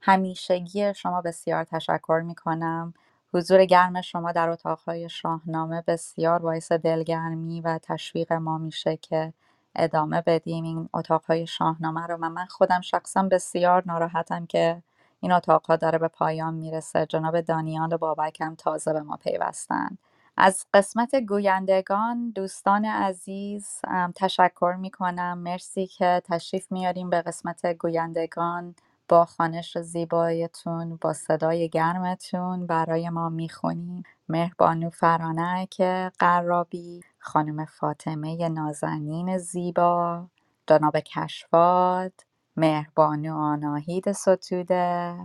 [0.00, 2.94] همیشگی شما بسیار تشکر می کنم.
[3.34, 9.32] حضور گرم شما در اتاقهای شاهنامه بسیار باعث دلگرمی و تشویق ما میشه که
[9.76, 10.64] ادامه بدیم.
[10.64, 14.82] این اتاقهای شاهنامه رو و من خودم شخصا بسیار ناراحتم که
[15.20, 17.06] این اتاقها داره به پایان می‌رسه.
[17.06, 19.98] جناب دانیال و بابک هم تازه به ما پیوستن.
[20.38, 23.80] از قسمت گویندگان دوستان عزیز
[24.16, 28.76] تشکر می کنم مرسی که تشریف میاریم به قسمت گویندگان
[29.10, 34.04] با خوانش زیبایتون با صدای گرمتون برای ما می‌خونیم.
[34.30, 35.82] مهربانو فرانک
[36.20, 40.26] قرابی خانم فاطمه نازنین زیبا
[40.68, 42.12] جناب کشواد
[42.56, 45.16] مهربانو آناهید ستوده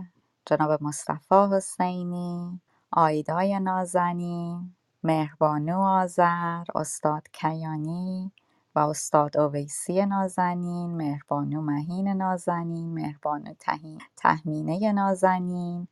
[0.46, 2.60] جناب مصطفی حسینی
[2.92, 4.76] آیدای نازنین.
[5.04, 8.32] مهربانو آذر، استاد کیانی
[8.74, 15.88] و استاد اویسی نازنین، مهربانو مهین نازنین، مهربانو تهین تهمینه نازنین.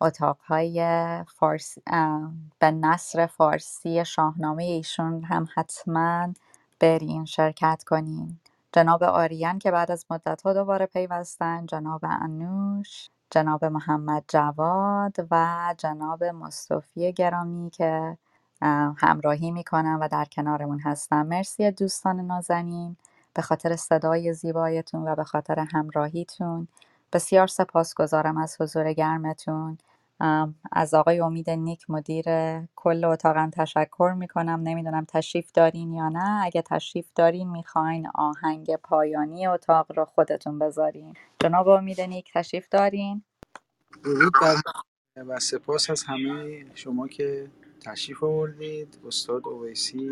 [0.00, 0.80] اتاقهای
[1.28, 1.78] فارس
[2.58, 6.32] به نصر فارسی شاهنامه ایشون هم حتما
[6.80, 8.38] برین شرکت کنین.
[8.72, 16.24] جناب آریان که بعد از مدت دوباره پیوستن جناب انوش جناب محمد جواد و جناب
[16.24, 18.18] مصطفی گرامی که
[18.96, 22.96] همراهی می‌کنن و در کنارمون هستن مرسی دوستان نازنین.
[23.34, 26.68] به خاطر صدای زیبایتون و به خاطر همراهیتون.
[27.12, 29.78] بسیار سپاسگزارم از حضور گرمتون.
[30.72, 32.24] از آقای امید نیک مدیر
[32.76, 34.60] کل اتاقم تشکر می‌کنم.
[34.62, 36.44] نمی‌دونم تشریف دارین یا نه.
[36.44, 41.14] اگه تشریف دارین می‌خواین آهنگ پایانی اتاق رو خودتون بذارین.
[41.40, 43.22] جناب امید نیک تشریف دارین؟
[45.16, 47.50] و سپاس از همه شما که
[47.84, 50.10] تشریف آوردید استاد اویسی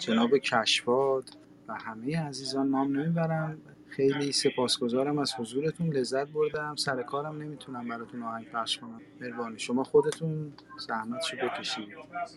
[0.00, 1.30] جناب کشواد
[1.68, 3.58] و همه عزیزان نام نمی‌برم.
[3.88, 6.76] خیلی سپاسگزارم از حضورتون لذت بردم.
[6.76, 9.00] سر کارم نمی‌تونم براتون آهنگ پخش کنم.
[9.20, 9.58] مهربانی.
[9.58, 10.52] شما خودتون
[10.88, 11.88] زحمتشو بکشید.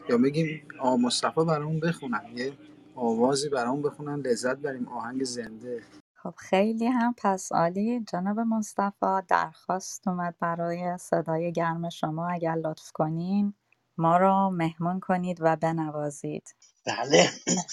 [0.10, 2.22] یا بگیم آقا مصطفی برامون بخونن.
[2.36, 2.54] یه
[2.96, 4.20] آوازی برامون بخونن.
[4.20, 4.88] لذت بریم.
[4.88, 5.84] آهنگ زنده.
[6.16, 8.00] خب خیلی هم پس عالی.
[8.00, 12.30] جناب مصطفی درخواست اومد برای صدای گرم شما.
[12.30, 13.54] اگر لطف کنین.
[14.00, 16.56] ما رو مهمون کنید و بنوازید.
[16.86, 17.30] بله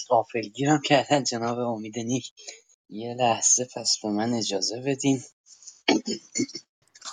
[0.09, 2.33] غافلگیرم کردن جناب امید نیک.
[2.89, 5.21] یه لحظه پس به من اجازه بدین.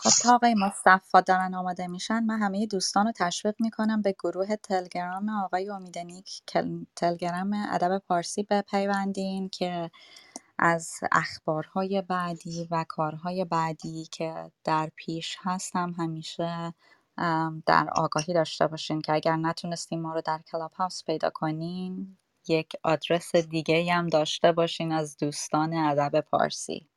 [0.05, 4.56] خب تا آقای مصطفی دارن آماده میشن من همه دوستان رو تشویق می‌کنم به گروه
[4.56, 9.90] تلگرام آقای امیدنیک کل- تلگرام ادب پارسی بپیوندین که
[10.59, 16.74] از اخبارهای بعدی و کارهای بعدی که در پیش هستم همیشه
[17.66, 22.18] در آگاهی داشته باشین که اگر نتونستین ما رو در کلاب هاوس پیدا کنین
[22.48, 26.89] یک آدرس دیگه هم داشته باشین از دوستان ادب پارسی.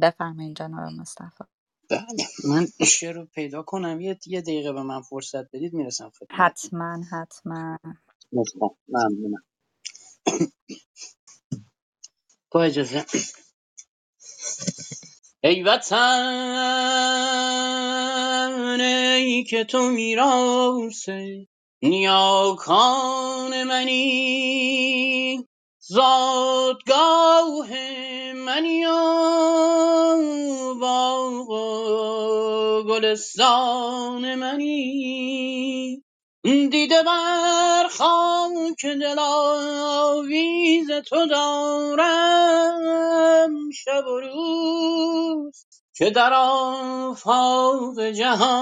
[0.00, 1.44] بفرمایین جناب مصطفی.
[1.90, 4.00] بله من شعر رو پیدا کنم.
[4.00, 6.40] یه یه دقیقه به من فرصت بدید می‌رسم خدمتتون.
[6.46, 7.78] حتما حتما.
[8.88, 9.44] ممنونم.
[12.52, 13.06] با اجازه.
[15.44, 15.98] ای وطن
[18.80, 21.08] ای که تو میراث
[21.82, 25.44] نیاکان منی
[25.78, 27.68] زادگاه
[28.34, 36.02] منی و باغ و گلستان منی.
[36.44, 42.00] دیده بر خاک دلاویز تو دارم
[43.70, 45.66] شب و روز
[45.96, 48.58] که در آفاق جهان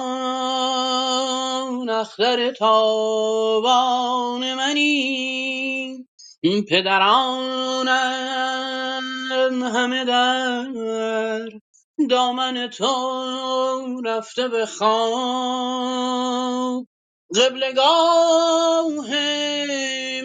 [1.90, 6.06] اختر تابان منی.
[6.40, 7.92] این پدرانم
[9.62, 11.48] همه در
[12.10, 16.86] دامن تو رفته به خواب
[17.34, 19.10] قبلگاه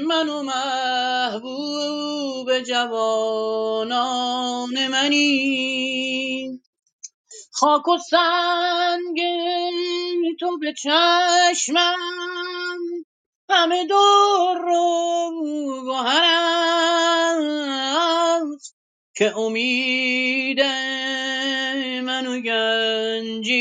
[0.07, 3.97] من و محبوب جوانان
[4.87, 6.61] منی.
[7.51, 9.19] خاک و سنگ
[10.39, 11.97] تو به چشمم
[13.49, 15.31] همه در و
[15.85, 16.23] گوهر
[18.41, 18.80] است
[19.15, 20.61] که امید
[22.03, 23.53] من و گنجینه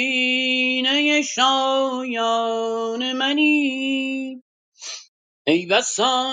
[1.22, 4.42] شایان منی.
[5.46, 6.26] ای بسا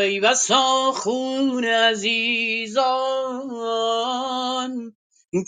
[0.00, 2.84] ای بسا خون عزیزان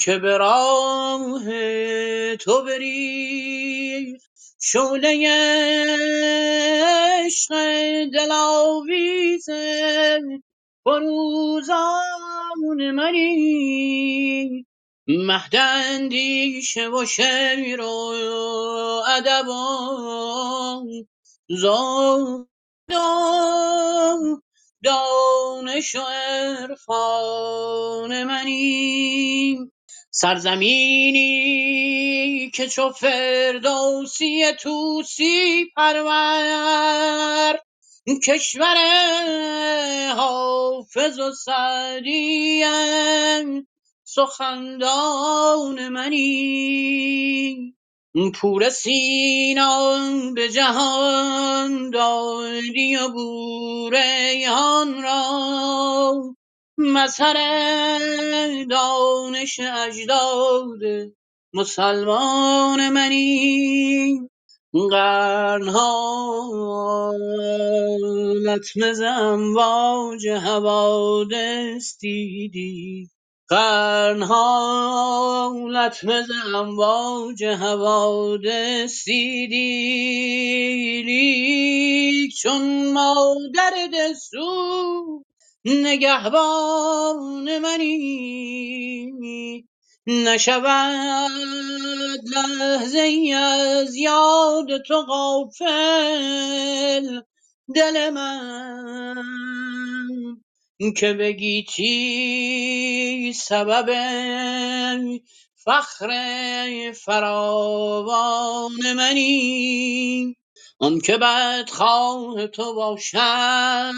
[0.05, 1.45] که به راه
[2.37, 4.31] تو بریخت
[4.61, 5.29] شعله
[7.27, 7.55] عشق
[8.15, 9.51] دلاویز
[10.87, 14.67] فروزان منی.
[15.09, 18.15] مهد اندیشه و شعر و
[19.09, 20.85] ادب و
[21.49, 22.47] زهد
[22.91, 24.41] و
[24.85, 26.65] دانش و عرفان
[28.25, 29.59] منی.
[30.11, 31.27] سرزمینی
[32.55, 37.59] که چو فردوسی طوسی پرور
[38.07, 38.77] کشور
[40.17, 42.65] حافظ و سعدی
[44.05, 47.75] سخندان منی.
[48.35, 49.99] پور سینا
[50.35, 56.37] به جهان دادی و بوره ریحان را.
[56.79, 57.37] مظهر
[58.71, 60.81] دانش اجداد
[61.55, 64.29] مسلمان منی.
[64.93, 65.93] قرنها
[68.47, 73.11] لطمه امواج حوادث دیدی
[73.51, 74.49] قرنها
[75.71, 85.23] لطمه امواج حوادث دیدی لیک چون مادر دلسوز
[85.67, 89.09] نگهبان منی.
[90.07, 91.31] نشود
[92.37, 95.67] لحظه از یاد تو غافل
[97.75, 99.15] دل من
[100.97, 101.87] که بگیتی
[103.37, 103.91] سبب
[105.65, 106.11] فخر
[107.05, 110.37] فراوان منی؟
[110.79, 113.95] آن که بدخواه تو باشم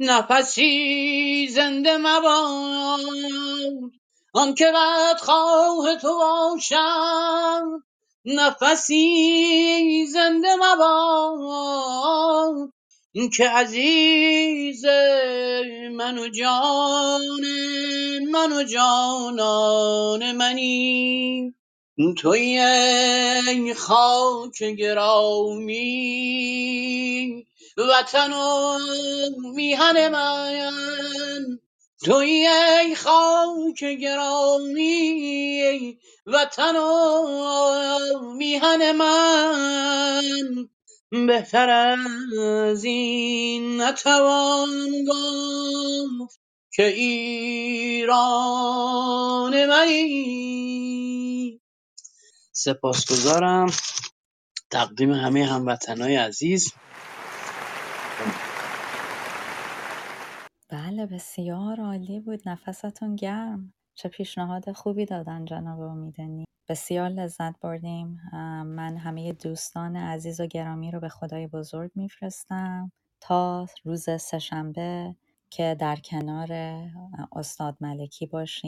[0.00, 3.00] نفسی زنده مباد.
[4.36, 7.84] آن که بدخواه تو باشم
[8.24, 11.56] نفسی زنده مباد
[13.36, 14.84] که عزیز
[15.92, 17.40] من و جان
[18.30, 21.54] من و جانان منی.
[22.18, 22.58] توی
[23.48, 25.76] ای خاک گرامی
[27.76, 28.78] وطن و
[29.54, 31.58] میهن من
[32.04, 40.22] توی ای خاک گرامی وطن و میهن من.
[41.26, 46.40] بهتر از این نتوان گفت
[46.72, 48.36] که ایران
[49.66, 51.60] منی
[52.52, 53.72] سپاسگزارم.
[54.70, 56.72] تقدیم همه هموطنای عزیز.
[60.68, 62.48] بله بسیار عالی بود.
[62.48, 63.72] نفستون گرم.
[63.94, 66.44] چه پیشنهاد خوبی دادن جناب امیدنی.
[66.68, 68.20] بسیار لذت بردیم.
[68.66, 72.92] من همه دوستان عزیز و گرامی رو به خدای بزرگ میفرستم.
[73.20, 75.16] تا روز سهشنبه
[75.50, 76.48] که در کنار
[77.32, 78.62] استاد ملکی باشیم.